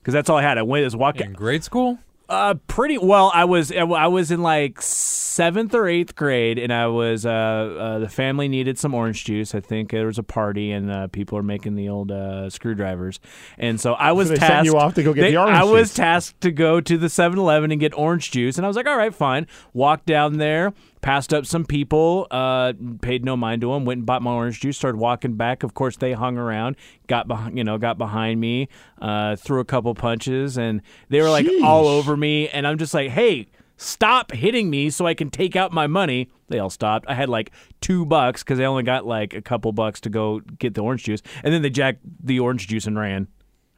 because 0.00 0.14
that's 0.14 0.28
all 0.28 0.38
I 0.38 0.42
had. 0.42 0.58
I 0.58 0.62
went 0.62 0.84
as 0.84 0.96
walking. 0.96 1.26
In 1.26 1.32
grade 1.34 1.62
school? 1.62 1.98
Uh, 2.28 2.54
pretty 2.66 2.98
well. 2.98 3.30
I 3.32 3.46
was 3.46 3.72
I 3.72 4.06
was 4.06 4.30
in 4.30 4.42
like 4.42 4.82
seventh 4.82 5.74
or 5.74 5.88
eighth 5.88 6.14
grade, 6.14 6.58
and 6.58 6.70
I 6.70 6.86
was 6.88 7.24
uh, 7.24 7.30
uh 7.30 7.98
the 8.00 8.08
family 8.08 8.48
needed 8.48 8.78
some 8.78 8.92
orange 8.92 9.24
juice. 9.24 9.54
I 9.54 9.60
think 9.60 9.92
there 9.92 10.06
was 10.06 10.18
a 10.18 10.22
party, 10.22 10.70
and 10.70 10.90
uh, 10.90 11.06
people 11.06 11.36
were 11.36 11.42
making 11.42 11.74
the 11.74 11.88
old 11.88 12.12
uh, 12.12 12.50
screwdrivers, 12.50 13.18
and 13.56 13.80
so 13.80 13.94
I 13.94 14.12
was 14.12 14.28
they 14.28 14.36
tasked. 14.36 14.66
you 14.66 14.76
off 14.76 14.92
to 14.94 15.02
go 15.02 15.14
get 15.14 15.22
they- 15.22 15.30
the 15.30 15.38
orange 15.38 15.56
I 15.56 15.64
was 15.64 15.94
tasked 15.94 16.42
to 16.42 16.50
go 16.50 16.82
to 16.82 16.98
the 16.98 17.06
7-Eleven 17.06 17.70
and 17.70 17.80
get 17.80 17.96
orange 17.96 18.30
juice, 18.30 18.58
and 18.58 18.66
I 18.66 18.68
was 18.68 18.76
like, 18.76 18.86
all 18.86 18.96
right, 18.96 19.14
fine. 19.14 19.46
Walked 19.72 20.04
down 20.04 20.36
there, 20.36 20.74
passed 21.00 21.32
up 21.32 21.46
some 21.46 21.64
people, 21.64 22.26
uh, 22.30 22.72
paid 23.02 23.24
no 23.24 23.36
mind 23.36 23.60
to 23.62 23.72
them, 23.72 23.84
went 23.84 23.98
and 23.98 24.06
bought 24.06 24.22
my 24.22 24.32
orange 24.32 24.60
juice, 24.60 24.76
started 24.76 24.98
walking 24.98 25.34
back. 25.34 25.62
Of 25.62 25.74
course, 25.74 25.96
they 25.96 26.12
hung 26.12 26.38
around, 26.38 26.76
got 27.06 27.28
behind, 27.28 27.56
you 27.56 27.64
know, 27.64 27.78
got 27.78 27.98
behind 27.98 28.40
me, 28.40 28.68
uh, 29.00 29.36
threw 29.36 29.60
a 29.60 29.64
couple 29.64 29.94
punches, 29.94 30.58
and 30.58 30.82
they 31.08 31.20
were 31.20 31.30
like 31.30 31.46
all 31.62 31.86
over 31.86 32.16
me, 32.16 32.48
and 32.48 32.66
I'm 32.66 32.78
just 32.78 32.94
like, 32.94 33.10
hey. 33.10 33.48
Stop 33.80 34.32
hitting 34.32 34.70
me 34.70 34.90
so 34.90 35.06
I 35.06 35.14
can 35.14 35.30
take 35.30 35.54
out 35.54 35.70
my 35.70 35.86
money. 35.86 36.28
They 36.48 36.58
all 36.58 36.68
stopped. 36.68 37.06
I 37.08 37.14
had 37.14 37.28
like 37.28 37.52
two 37.80 38.04
bucks 38.04 38.42
because 38.42 38.58
I 38.58 38.64
only 38.64 38.82
got 38.82 39.06
like 39.06 39.34
a 39.34 39.40
couple 39.40 39.70
bucks 39.70 40.00
to 40.00 40.10
go 40.10 40.40
get 40.40 40.74
the 40.74 40.80
orange 40.80 41.04
juice, 41.04 41.22
and 41.44 41.54
then 41.54 41.62
they 41.62 41.70
jacked 41.70 42.00
the 42.20 42.40
orange 42.40 42.66
juice 42.66 42.88
and 42.88 42.98
ran. 42.98 43.28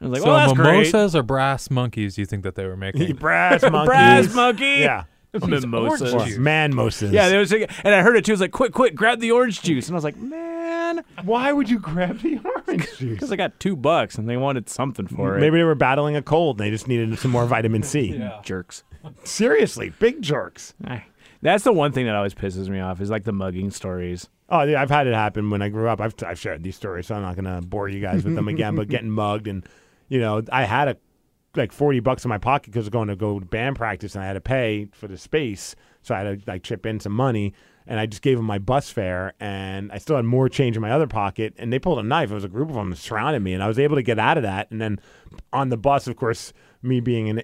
I 0.01 0.05
was 0.05 0.13
like, 0.13 0.21
so 0.23 0.27
"Well, 0.29 0.37
that's 0.37 0.53
great." 0.53 0.77
mimosas 0.77 1.15
or 1.15 1.21
brass 1.21 1.69
monkeys 1.69 2.15
do 2.15 2.21
you 2.21 2.25
think 2.25 2.41
that 2.41 2.55
they 2.55 2.65
were 2.65 2.75
making? 2.77 3.15
Brass 3.17 3.61
monkey. 3.61 3.85
Brass 3.85 4.33
monkey. 4.33 4.77
Yeah. 4.79 5.03
Mimosas. 5.33 6.13
orange 6.13 6.29
juice. 6.29 6.37
Man 6.37 6.71
mimosas. 6.71 7.11
Yeah, 7.11 7.29
there 7.29 7.39
was, 7.39 7.53
a, 7.53 7.67
and 7.85 7.95
I 7.95 8.01
heard 8.01 8.17
it 8.17 8.25
too. 8.25 8.31
It 8.31 8.33
was 8.33 8.41
like, 8.41 8.51
quick, 8.51 8.73
quick, 8.73 8.95
grab 8.95 9.19
the 9.19 9.31
orange 9.31 9.61
juice, 9.61 9.87
and 9.87 9.95
I 9.95 9.97
was 9.97 10.03
like, 10.03 10.17
man, 10.17 11.03
Why 11.23 11.53
would 11.53 11.69
you 11.69 11.79
grab 11.79 12.19
the 12.19 12.39
orange 12.43 12.87
juice? 12.97 13.13
because 13.13 13.31
I 13.31 13.35
got 13.37 13.59
two 13.59 13.75
bucks 13.75 14.17
and 14.17 14.27
they 14.27 14.37
wanted 14.37 14.69
something 14.69 15.07
for 15.07 15.37
it. 15.37 15.39
Maybe 15.39 15.57
they 15.57 15.63
were 15.63 15.75
battling 15.75 16.15
a 16.15 16.21
cold 16.21 16.59
and 16.59 16.67
they 16.67 16.71
just 16.71 16.87
needed 16.87 17.17
some 17.19 17.31
more 17.31 17.45
vitamin 17.45 17.83
C. 17.83 18.11
it. 18.11 18.43
Jerks. 18.43 18.83
Seriously, 19.23 19.89
big 19.99 20.21
jerks. 20.21 20.73
That's 21.41 21.63
the 21.63 21.73
one 21.73 21.91
thing 21.91 22.05
that 22.05 22.15
always 22.15 22.35
pisses 22.35 22.69
me 22.69 22.79
off 22.79 23.01
is 23.01 23.09
like 23.09 23.23
the 23.23 23.31
mugging 23.31 23.71
stories. 23.71 24.29
Oh, 24.49 24.61
yeah, 24.63 24.81
I've 24.81 24.89
had 24.91 25.07
it 25.07 25.13
happen 25.13 25.49
when 25.49 25.61
I 25.61 25.69
grew 25.69 25.87
up. 25.87 26.01
I've, 26.01 26.13
I've 26.25 26.37
shared 26.39 26.61
these 26.61 26.75
stories, 26.75 27.07
so 27.07 27.15
I'm 27.15 27.21
not 27.21 27.35
going 27.35 27.45
to 27.45 27.65
bore 27.65 27.87
you 27.87 28.01
guys 28.01 28.23
with 28.23 28.35
them 28.35 28.47
again. 28.49 28.75
But 28.75 28.89
getting 28.89 29.09
mugged, 29.09 29.47
and 29.47 29.65
you 30.09 30.19
know, 30.19 30.43
I 30.51 30.65
had 30.65 30.89
a 30.89 30.97
like 31.55 31.71
40 31.71 31.99
bucks 31.99 32.23
in 32.25 32.29
my 32.29 32.37
pocket 32.37 32.67
because 32.67 32.85
I 32.85 32.87
was 32.87 32.89
going 32.89 33.07
to 33.09 33.15
go 33.15 33.39
to 33.39 33.45
band 33.45 33.75
practice, 33.75 34.15
and 34.15 34.23
I 34.23 34.27
had 34.27 34.33
to 34.33 34.41
pay 34.41 34.87
for 34.93 35.07
the 35.07 35.17
space, 35.17 35.75
so 36.01 36.15
I 36.15 36.19
had 36.19 36.45
to 36.45 36.51
like 36.51 36.63
chip 36.63 36.85
in 36.85 36.99
some 36.99 37.13
money. 37.13 37.53
And 37.87 37.99
I 37.99 38.05
just 38.05 38.21
gave 38.21 38.37
them 38.37 38.45
my 38.45 38.59
bus 38.59 38.91
fare, 38.91 39.33
and 39.39 39.91
I 39.91 39.97
still 39.97 40.15
had 40.15 40.23
more 40.23 40.47
change 40.47 40.75
in 40.75 40.81
my 40.83 40.91
other 40.91 41.07
pocket. 41.07 41.55
And 41.57 41.73
they 41.73 41.79
pulled 41.79 41.97
a 41.97 42.03
knife. 42.03 42.29
It 42.29 42.35
was 42.35 42.43
a 42.43 42.47
group 42.47 42.69
of 42.69 42.75
them 42.75 42.91
that 42.91 42.97
surrounded 42.97 43.41
me, 43.41 43.53
and 43.53 43.63
I 43.63 43.67
was 43.67 43.79
able 43.79 43.95
to 43.95 44.03
get 44.03 44.19
out 44.19 44.37
of 44.37 44.43
that. 44.43 44.69
And 44.69 44.79
then 44.79 44.99
on 45.51 45.69
the 45.69 45.77
bus, 45.77 46.07
of 46.07 46.15
course, 46.15 46.53
me 46.83 46.99
being 46.99 47.27
an 47.29 47.41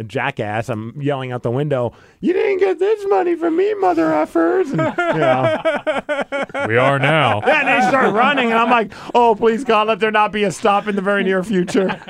a 0.00 0.04
jackass. 0.04 0.68
I'm 0.68 1.00
yelling 1.00 1.30
out 1.30 1.42
the 1.42 1.50
window, 1.50 1.92
"You 2.20 2.32
didn't 2.32 2.58
get 2.58 2.78
this 2.78 3.04
money 3.08 3.36
from 3.36 3.56
me, 3.56 3.74
mother 3.74 4.06
effers!" 4.06 4.70
And, 4.72 4.80
you 5.14 5.20
know. 5.20 6.66
we 6.68 6.76
are 6.76 6.98
now. 6.98 7.40
and 7.42 7.68
they 7.68 7.86
start 7.88 8.12
running, 8.14 8.46
and 8.50 8.58
I'm 8.58 8.70
like, 8.70 8.92
"Oh, 9.14 9.34
please 9.34 9.62
God, 9.62 9.86
let 9.88 10.00
there 10.00 10.10
not 10.10 10.32
be 10.32 10.44
a 10.44 10.50
stop 10.50 10.88
in 10.88 10.96
the 10.96 11.02
very 11.02 11.22
near 11.22 11.44
future." 11.44 11.90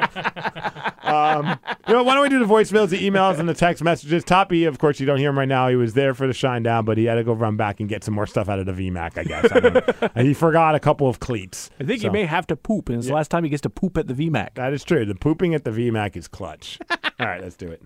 um, 1.03 1.59
you 1.88 1.95
know, 1.95 2.03
why 2.05 2.14
don't 2.14 2.22
we 2.22 2.28
do 2.28 2.38
the 2.38 2.47
voicemails, 2.47 2.88
the 2.88 3.09
emails, 3.09 3.38
and 3.38 3.49
the 3.49 3.55
text 3.55 3.82
messages? 3.82 4.24
Toppy, 4.24 4.64
of 4.64 4.78
course, 4.78 5.01
you 5.01 5.07
don't 5.07 5.18
hear 5.18 5.30
him 5.30 5.38
right 5.38 5.49
now. 5.49 5.68
He 5.68 5.76
was 5.76 5.95
there 5.95 6.14
for 6.14 6.26
the 6.26 6.32
Shinedown, 6.32 6.84
but 6.84 6.97
he 6.97 7.05
had 7.05 7.16
to 7.16 7.24
go 7.24 7.32
run 7.32 7.57
back 7.57 7.80
and 7.80 7.88
get 7.88 8.05
some 8.05 8.14
more 8.14 8.26
stuff 8.26 8.49
out 8.49 8.59
of 8.59 8.66
the 8.66 8.72
VMAC. 8.72 9.18
I 9.18 9.24
guess 9.24 9.47
I. 9.51 10.11
And 10.14 10.26
he 10.26 10.34
forgot 10.34 10.74
a 10.74 10.80
couple 10.80 11.09
of 11.09 11.20
cleats. 11.20 11.70
I 11.80 11.84
think 11.84 12.01
So, 12.01 12.09
he 12.09 12.12
may 12.12 12.24
have 12.24 12.47
to 12.49 12.57
poop, 12.57 12.88
and 12.88 12.99
it's 12.99 13.09
the 13.09 13.14
last 13.14 13.30
time 13.30 13.45
he 13.45 13.51
gets 13.51 13.62
to 13.62 13.70
poop 13.70 13.99
at 13.99 14.07
the 14.07 14.14
VMAC. 14.14 14.55
That 14.55 14.72
is 14.72 14.84
true. 14.84 15.05
The 15.05 15.14
pooping 15.14 15.55
at 15.55 15.64
the 15.64 15.70
VMAC 15.70 16.16
is 16.16 16.28
clutch. 16.28 16.78
All 17.21 17.27
right, 17.27 17.43
let's 17.43 17.57
do 17.57 17.68
it. 17.68 17.83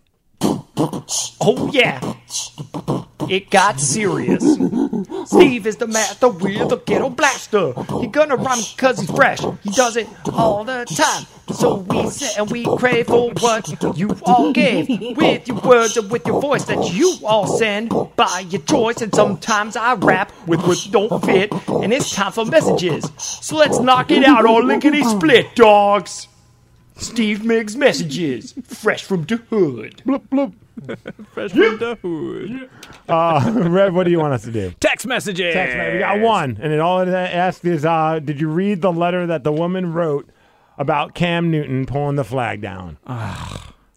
Oh 1.41 1.69
yeah, 1.73 2.15
it 3.29 3.51
got 3.51 3.81
serious. 3.81 4.45
Steve 5.27 5.67
is 5.67 5.77
the 5.77 5.89
master 5.89 6.29
with 6.29 6.69
the 6.69 6.77
ghetto 6.87 7.11
blaster. 7.11 7.73
He 8.01 8.07
gonna 8.07 8.37
rhyme 8.37 8.63
cause 8.77 9.01
he's 9.01 9.11
fresh. 9.11 9.41
He 9.63 9.71
does 9.71 9.97
it 9.97 10.07
all 10.33 10.63
the 10.63 10.85
time. 10.85 11.27
So 11.53 11.79
we 11.79 12.09
sit 12.11 12.39
and 12.39 12.49
we 12.49 12.65
crave 12.77 13.09
for 13.09 13.33
what 13.41 13.99
you 13.99 14.17
all 14.23 14.53
gave 14.53 14.89
with 15.17 15.49
your 15.49 15.61
words 15.63 15.97
and 15.97 16.09
with 16.13 16.25
your 16.29 16.41
voice 16.41 16.65
that 16.67 16.93
you 16.93 17.17
all 17.25 17.49
send 17.49 17.93
by 18.15 18.45
your 18.51 18.63
choice. 18.63 19.03
And 19.03 19.13
sometimes 19.13 19.75
I 19.75 19.95
rap 19.95 20.33
with 20.47 20.61
what 20.65 20.87
don't 20.93 21.25
fit, 21.25 21.53
and 21.69 21.93
it's 21.93 22.15
time 22.15 22.31
for 22.31 22.45
messages. 22.45 23.11
So 23.17 23.57
let's 23.57 23.81
knock 23.81 24.13
it 24.13 24.25
out 24.25 24.47
or 24.47 24.63
lickety 24.63 25.03
split, 25.03 25.57
dogs. 25.57 26.29
Steve 26.97 27.41
Migs 27.41 27.77
messages, 27.77 28.55
fresh 28.65 29.03
from 29.05 29.25
the 29.25 29.37
hood. 29.37 30.03
Bloop 30.07 30.29
bloop. 30.29 30.53
Fresh 31.33 31.53
from 31.53 31.79
the 31.79 31.97
hood. 32.03 32.69
Uh, 33.09 33.53
Rev, 33.69 33.95
what 33.95 34.05
do 34.05 34.11
you 34.11 34.19
want 34.19 34.35
us 34.35 34.43
to 34.43 34.51
do? 34.51 34.73
Text 34.81 35.07
messages. 35.07 35.55
Text 35.55 35.77
message. 35.77 35.95
We 35.95 35.99
got 36.01 36.19
one, 36.21 36.59
and 36.61 36.73
it 36.73 36.81
all 36.81 37.01
it 37.01 37.09
asks 37.09 37.65
is, 37.65 37.85
uh, 37.85 38.19
did 38.19 38.41
you 38.41 38.49
read 38.49 38.83
the 38.83 38.93
letter 38.93 39.25
that 39.27 39.45
the 39.45 39.53
woman 39.53 39.93
wrote 39.93 40.29
about 40.77 41.15
Cam 41.15 41.51
Newton 41.51 41.87
pulling 41.87 42.17
the 42.17 42.25
flag 42.25 42.61
down? 42.61 42.99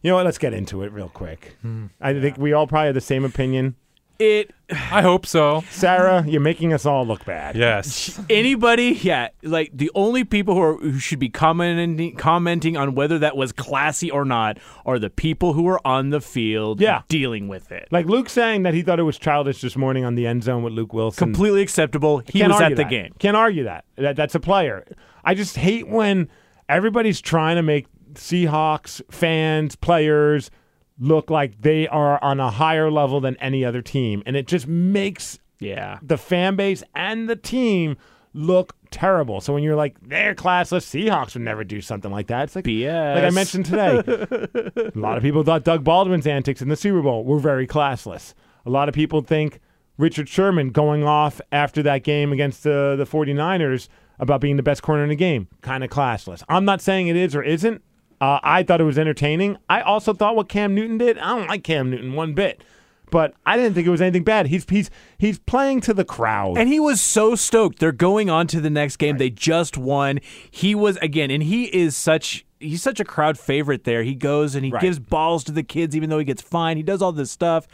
you 0.04 0.12
know 0.12 0.16
what? 0.18 0.26
Let's 0.26 0.38
get 0.38 0.54
into 0.54 0.84
it 0.84 0.92
real 0.92 1.10
quick. 1.10 1.58
I 2.00 2.14
think 2.14 2.38
we 2.38 2.54
all 2.54 2.68
probably 2.68 2.88
have 2.88 2.96
the 2.96 3.02
same 3.02 3.26
opinion. 3.26 3.76
It. 4.20 4.52
I 4.70 5.02
hope 5.02 5.26
so. 5.26 5.64
Sarah, 5.70 6.26
you're 6.28 6.42
making 6.42 6.74
us 6.74 6.86
all 6.86 7.06
look 7.08 7.24
bad. 7.24 7.56
Yes. 7.56 8.20
Anybody, 8.30 9.00
yeah, 9.02 9.30
like 9.44 9.72
the 9.74 9.90
only 9.96 10.24
people 10.26 10.56
who, 10.56 10.62
are, 10.62 10.76
who 10.78 11.00
should 11.00 11.20
be 11.20 11.30
commenting 11.30 12.16
commenting 12.18 12.76
on 12.76 12.94
whether 12.96 13.18
that 13.20 13.38
was 13.38 13.52
classy 13.54 14.12
or 14.12 14.26
not 14.26 14.58
are 14.86 15.00
the 15.00 15.10
people 15.10 15.54
who 15.54 15.68
are 15.68 15.80
on 15.88 16.10
the 16.10 16.20
field 16.20 16.82
Yeah. 16.82 17.04
dealing 17.08 17.48
with 17.48 17.72
it. 17.72 17.88
Like 17.92 18.08
Luke 18.08 18.28
saying 18.30 18.64
that 18.64 18.74
he 18.74 18.82
thought 18.82 19.00
it 19.00 19.04
was 19.04 19.18
childish 19.18 19.62
this 19.62 19.78
morning 19.78 20.04
on 20.04 20.16
the 20.16 20.28
end 20.28 20.44
zone 20.44 20.64
with 20.64 20.74
Luke 20.74 20.92
Wilson. 20.94 21.18
Completely 21.28 21.62
acceptable. 21.62 22.20
He 22.28 22.40
Can't 22.40 22.52
was 22.52 22.62
argue 22.62 22.74
at 22.74 22.78
the 22.78 22.84
that. 22.84 22.90
game. 22.90 23.14
Can't 23.20 23.38
argue 23.38 23.64
that. 23.64 23.86
that. 23.96 24.16
That's 24.18 24.36
a 24.36 24.40
player. 24.40 24.84
I 25.24 25.34
just 25.34 25.56
hate 25.56 25.88
when 25.88 26.28
everybody's 26.68 27.22
trying 27.22 27.56
to 27.56 27.64
make 27.64 27.86
Seahawks 28.14 29.02
fans, 29.12 29.76
players 29.76 30.52
look 31.00 31.30
like 31.30 31.62
they 31.62 31.88
are 31.88 32.22
on 32.24 32.40
a 32.40 32.50
higher 32.50 32.90
level 32.92 33.20
than 33.22 33.36
any 33.38 33.64
other 33.64 33.82
team. 33.82 34.24
And 34.26 34.36
it 34.36 34.48
just 34.48 34.68
makes 34.68 35.40
Yeah. 35.60 36.00
the 36.02 36.18
fan 36.18 36.56
base 36.56 36.84
and 36.96 37.30
the 37.30 37.36
team 37.36 37.98
look 38.34 38.76
terrible. 38.92 39.42
So 39.42 39.54
when 39.54 39.64
you're 39.64 39.76
like, 39.76 39.96
they're 40.02 40.36
classless, 40.36 40.86
Seahawks 40.86 41.34
would 41.34 41.44
never 41.44 41.64
do 41.64 41.82
something 41.82 42.12
like 42.12 42.28
that. 42.28 42.44
It's 42.44 42.56
like, 42.56 42.66
BS. 42.66 43.16
like 43.16 43.24
I 43.24 43.30
mentioned 43.32 43.66
today, 43.66 43.98
a 44.96 45.00
lot 45.00 45.18
of 45.18 45.24
people 45.24 45.44
thought 45.44 45.64
Doug 45.64 45.84
Baldwin's 45.84 46.28
antics 46.28 46.62
in 46.62 46.70
the 46.70 46.76
Super 46.76 47.02
Bowl 47.02 47.24
were 47.24 47.40
very 47.40 47.66
classless. 47.68 48.34
A 48.66 48.70
lot 48.70 48.90
of 48.90 48.96
people 48.96 49.22
think 49.22 49.60
Richard 49.98 50.30
Sherman 50.30 50.70
going 50.70 51.04
off 51.04 51.42
after 51.52 51.82
that 51.84 52.04
game 52.04 52.32
against 52.32 52.66
uh, 52.68 52.96
the, 52.96 52.98
the 52.98 53.06
49ers 53.06 53.88
about 54.20 54.42
being 54.42 54.58
the 54.58 54.64
best 54.64 54.82
corner 54.84 55.04
in 55.04 55.10
the 55.10 55.16
game, 55.16 55.48
kind 55.62 55.84
of 55.84 55.90
classless. 55.90 56.44
I'm 56.50 56.66
not 56.66 56.82
saying 56.82 57.08
it 57.08 57.16
is 57.16 57.36
or 57.36 57.42
isn't. 57.44 57.82
Uh, 58.20 58.40
I 58.44 58.64
thought 58.64 58.82
it 58.82 58.86
was 58.86 58.98
entertaining. 58.98 59.58
I 59.70 59.82
also 59.82 60.14
thought 60.14 60.36
what 60.36 60.50
Cam 60.50 60.74
Newton 60.74 60.98
did, 60.98 61.18
I 61.20 61.38
don't 61.38 61.48
like 61.48 61.64
Cam 61.64 61.90
Newton 61.92 62.14
one 62.14 62.34
bit. 62.34 62.64
But 63.10 63.36
I 63.46 63.56
didn't 63.56 63.74
think 63.74 63.88
it 63.88 63.90
was 63.90 64.02
anything 64.02 64.26
bad. 64.26 64.48
He's 64.48 64.66
he's 64.70 64.90
he's 65.18 65.40
playing 65.40 65.80
to 65.82 65.94
the 65.94 66.04
crowd. 66.04 66.58
And 66.58 66.68
he 66.68 66.78
was 66.78 67.00
so 67.00 67.36
stoked. 67.36 67.80
They're 67.80 67.94
going 67.94 68.30
on 68.30 68.48
to 68.48 68.60
the 68.60 68.70
next 68.70 68.98
game. 68.98 69.18
They 69.18 69.30
just 69.30 69.78
won. 69.78 70.20
He 70.52 70.76
was 70.76 70.98
again, 70.98 71.32
and 71.32 71.42
he 71.42 71.74
is 71.74 71.96
such 71.96 72.46
he's 72.60 72.82
such 72.82 73.00
a 73.00 73.06
crowd 73.06 73.40
favorite 73.40 73.86
there. 73.86 74.04
He 74.04 74.14
goes 74.14 74.56
and 74.56 74.66
he 74.66 74.72
Right. 74.72 74.82
gives 74.82 75.00
balls 75.00 75.46
to 75.46 75.54
the 75.54 75.64
kids 75.64 75.96
even 75.96 76.10
though 76.10 76.20
he 76.20 76.26
gets 76.26 76.42
fined. 76.42 76.78
He 76.78 76.84
does 76.84 77.02
all 77.02 77.14
this 77.14 77.32
stuff. 77.32 77.66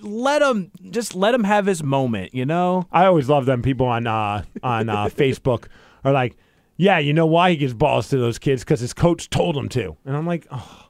Let 0.00 0.42
him 0.42 0.72
just 0.90 1.14
let 1.14 1.32
him 1.34 1.44
have 1.44 1.66
his 1.66 1.82
moment, 1.82 2.34
you 2.34 2.44
know? 2.46 2.86
I 2.90 3.04
always 3.04 3.28
love 3.28 3.44
them 3.46 3.62
people 3.62 3.86
on 3.86 4.06
uh, 4.08 4.42
on 4.64 4.88
uh, 4.88 5.04
Facebook 5.08 5.66
are 6.04 6.12
like, 6.12 6.36
yeah, 6.82 6.98
you 6.98 7.12
know 7.12 7.26
why 7.26 7.50
he 7.50 7.56
gives 7.56 7.74
balls 7.74 8.08
to 8.08 8.18
those 8.18 8.38
kids 8.40 8.64
because 8.64 8.80
his 8.80 8.92
coach 8.92 9.30
told 9.30 9.56
him 9.56 9.68
to, 9.70 9.96
and 10.04 10.16
I'm 10.16 10.26
like, 10.26 10.46
oh, 10.50 10.88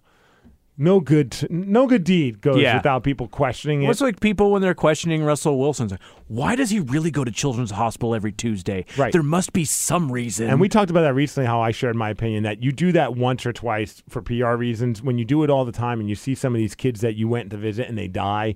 no 0.79 1.01
good, 1.01 1.37
no 1.51 1.87
good 1.87 2.03
deed 2.03 2.41
goes 2.41 2.57
Yeah. 2.63 2.77
without 2.77 3.05
people 3.05 3.29
questioning 3.29 3.83
it. 3.83 3.91
It's 3.91 4.01
like 4.01 4.19
people 4.21 4.51
when 4.51 4.63
they're 4.63 4.75
questioning 4.75 5.23
Russell 5.23 5.59
Wilson? 5.59 5.85
it's 5.85 5.93
like, 5.93 6.01
Why 6.29 6.57
does 6.57 6.71
he 6.71 6.81
really 6.81 7.11
go 7.11 7.25
to 7.25 7.31
Children's 7.31 7.73
Hospital 7.73 8.15
every 8.15 8.33
Tuesday? 8.33 8.87
Right. 8.97 9.13
There 9.13 9.23
must 9.23 9.53
be 9.53 9.67
some 9.67 10.11
reason. 10.11 10.49
And 10.49 10.59
we 10.59 10.71
talked 10.71 10.91
about 10.91 11.03
that 11.03 11.13
recently, 11.15 11.47
how 11.47 11.61
I 11.61 11.73
shared 11.73 11.95
my 11.95 12.09
opinion 12.09 12.45
that 12.45 12.63
you 12.63 12.73
do 12.73 12.91
that 12.93 13.15
once 13.15 13.45
or 13.45 13.53
twice 13.53 14.03
for 14.09 14.23
PR 14.23 14.55
reasons. 14.55 15.03
When 15.03 15.19
you 15.19 15.27
do 15.27 15.45
it 15.45 15.51
all 15.51 15.67
the 15.67 15.73
time 15.73 16.01
and 16.01 16.09
you 16.09 16.15
see 16.15 16.35
some 16.35 16.55
of 16.55 16.59
these 16.59 16.75
kids 16.75 17.03
that 17.03 17.17
you 17.17 17.29
went 17.29 17.51
to 17.51 17.59
visit 17.59 17.87
and 17.89 17.99
they 17.99 18.09
die, 18.09 18.55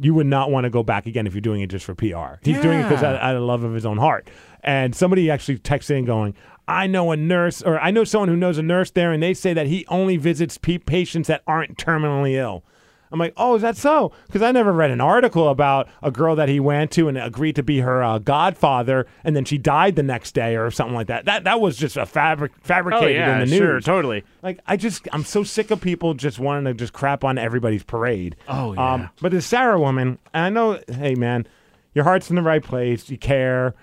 you 0.00 0.14
would 0.14 0.26
not 0.26 0.50
want 0.50 0.64
to 0.64 0.70
go 0.70 0.82
back 0.82 1.06
again 1.06 1.26
if 1.26 1.34
you're 1.34 1.40
doing 1.40 1.60
it 1.60 1.66
just 1.68 1.84
for 1.84 1.94
PR. 1.94 2.38
He's 2.42 2.60
doing 2.60 2.80
it 2.80 2.84
because 2.84 3.02
Yeah. 3.02 3.10
out, 3.14 3.20
out 3.20 3.36
of 3.36 3.42
love 3.42 3.64
of 3.64 3.74
his 3.74 3.84
own 3.84 3.98
heart. 3.98 4.28
And 4.62 4.94
somebody 4.94 5.30
actually 5.30 5.58
texted 5.58 5.98
in 5.98 6.04
going, 6.04 6.34
I 6.68 6.86
know 6.86 7.10
a 7.10 7.16
nurse, 7.16 7.62
or 7.62 7.80
I 7.80 7.90
know 7.90 8.04
someone 8.04 8.28
who 8.28 8.36
knows 8.36 8.56
a 8.58 8.62
nurse 8.62 8.92
there, 8.92 9.10
and 9.12 9.20
they 9.22 9.34
say 9.34 9.52
that 9.54 9.66
he 9.66 9.84
only 9.88 10.16
visits 10.16 10.56
pe- 10.58 10.78
patients 10.78 11.26
that 11.28 11.42
aren't 11.46 11.76
terminally 11.76 12.34
ill. 12.34 12.64
I'm 13.12 13.18
like, 13.18 13.34
oh, 13.36 13.54
is 13.56 13.62
that 13.62 13.76
so? 13.76 14.12
Because 14.26 14.42
I 14.42 14.52
never 14.52 14.72
read 14.72 14.90
an 14.90 15.00
article 15.00 15.48
about 15.48 15.88
a 16.02 16.10
girl 16.10 16.34
that 16.36 16.48
he 16.48 16.58
went 16.60 16.90
to 16.92 17.08
and 17.08 17.18
agreed 17.18 17.56
to 17.56 17.62
be 17.62 17.80
her 17.80 18.02
uh, 18.02 18.18
godfather, 18.18 19.06
and 19.22 19.36
then 19.36 19.44
she 19.44 19.58
died 19.58 19.96
the 19.96 20.02
next 20.02 20.32
day 20.32 20.56
or 20.56 20.70
something 20.70 20.94
like 20.94 21.08
that. 21.08 21.26
That 21.26 21.44
that 21.44 21.60
was 21.60 21.76
just 21.76 21.96
a 21.96 22.06
fabric 22.06 22.52
fabricated 22.62 23.04
Oh, 23.04 23.08
yeah, 23.08 23.32
in 23.34 23.40
the 23.40 23.46
news. 23.46 23.58
sure, 23.58 23.80
totally. 23.80 24.24
Like 24.42 24.60
I 24.66 24.76
just, 24.76 25.06
I'm 25.12 25.24
so 25.24 25.42
sick 25.44 25.70
of 25.70 25.80
people 25.80 26.14
just 26.14 26.38
wanting 26.38 26.64
to 26.64 26.74
just 26.74 26.92
crap 26.92 27.22
on 27.22 27.36
everybody's 27.38 27.82
parade. 27.82 28.36
Oh, 28.48 28.72
yeah. 28.72 28.92
Um, 28.94 29.10
but 29.20 29.32
the 29.32 29.42
Sarah 29.42 29.78
woman, 29.78 30.18
and 30.32 30.44
I 30.44 30.48
know, 30.48 30.80
hey 30.90 31.14
man, 31.14 31.46
your 31.94 32.04
heart's 32.04 32.30
in 32.30 32.36
the 32.36 32.42
right 32.42 32.64
place. 32.64 33.10
You 33.10 33.18
care, 33.18 33.74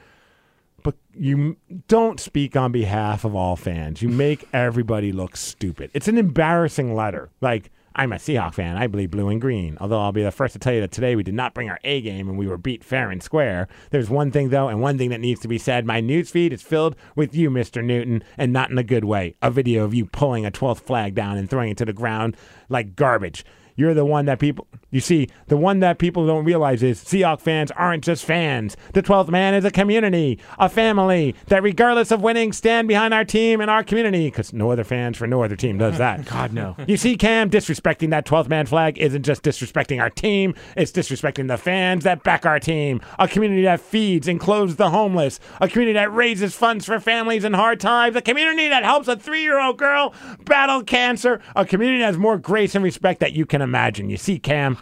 but 0.82 0.96
you 1.14 1.58
don't 1.88 2.20
speak 2.20 2.56
on 2.56 2.72
behalf 2.72 3.26
of 3.26 3.36
all 3.36 3.56
fans. 3.56 4.02
You 4.02 4.10
make 4.10 4.48
everybody 4.54 5.12
look 5.12 5.38
stupid. 5.38 5.92
It's 5.94 6.08
an 6.08 6.18
embarrassing 6.18 6.96
letter. 6.96 7.30
Like. 7.42 7.72
I'm 7.96 8.14
a 8.14 8.18
Seahawk 8.18 8.54
fan. 8.54 8.78
I 8.78 8.88
bleed 8.88 9.12
blue 9.12 9.30
and 9.30 9.42
green. 9.42 9.78
Although 9.80 10.00
I'll 10.00 10.12
be 10.12 10.24
the 10.24 10.32
first 10.32 10.54
to 10.54 10.60
tell 10.60 10.74
you 10.74 10.82
that 10.82 10.92
today 10.92 11.16
we 11.16 11.24
did 11.24 11.34
not 11.34 11.54
bring 11.54 11.70
our 11.70 11.80
A 11.84 12.02
game 12.02 12.30
and 12.30 12.38
we 12.38 12.48
were 12.48 12.58
beat 12.58 12.84
fair 12.84 13.10
and 13.10 13.22
square. 13.22 13.68
There's 13.92 14.10
one 14.10 14.32
thing 14.32 14.50
though, 14.50 14.68
and 14.68 14.82
one 14.82 14.98
thing 14.98 15.10
that 15.10 15.20
needs 15.20 15.42
to 15.42 15.48
be 15.48 15.58
said. 15.58 15.86
My 15.86 16.02
newsfeed 16.02 16.52
is 16.52 16.62
filled 16.62 16.96
with 17.16 17.36
you, 17.36 17.50
Mr. 17.50 17.84
Newton, 17.84 18.24
and 18.38 18.54
not 18.54 18.70
in 18.70 18.78
a 18.78 18.84
good 18.84 19.06
way. 19.06 19.36
A 19.42 19.52
video 19.52 19.84
of 19.84 19.94
you 19.94 20.06
pulling 20.06 20.46
a 20.46 20.52
12th 20.52 20.82
flag 20.82 21.16
down 21.16 21.38
and 21.38 21.50
throwing 21.50 21.72
it 21.72 21.78
to 21.78 21.86
the 21.86 21.94
ground 21.94 22.38
like 22.70 22.96
garbage. 22.96 23.44
You're 23.80 23.94
the 23.94 24.04
one 24.04 24.26
that 24.26 24.40
people, 24.40 24.68
you 24.92 25.00
see, 25.00 25.30
the 25.48 25.56
one 25.56 25.80
that 25.80 26.00
people 26.00 26.28
don't 26.28 26.44
realize 26.44 26.84
is 26.84 27.02
Seahawk 27.02 27.40
fans 27.40 27.72
aren't 27.72 28.04
just 28.04 28.26
fans. 28.26 28.76
The 28.92 29.02
12th 29.02 29.30
man 29.30 29.54
is 29.54 29.64
a 29.64 29.72
community, 29.72 30.38
a 30.58 30.68
family 30.68 31.34
that, 31.48 31.64
regardless 31.64 32.12
of 32.12 32.22
winning, 32.22 32.52
stand 32.52 32.90
behind 32.90 33.14
our 33.14 33.24
team 33.24 33.62
and 33.62 33.72
our 33.72 33.82
community 33.82 34.28
because 34.28 34.52
no 34.52 34.70
other 34.70 34.84
fans 34.84 35.16
for 35.16 35.28
no 35.28 35.44
other 35.44 35.56
team 35.56 35.78
does 35.78 35.98
that. 35.98 36.26
God 36.30 36.52
no. 36.52 36.76
You 36.88 36.98
see, 36.98 37.16
Cam, 37.16 37.50
disrespecting 37.50 38.10
that 38.10 38.26
12th 38.26 38.50
man 38.50 38.66
flag 38.66 38.98
isn't 38.98 39.24
just 39.24 39.44
disrespecting 39.44 40.02
our 40.02 40.10
team, 40.10 40.56
it's 40.76 40.92
disrespecting 40.92 41.48
the 41.48 41.58
fans 41.58 42.04
that 42.04 42.22
back 42.24 42.46
our 42.46 42.60
team. 42.60 43.00
A 43.18 43.30
community 43.30 43.62
that 43.62 43.80
feeds 43.80 44.28
and 44.28 44.42
clothes 44.42 44.76
the 44.76 44.90
homeless. 44.90 45.40
A 45.62 45.70
community 45.70 45.94
that 45.94 46.14
raises 46.14 46.54
funds 46.54 46.86
for 46.86 47.00
families 47.00 47.46
in 47.46 47.54
hard 47.54 47.80
times. 47.80 48.18
A 48.18 48.22
community 48.22 48.68
that 48.68 48.84
helps 48.84 49.08
a 49.08 49.16
three 49.16 49.42
year 49.42 49.58
old 49.58 49.78
girl 49.78 50.14
battle 50.44 50.84
cancer. 50.84 51.40
A 51.56 51.66
community 51.66 52.00
that 52.00 52.08
has 52.08 52.18
more 52.18 52.38
grace 52.38 52.76
and 52.76 52.84
respect 52.84 53.22
that 53.22 53.32
you 53.32 53.46
can 53.46 53.62
imagine. 53.62 53.69
You 54.10 54.18
see, 54.18 54.40
Cam? 54.40 54.78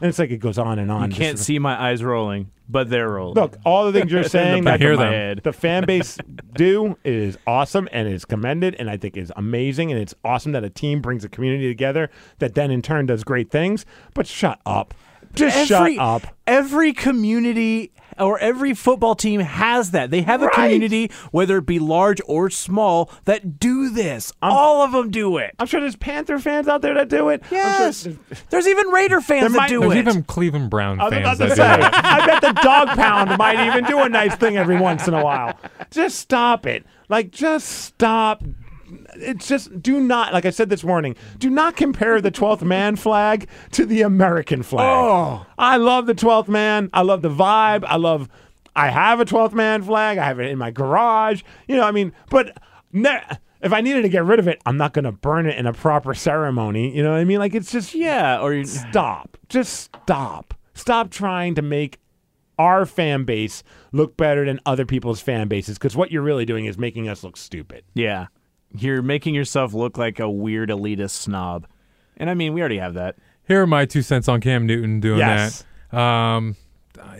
And 0.00 0.08
it's 0.08 0.18
like 0.18 0.30
it 0.30 0.38
goes 0.38 0.58
on 0.58 0.78
and 0.78 0.90
on. 0.90 1.10
You 1.10 1.16
can't 1.16 1.38
see 1.38 1.58
my 1.58 1.80
eyes 1.80 2.02
rolling, 2.02 2.50
but 2.68 2.88
they're 2.88 3.10
rolling. 3.10 3.34
Look, 3.34 3.56
all 3.64 3.90
the 3.90 3.98
things 3.98 4.10
you're 4.10 4.24
saying 4.28 4.64
that 4.64 4.80
of 4.82 4.98
the, 4.98 5.40
the 5.42 5.52
fan 5.52 5.84
base 5.84 6.18
do 6.54 6.96
is 7.04 7.36
awesome 7.46 7.88
and 7.92 8.08
is 8.08 8.24
commended 8.24 8.74
and 8.78 8.88
I 8.88 8.96
think 8.96 9.16
is 9.16 9.32
amazing 9.36 9.90
and 9.92 10.00
it's 10.00 10.14
awesome 10.24 10.52
that 10.52 10.64
a 10.64 10.70
team 10.70 11.00
brings 11.00 11.24
a 11.24 11.28
community 11.28 11.68
together 11.68 12.10
that 12.38 12.54
then 12.54 12.70
in 12.70 12.82
turn 12.82 13.06
does 13.06 13.24
great 13.24 13.50
things. 13.50 13.84
But 14.14 14.26
shut 14.26 14.60
up. 14.64 14.94
Just 15.34 15.56
every, 15.72 15.94
shut 15.96 16.04
up. 16.04 16.34
Every 16.46 16.92
community 16.92 17.92
or 18.18 18.38
every 18.38 18.74
football 18.74 19.14
team 19.14 19.40
has 19.40 19.92
that. 19.92 20.10
They 20.10 20.20
have 20.22 20.42
a 20.42 20.46
Right. 20.46 20.54
community, 20.54 21.10
whether 21.30 21.56
it 21.58 21.66
be 21.66 21.78
large 21.78 22.20
or 22.26 22.50
small, 22.50 23.10
that 23.24 23.58
do 23.58 23.88
this. 23.88 24.30
All 24.42 24.82
of 24.82 24.92
them 24.92 25.10
do 25.10 25.38
it. 25.38 25.54
I'm 25.58 25.66
sure 25.66 25.80
there's 25.80 25.96
Panther 25.96 26.38
fans 26.38 26.68
out 26.68 26.82
there 26.82 26.92
that 26.94 27.08
do 27.08 27.30
it. 27.30 27.40
I'm 27.44 27.48
sure 27.48 27.58
Yes. 27.58 28.02
there's- 28.02 28.18
There's 28.50 28.68
even 28.68 28.88
Raider 28.88 29.20
fans 29.22 29.40
There 29.42 29.48
that 29.50 29.56
might- 29.56 29.68
do 29.70 29.80
There's 29.80 29.92
it. 29.92 29.94
There's 30.04 30.16
even 30.16 30.22
Cleveland 30.24 30.68
Brown 30.68 31.00
I 31.00 31.04
was 31.04 31.12
fans 31.14 31.22
about 31.24 31.32
to 31.32 31.54
that 31.54 31.56
say, 31.56 31.76
do 31.80 31.86
it. 31.86 32.04
I 32.04 32.26
bet 32.26 32.40
the 32.42 32.60
dog 32.62 32.88
pound 32.88 33.38
might 33.38 33.66
even 33.66 33.84
do 33.84 34.00
a 34.00 34.08
nice 34.08 34.34
thing 34.34 34.56
every 34.58 34.76
once 34.76 35.08
in 35.08 35.14
a 35.14 35.24
while. 35.24 35.58
Just 35.90 36.18
stop 36.18 36.66
it. 36.66 36.84
Like, 37.08 37.30
just 37.30 37.66
stop. 37.68 38.42
It's 39.16 39.48
just 39.48 39.82
do 39.82 40.00
not, 40.00 40.32
like 40.32 40.44
I 40.44 40.50
said 40.50 40.70
this 40.70 40.84
morning, 40.84 41.16
do 41.38 41.50
not 41.50 41.76
compare 41.76 42.20
the 42.20 42.30
12th 42.30 42.62
man 42.62 42.96
flag 42.96 43.48
to 43.72 43.84
the 43.86 44.02
American 44.02 44.62
flag. 44.62 44.86
Oh. 44.86 45.46
I 45.58 45.76
love 45.76 46.06
the 46.06 46.14
12th 46.14 46.48
man. 46.48 46.90
I 46.92 47.02
love 47.02 47.22
the 47.22 47.30
vibe. 47.30 47.84
I 47.86 47.96
love, 47.96 48.28
I 48.76 48.90
have 48.90 49.20
a 49.20 49.24
12th 49.24 49.52
man 49.52 49.82
flag. 49.82 50.18
I 50.18 50.24
have 50.24 50.40
it 50.40 50.50
in 50.50 50.58
my 50.58 50.70
garage. 50.70 51.42
You 51.68 51.76
know, 51.76 51.84
I 51.84 51.90
mean, 51.90 52.12
but 52.30 52.56
ne- 52.92 53.22
if 53.62 53.72
I 53.72 53.80
needed 53.80 54.02
to 54.02 54.08
get 54.08 54.24
rid 54.24 54.38
of 54.38 54.48
it, 54.48 54.60
I'm 54.64 54.76
not 54.76 54.92
going 54.92 55.04
to 55.04 55.12
burn 55.12 55.46
it 55.46 55.58
in 55.58 55.66
a 55.66 55.72
proper 55.72 56.14
ceremony. 56.14 56.94
You 56.96 57.02
know 57.02 57.10
what 57.10 57.20
I 57.20 57.24
mean? 57.24 57.38
Like, 57.38 57.54
it's 57.54 57.70
just, 57.72 57.94
yeah, 57.94 58.40
or 58.40 58.54
you, 58.54 58.64
stop. 58.64 59.36
Just 59.48 59.90
stop. 60.04 60.54
Stop 60.74 61.10
trying 61.10 61.54
to 61.56 61.62
make 61.62 61.98
our 62.58 62.84
fan 62.86 63.24
base 63.24 63.62
look 63.92 64.16
better 64.16 64.44
than 64.44 64.60
other 64.66 64.84
people's 64.84 65.20
fan 65.20 65.48
bases 65.48 65.78
because 65.78 65.96
what 65.96 66.10
you're 66.10 66.22
really 66.22 66.44
doing 66.44 66.66
is 66.66 66.76
making 66.78 67.08
us 67.08 67.24
look 67.24 67.36
stupid. 67.36 67.84
yeah. 67.94 68.26
You're 68.76 69.02
making 69.02 69.34
yourself 69.34 69.74
look 69.74 69.98
like 69.98 70.20
a 70.20 70.30
weird 70.30 70.68
elitist 70.70 71.10
snob. 71.10 71.66
And 72.16 72.28
I 72.30 72.34
mean, 72.34 72.52
we 72.54 72.60
already 72.60 72.78
have 72.78 72.94
that. 72.94 73.16
Here 73.48 73.62
are 73.62 73.66
my 73.66 73.84
two 73.84 74.02
cents 74.02 74.28
on 74.28 74.40
Cam 74.40 74.66
Newton 74.66 75.00
doing 75.00 75.18
Yes. 75.18 75.64
that. 75.90 75.98
Um, 75.98 76.56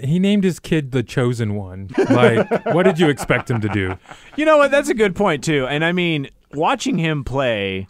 he 0.03 0.18
named 0.18 0.44
his 0.44 0.61
kid 0.61 0.92
the 0.92 1.03
chosen 1.03 1.55
one. 1.55 1.88
Like, 2.11 2.64
what 2.74 2.84
did 2.84 2.98
you 2.98 3.09
expect 3.09 3.51
him 3.51 3.61
to 3.62 3.68
do? 3.70 3.96
You 4.36 4.44
know 4.44 4.59
what? 4.59 4.70
That's 4.70 4.88
a 4.88 4.94
good 4.94 5.16
point 5.16 5.42
too. 5.42 5.66
And 5.66 5.84
I 5.84 5.92
mean, 5.92 6.28
watching 6.55 6.98
him 6.98 7.24
play, 7.24 7.88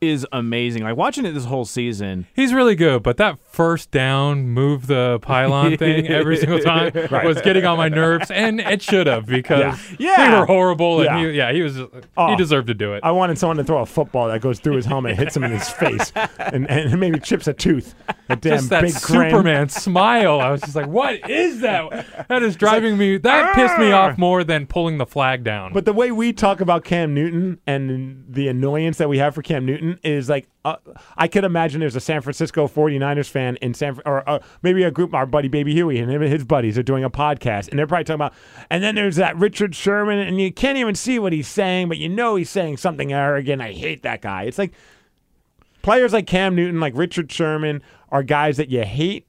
is 0.00 0.26
amazing. 0.32 0.82
Like 0.82 0.96
watching 0.96 1.24
it 1.26 1.32
this 1.32 1.44
whole 1.44 1.64
season. 1.64 2.26
He's 2.34 2.54
really 2.54 2.74
good, 2.74 3.02
but 3.02 3.18
that 3.18 3.38
first 3.52 3.90
down, 3.90 4.48
move 4.48 4.86
the 4.86 5.18
pylon 5.20 5.76
thing 5.78 6.06
every 6.08 6.36
single 6.38 6.58
time 6.58 6.92
Right. 7.10 7.26
was 7.26 7.40
getting 7.42 7.66
on 7.66 7.76
my 7.76 7.88
nerves, 7.90 8.30
and 8.30 8.60
it 8.60 8.80
should 8.80 9.06
have 9.06 9.26
because 9.26 9.60
Yeah. 9.98 10.16
Yeah. 10.16 10.30
they 10.30 10.38
were 10.40 10.46
horrible, 10.46 11.04
Yeah. 11.04 11.18
he, 11.18 11.30
yeah, 11.32 11.52
he 11.52 11.60
was 11.62 11.78
Oh. 12.16 12.28
he 12.28 12.36
deserved 12.36 12.68
to 12.68 12.74
do 12.74 12.94
it. 12.94 13.00
I 13.02 13.10
wanted 13.10 13.38
someone 13.38 13.58
to 13.58 13.64
throw 13.64 13.78
a 13.82 13.86
football 13.86 14.28
that 14.28 14.40
goes 14.40 14.58
through 14.58 14.76
his 14.76 14.86
helmet, 14.86 15.16
hits 15.16 15.36
him 15.36 15.44
in 15.44 15.50
his 15.52 15.68
face, 15.68 16.12
and, 16.38 16.68
and 16.70 16.98
maybe 16.98 17.18
chips 17.20 17.46
a 17.46 17.52
tooth. 17.52 17.94
A 18.30 18.36
damn 18.36 18.52
just 18.58 18.70
that 18.70 18.82
big 18.82 18.94
grin. 19.02 19.30
Superman 19.30 19.68
smile. 19.68 20.40
I 20.40 20.50
was 20.50 20.60
just 20.62 20.76
like, 20.76 20.86
"What 20.86 21.28
is 21.28 21.60
that?" 21.60 22.28
That 22.28 22.42
is 22.42 22.54
driving 22.56 22.96
me. 22.96 23.16
That 23.18 23.54
pissed 23.54 23.76
me 23.78 23.90
off 23.92 24.16
more 24.16 24.44
than 24.44 24.66
pulling 24.66 24.98
the 24.98 25.06
flag 25.06 25.42
down. 25.44 25.72
But 25.72 25.84
the 25.84 25.92
way 25.92 26.10
we 26.12 26.32
talk 26.32 26.60
about 26.60 26.84
Cam 26.84 27.12
Newton 27.12 27.58
and 27.66 28.24
the 28.28 28.46
annoyance 28.48 28.98
that 28.98 29.08
we 29.08 29.18
have 29.18 29.34
for 29.34 29.42
Cam 29.42 29.66
Newton 29.66 29.89
is 30.02 30.28
like, 30.28 30.48
uh, 30.64 30.76
I 31.16 31.28
could 31.28 31.44
imagine 31.44 31.80
there's 31.80 31.96
a 31.96 32.00
San 32.00 32.20
Francisco 32.20 32.68
49ers 32.68 33.28
fan 33.28 33.56
in 33.56 33.74
San, 33.74 33.98
or 34.04 34.28
uh, 34.28 34.40
maybe 34.62 34.82
a 34.82 34.90
group, 34.90 35.14
our 35.14 35.26
buddy 35.26 35.48
Baby 35.48 35.72
Huey 35.72 35.98
and 35.98 36.10
him 36.10 36.22
and 36.22 36.32
his 36.32 36.44
buddies 36.44 36.76
are 36.76 36.82
doing 36.82 37.04
a 37.04 37.10
podcast, 37.10 37.68
and 37.68 37.78
they're 37.78 37.86
probably 37.86 38.04
talking 38.04 38.16
about, 38.16 38.34
and 38.68 38.82
then 38.82 38.94
there's 38.94 39.16
that 39.16 39.36
Richard 39.36 39.74
Sherman, 39.74 40.18
and 40.18 40.40
you 40.40 40.52
can't 40.52 40.78
even 40.78 40.94
see 40.94 41.18
what 41.18 41.32
he's 41.32 41.48
saying, 41.48 41.88
but 41.88 41.98
you 41.98 42.08
know 42.08 42.36
he's 42.36 42.50
saying 42.50 42.76
something 42.76 43.12
arrogant. 43.12 43.62
I 43.62 43.72
hate 43.72 44.02
that 44.02 44.20
guy. 44.22 44.44
It's 44.44 44.58
like 44.58 44.72
players 45.82 46.12
like 46.12 46.26
Cam 46.26 46.54
Newton, 46.54 46.80
like 46.80 46.94
Richard 46.96 47.32
Sherman, 47.32 47.82
are 48.10 48.22
guys 48.22 48.56
that 48.58 48.68
you 48.68 48.82
hate 48.84 49.26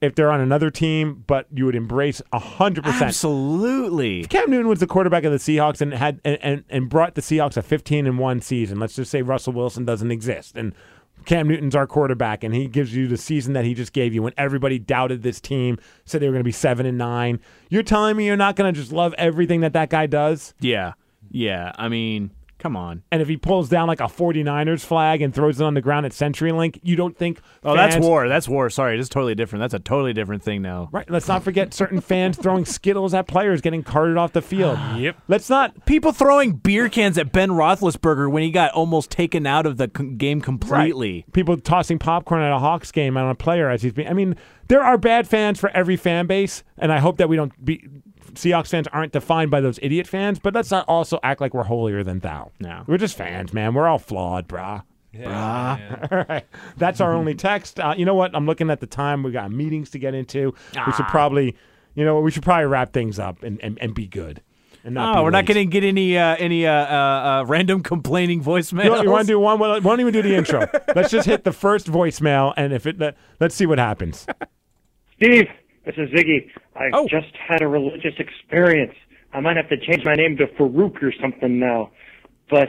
if 0.00 0.14
they're 0.14 0.30
on 0.30 0.40
another 0.40 0.70
team, 0.70 1.24
but 1.26 1.46
you 1.52 1.64
would 1.64 1.74
embrace 1.74 2.22
hundred 2.32 2.84
percent. 2.84 3.02
Absolutely. 3.02 4.20
If 4.20 4.28
Cam 4.28 4.50
Newton 4.50 4.68
was 4.68 4.80
the 4.80 4.86
quarterback 4.86 5.24
of 5.24 5.32
the 5.32 5.38
Seahawks 5.38 5.80
and 5.80 5.92
had 5.92 6.20
and, 6.24 6.38
and, 6.42 6.64
and 6.68 6.88
brought 6.88 7.14
the 7.14 7.20
Seahawks 7.20 7.56
a 7.56 7.62
15 7.62 8.06
and 8.06 8.18
one 8.18 8.40
season. 8.40 8.78
Let's 8.78 8.94
just 8.94 9.10
say 9.10 9.22
Russell 9.22 9.52
Wilson 9.52 9.84
doesn't 9.84 10.10
exist 10.10 10.56
and 10.56 10.74
Cam 11.24 11.48
Newton's 11.48 11.74
our 11.74 11.86
quarterback 11.86 12.44
and 12.44 12.54
he 12.54 12.68
gives 12.68 12.94
you 12.94 13.08
the 13.08 13.16
season 13.16 13.52
that 13.54 13.64
he 13.64 13.74
just 13.74 13.92
gave 13.92 14.14
you 14.14 14.22
when 14.22 14.32
everybody 14.36 14.78
doubted 14.78 15.22
this 15.22 15.40
team, 15.40 15.78
said 16.04 16.22
they 16.22 16.26
were 16.26 16.32
going 16.32 16.40
to 16.40 16.44
be 16.44 16.52
7 16.52 16.86
and 16.86 16.96
9. 16.96 17.40
You're 17.68 17.82
telling 17.82 18.16
me 18.16 18.26
you're 18.26 18.36
not 18.36 18.56
going 18.56 18.72
to 18.72 18.80
just 18.80 18.92
love 18.92 19.14
everything 19.18 19.60
that 19.60 19.72
that 19.72 19.90
guy 19.90 20.06
does? 20.06 20.54
Yeah. 20.60 20.92
Yeah. 21.30 21.72
I 21.76 21.88
mean, 21.88 22.30
come 22.58 22.76
on. 22.76 23.02
And 23.10 23.22
if 23.22 23.28
he 23.28 23.36
pulls 23.36 23.68
down 23.68 23.88
like 23.88 24.00
a 24.00 24.04
49ers 24.04 24.84
flag 24.84 25.22
and 25.22 25.34
throws 25.34 25.60
it 25.60 25.64
on 25.64 25.74
the 25.74 25.80
ground 25.80 26.06
at 26.06 26.12
CenturyLink, 26.12 26.80
you 26.82 26.96
don't 26.96 27.16
think 27.16 27.40
Oh, 27.62 27.74
that's 27.76 27.96
war. 27.96 28.28
That's 28.28 28.48
war. 28.48 28.68
Sorry, 28.70 28.98
it's 28.98 29.08
totally 29.08 29.34
different. 29.34 29.60
That's 29.62 29.74
a 29.74 29.78
totally 29.78 30.12
different 30.12 30.42
thing 30.42 30.62
now. 30.62 30.88
Right. 30.92 31.08
Let's 31.10 31.28
not 31.28 31.42
forget 31.42 31.72
certain 31.72 32.00
fans 32.00 32.36
throwing 32.42 32.64
Skittles 32.64 33.14
at 33.14 33.26
players 33.26 33.60
getting 33.60 33.82
carted 33.82 34.16
off 34.16 34.32
the 34.32 34.42
field. 34.42 34.78
yep. 34.96 35.16
Let's 35.28 35.48
not 35.48 35.84
People 35.86 36.12
throwing 36.12 36.52
beer 36.52 36.88
cans 36.88 37.16
at 37.18 37.32
Ben 37.32 37.50
Roethlisberger 37.50 38.30
when 38.30 38.42
he 38.42 38.50
got 38.50 38.72
almost 38.72 39.10
taken 39.10 39.46
out 39.46 39.66
of 39.66 39.76
the 39.76 39.90
c- 39.96 40.10
game 40.14 40.40
completely. 40.40 41.12
Right. 41.26 41.32
People 41.32 41.56
tossing 41.58 41.98
popcorn 41.98 42.42
at 42.42 42.52
a 42.52 42.58
Hawks 42.58 42.92
game 42.92 43.16
on 43.16 43.28
a 43.30 43.34
player 43.34 43.70
as 43.70 43.82
he's 43.82 43.92
being. 43.92 44.08
I 44.08 44.12
mean, 44.12 44.36
there 44.68 44.82
are 44.82 44.98
bad 44.98 45.26
fans 45.26 45.58
for 45.58 45.70
every 45.70 45.96
fan 45.96 46.26
base, 46.26 46.62
and 46.76 46.92
I 46.92 46.98
hope 46.98 47.16
that 47.18 47.28
we 47.28 47.36
don't 47.36 47.64
be. 47.64 47.86
Seahawks 48.38 48.68
fans 48.68 48.86
aren't 48.92 49.12
defined 49.12 49.50
by 49.50 49.60
those 49.60 49.78
idiot 49.82 50.06
fans, 50.06 50.38
but 50.38 50.54
let's 50.54 50.70
not 50.70 50.84
also 50.88 51.18
act 51.22 51.40
like 51.40 51.54
we're 51.54 51.64
holier 51.64 52.02
than 52.04 52.20
thou. 52.20 52.52
No. 52.60 52.84
We're 52.86 52.98
just 52.98 53.16
fans, 53.16 53.52
man. 53.52 53.74
We're 53.74 53.86
all 53.88 53.98
flawed, 53.98 54.46
brah. 54.48 54.82
brah. 55.14 56.12
All 56.12 56.24
right. 56.28 56.44
That's 56.76 57.00
our 57.00 57.12
only 57.14 57.34
text. 57.34 57.80
Uh, 57.80 57.94
you 57.96 58.04
know 58.04 58.14
what? 58.14 58.34
I'm 58.34 58.46
looking 58.46 58.70
at 58.70 58.80
the 58.80 58.86
time. 58.86 59.22
We 59.22 59.32
got 59.32 59.50
meetings 59.50 59.90
to 59.90 59.98
get 59.98 60.14
into. 60.14 60.54
We 60.86 60.92
should 60.92 61.06
Ah. 61.06 61.08
probably, 61.10 61.56
you 61.94 62.04
know, 62.04 62.20
we 62.20 62.30
should 62.30 62.42
probably 62.42 62.66
wrap 62.66 62.92
things 62.92 63.18
up 63.18 63.42
and, 63.42 63.58
and, 63.62 63.78
and 63.80 63.94
be 63.94 64.06
good. 64.06 64.42
And 64.84 64.94
not 64.94 65.16
Oh, 65.16 65.20
be 65.20 65.24
we're 65.24 65.30
not 65.30 65.46
going 65.46 65.56
to 65.56 65.64
get 65.70 65.82
any 65.82 66.16
uh, 66.16 66.36
any 66.36 66.66
uh, 66.66 66.72
uh, 66.72 66.76
uh, 67.40 67.44
random 67.48 67.82
complaining 67.82 68.44
voicemails. 68.44 68.84
You, 68.84 68.90
know, 68.90 69.02
you 69.02 69.10
want 69.10 69.26
to 69.26 69.32
do 69.32 69.40
one? 69.40 69.58
Well, 69.58 69.72
why 69.80 69.90
don't 69.90 70.00
even 70.00 70.12
do 70.12 70.22
the 70.22 70.36
intro? 70.36 70.68
let's 70.94 71.10
just 71.10 71.26
hit 71.26 71.42
the 71.42 71.52
first 71.52 71.88
voicemail, 71.88 72.54
and 72.56 72.72
if 72.72 72.86
it, 72.86 72.98
let, 72.98 73.16
let's 73.40 73.54
see 73.56 73.66
what 73.66 73.78
happens. 73.78 74.24
Steve, 75.16 75.48
this 75.84 75.94
is 75.96 76.10
Ziggy. 76.10 76.50
I 76.76 76.90
Oh. 76.92 77.06
just 77.08 77.34
had 77.36 77.62
a 77.62 77.68
religious 77.68 78.14
experience. 78.18 78.94
I 79.32 79.40
might 79.40 79.56
have 79.56 79.68
to 79.68 79.76
change 79.78 80.04
my 80.04 80.14
name 80.14 80.36
to 80.38 80.46
Farouk 80.46 81.02
or 81.02 81.12
something 81.20 81.58
now. 81.58 81.90
But 82.50 82.68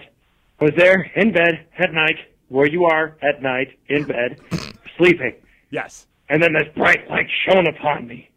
I 0.59 0.65
was 0.65 0.73
there 0.75 1.09
in 1.15 1.31
bed 1.31 1.65
at 1.77 1.93
night, 1.93 2.17
where 2.49 2.67
you 2.67 2.85
are 2.85 3.15
at 3.21 3.41
night, 3.41 3.69
in 3.87 4.03
bed, 4.03 4.39
sleeping. 4.97 5.35
Yes. 5.69 6.07
And 6.29 6.41
then 6.43 6.53
this 6.53 6.67
bright 6.75 7.09
light 7.09 7.27
shone 7.45 7.67
upon 7.67 8.07
me. 8.07 8.29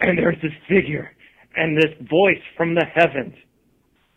And 0.00 0.18
there's 0.18 0.40
this 0.42 0.52
figure 0.68 1.12
and 1.56 1.76
this 1.76 1.94
voice 2.08 2.42
from 2.56 2.74
the 2.74 2.84
heavens. 2.84 3.34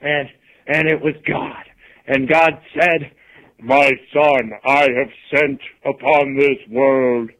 And 0.02 0.30
and 0.68 0.88
it 0.88 1.02
was 1.02 1.14
God. 1.28 1.66
And 2.08 2.28
God 2.28 2.60
said, 2.74 3.12
My 3.60 3.92
son, 4.14 4.52
I 4.66 4.84
have 4.98 5.12
sent 5.34 5.60
upon 5.86 6.36
this 6.38 6.58
world 6.70 7.32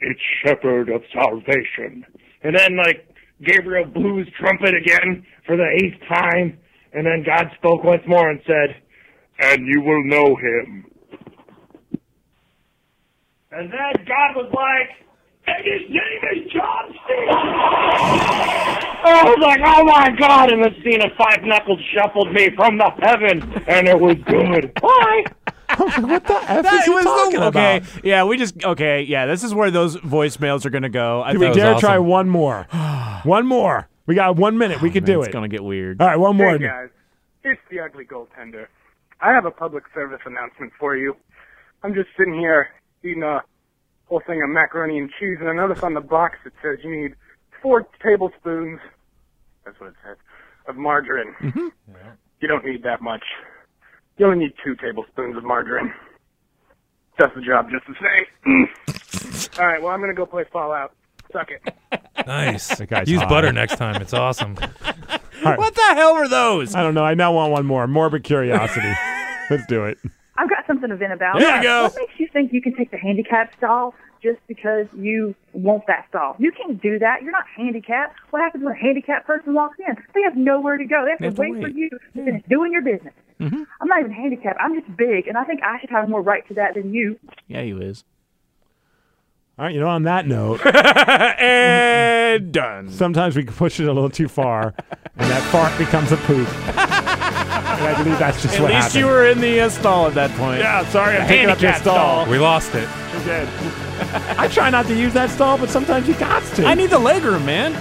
its 0.00 0.20
shepherd 0.42 0.88
of 0.90 1.02
salvation. 1.12 2.04
And 2.42 2.56
then, 2.56 2.76
like, 2.76 3.08
Gabriel 3.42 3.86
blew 3.86 4.18
his 4.18 4.28
trumpet 4.38 4.74
again 4.74 5.24
for 5.46 5.56
the 5.56 5.66
eighth 5.82 6.00
time. 6.08 6.58
And 6.92 7.06
then 7.06 7.24
God 7.26 7.50
spoke 7.56 7.82
once 7.82 8.02
more 8.06 8.30
and 8.30 8.40
said, 8.46 8.76
And 9.40 9.66
you 9.66 9.80
will 9.80 10.04
know 10.04 10.36
him. 10.36 10.86
And 13.50 13.70
then 13.70 14.04
God 14.06 14.34
was 14.36 14.52
like, 14.52 15.04
and 15.46 15.64
his 15.64 15.90
name 15.90 16.44
is 16.46 16.52
John 16.52 16.94
Cena. 17.06 17.36
I 19.06 19.22
was 19.24 19.38
like, 19.42 19.60
oh 19.62 19.84
my 19.84 20.10
God. 20.18 20.50
And 20.50 20.64
then 20.64 20.74
Cena 20.82 21.10
five 21.18 21.42
knuckles 21.44 21.78
shuffled 21.94 22.32
me 22.32 22.48
from 22.56 22.78
the 22.78 22.90
heaven. 23.02 23.42
And 23.68 23.86
it 23.86 24.00
was 24.00 24.16
good. 24.26 24.72
Bye. 24.80 25.24
what 25.76 26.26
the 26.26 26.34
F 26.34 26.62
That 26.62 26.74
is 26.74 26.84
he 26.84 26.90
was 26.90 27.04
talking 27.04 27.40
the, 27.40 27.46
okay. 27.46 27.76
about? 27.78 28.04
Yeah, 28.04 28.24
we 28.24 28.36
just 28.36 28.64
okay. 28.64 29.02
Yeah, 29.02 29.26
this 29.26 29.42
is 29.42 29.54
where 29.54 29.70
those 29.70 29.96
voicemails 29.96 30.64
are 30.64 30.70
going 30.70 30.82
to 30.82 30.88
go. 30.88 31.22
I 31.22 31.32
Do 31.32 31.38
we 31.38 31.46
think 31.46 31.56
dare 31.56 31.78
try 31.78 31.98
one 31.98 32.28
more? 32.28 32.66
one 33.24 33.46
more. 33.46 33.88
We 34.06 34.14
got 34.14 34.36
one 34.36 34.58
minute. 34.58 34.82
We 34.82 34.90
could 34.90 35.04
do 35.04 35.20
It's 35.20 35.26
it. 35.26 35.30
It's 35.30 35.32
going 35.32 35.48
to 35.48 35.54
get 35.54 35.64
weird. 35.64 36.00
All 36.00 36.06
right, 36.06 36.16
one 36.16 36.36
more. 36.36 36.58
Hey 36.58 36.66
guys, 36.66 36.90
it's 37.42 37.60
the 37.70 37.80
ugly 37.80 38.04
goaltender. 38.04 38.66
I 39.20 39.32
have 39.32 39.46
a 39.46 39.50
public 39.50 39.84
service 39.94 40.20
announcement 40.26 40.72
for 40.78 40.96
you. 40.96 41.16
I'm 41.82 41.94
just 41.94 42.08
sitting 42.16 42.34
here 42.34 42.68
eating 43.02 43.22
a 43.22 43.42
whole 44.06 44.22
thing 44.26 44.42
of 44.42 44.50
macaroni 44.50 44.98
and 44.98 45.10
cheese, 45.18 45.38
and 45.40 45.48
I 45.48 45.54
notice 45.54 45.82
on 45.82 45.94
the 45.94 46.00
box 46.00 46.36
it 46.44 46.52
says 46.62 46.78
you 46.84 46.90
need 46.90 47.14
four 47.62 47.86
tablespoons. 48.02 48.80
That's 49.64 49.78
what 49.80 49.90
it 49.90 49.96
says 50.04 50.16
of 50.66 50.76
margarine. 50.76 51.34
Mm-hmm. 51.40 51.68
You 52.40 52.48
don't 52.48 52.64
need 52.64 52.82
that 52.82 53.00
much. 53.00 53.22
You 54.16 54.26
only 54.26 54.38
need 54.46 54.54
two 54.64 54.74
tablespoons 54.76 55.36
of 55.36 55.44
margarine. 55.44 55.92
Does 57.18 57.30
the 57.34 57.42
job 57.42 57.68
just 57.70 57.84
the 57.86 57.94
same. 57.94 58.68
All 59.58 59.66
right, 59.66 59.80
well 59.82 59.92
I'm 59.92 60.00
gonna 60.00 60.14
go 60.14 60.26
play 60.26 60.44
Fallout. 60.52 60.92
Suck 61.32 61.48
it. 61.50 61.74
Nice. 62.26 62.80
guy's 62.86 63.08
Use 63.10 63.20
hot. 63.20 63.28
butter 63.28 63.52
next 63.52 63.76
time. 63.76 64.00
It's 64.00 64.14
awesome. 64.14 64.56
What 65.42 65.74
the 65.74 65.82
hell 65.94 66.14
were 66.14 66.26
those? 66.28 66.74
I 66.74 66.82
don't 66.82 66.94
know. 66.94 67.04
I 67.04 67.12
now 67.12 67.32
want 67.34 67.52
one 67.52 67.66
more. 67.66 67.86
Morbid 67.86 68.24
curiosity. 68.24 68.88
Let's 69.50 69.66
do 69.66 69.84
it. 69.84 69.98
I've 70.38 70.48
got 70.48 70.66
something 70.66 70.88
to 70.88 70.96
vent 70.96 71.12
about. 71.12 71.38
There 71.38 71.56
you 71.58 71.62
go. 71.62 71.82
What 71.82 71.96
makes 71.98 72.18
you 72.18 72.28
think 72.32 72.50
you 72.54 72.62
can 72.62 72.74
take 72.74 72.90
the 72.90 72.96
handicap 72.96 73.52
stall 73.58 73.94
just 74.22 74.38
because 74.46 74.86
you 74.96 75.34
want 75.52 75.82
that 75.86 76.06
stall? 76.08 76.36
You 76.38 76.50
can't 76.50 76.80
do 76.80 76.98
that. 77.00 77.20
You're 77.22 77.32
not 77.32 77.44
handicapped. 77.54 78.16
What 78.30 78.40
happens 78.40 78.64
when 78.64 78.72
a 78.72 78.76
handicapped 78.78 79.26
person 79.26 79.52
walks 79.52 79.76
in? 79.86 79.94
They 80.14 80.22
have 80.22 80.34
nowhere 80.36 80.78
to 80.78 80.84
go. 80.86 81.04
They 81.04 81.10
have, 81.10 81.18
They 81.18 81.26
have 81.26 81.34
to, 81.36 81.42
to 81.42 81.50
wait, 81.52 81.62
for 81.62 81.68
you 81.68 81.90
to 81.90 81.98
finish 82.14 82.42
doing 82.48 82.72
your 82.72 82.82
business. 82.82 83.12
Mhm. 83.40 83.66
I'm 83.80 83.88
not 83.88 84.00
even 84.00 84.12
handicapped. 84.12 84.58
I'm 84.60 84.74
just 84.80 84.96
big, 84.96 85.26
and 85.26 85.36
I 85.36 85.44
think 85.44 85.62
I 85.62 85.80
should 85.80 85.90
have 85.90 86.08
more 86.08 86.22
right 86.22 86.46
to 86.48 86.54
that 86.54 86.74
than 86.74 86.94
you. 86.94 87.18
Yeah, 87.48 87.62
you 87.62 87.80
is. 87.80 88.04
All 89.58 89.64
right, 89.64 89.74
you 89.74 89.80
know, 89.80 89.88
on 89.88 90.02
that 90.04 90.26
note, 90.26 90.60
and 90.66 92.50
done. 92.52 92.88
sometimes 92.90 93.36
we 93.36 93.44
push 93.44 93.78
it 93.78 93.84
a 93.88 93.92
little 93.92 94.10
too 94.10 94.26
far, 94.28 94.74
and 95.16 95.30
that 95.30 95.42
fart 95.52 95.76
becomes 95.78 96.10
a 96.12 96.16
poop. 96.18 96.48
and 96.68 96.78
I 96.78 97.94
believe 98.02 98.18
that's 98.18 98.42
just 98.42 98.54
At 98.56 98.62
what 98.62 98.72
least 98.72 98.94
you 98.96 99.06
were 99.06 99.26
in 99.26 99.40
the 99.40 99.60
uh, 99.60 99.68
stall 99.68 100.06
at 100.06 100.14
that 100.14 100.30
point. 100.32 100.58
Yeah, 100.60 100.84
sorry, 100.88 101.16
I'm 101.16 101.26
picking 101.28 101.50
up 101.50 101.60
your 101.60 101.70
handicap 101.70 101.82
stall. 101.94 102.26
We 102.26 102.38
lost 102.38 102.74
it. 102.74 102.88
We 103.16 103.24
did. 103.24 103.48
I 104.38 104.48
try 104.48 104.70
not 104.70 104.86
to 104.86 104.94
use 104.96 105.12
that 105.14 105.30
stall, 105.30 105.56
but 105.58 105.68
sometimes 105.70 106.08
you 106.08 106.14
got 106.14 106.42
to. 106.56 106.66
I 106.66 106.74
need 106.74 106.90
the 106.90 106.98
leg 106.98 107.22
room, 107.22 107.44
man. 107.44 107.72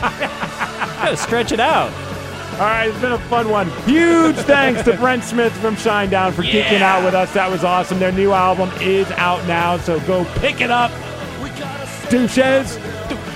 Gotta 0.00 1.16
stretch 1.16 1.52
it 1.52 1.60
out. 1.60 1.92
All 2.58 2.64
right, 2.64 2.88
it's 2.88 3.00
been 3.00 3.12
a 3.12 3.18
fun 3.18 3.48
one. 3.50 3.70
Huge 3.84 4.34
thanks 4.34 4.82
to 4.82 4.96
Brent 4.96 5.22
Smith 5.22 5.52
from 5.58 5.76
Shinedown 5.76 6.32
for 6.32 6.42
kicking 6.42 6.82
out 6.82 7.04
with 7.04 7.14
us. 7.14 7.32
That 7.34 7.48
was 7.52 7.62
awesome. 7.62 8.00
Their 8.00 8.10
new 8.10 8.32
album 8.32 8.70
is 8.80 9.08
out 9.12 9.46
now, 9.46 9.76
so 9.78 10.00
go 10.00 10.24
pick 10.40 10.60
it 10.60 10.68
up. 10.70 10.90
Douches. 12.10 12.76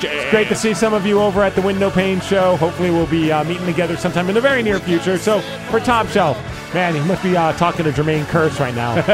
It's 0.04 0.30
great 0.32 0.48
to 0.48 0.56
see 0.56 0.74
some 0.74 0.92
of 0.92 1.06
you 1.06 1.20
over 1.20 1.40
at 1.42 1.54
the 1.54 1.62
Window 1.62 1.88
Pane 1.88 2.20
Show. 2.20 2.56
Hopefully, 2.56 2.90
we'll 2.90 3.06
be 3.06 3.30
uh, 3.30 3.44
meeting 3.44 3.64
together 3.64 3.96
sometime 3.96 4.28
in 4.28 4.34
the 4.34 4.40
very 4.40 4.60
near 4.60 4.80
future. 4.80 5.16
So, 5.16 5.40
for 5.70 5.78
Top 5.78 6.08
Shelf, 6.08 6.36
man, 6.74 6.92
he 6.94 7.00
must 7.02 7.22
be 7.22 7.36
uh, 7.36 7.52
talking 7.52 7.84
to 7.84 7.92
Jermaine 7.92 8.26
Curse 8.26 8.58
right 8.58 8.74
now. 8.74 8.96
It's 8.98 9.06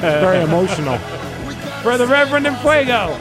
very 0.00 0.40
emotional. 0.44 0.98
For 1.82 1.96
the 1.96 2.06
Reverend 2.06 2.46
and 2.46 2.58
Fuego. 2.58 3.16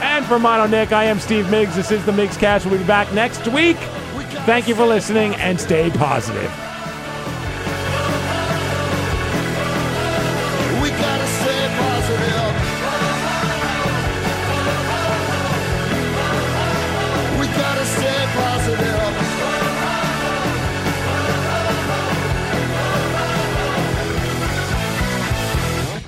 And 0.00 0.24
for 0.24 0.38
Mono 0.38 0.66
Nick, 0.66 0.92
I 0.92 1.04
am 1.04 1.20
Steve 1.20 1.44
Migs. 1.46 1.74
This 1.74 1.90
is 1.90 2.02
the 2.06 2.12
Migs-Cast. 2.12 2.64
We'll 2.64 2.78
be 2.78 2.86
back 2.86 3.12
next 3.12 3.46
week. 3.48 3.76
Thank 4.44 4.66
you 4.66 4.74
for 4.74 4.84
listening 4.84 5.36
and 5.36 5.60
stay 5.60 5.88
positive. 5.90 6.71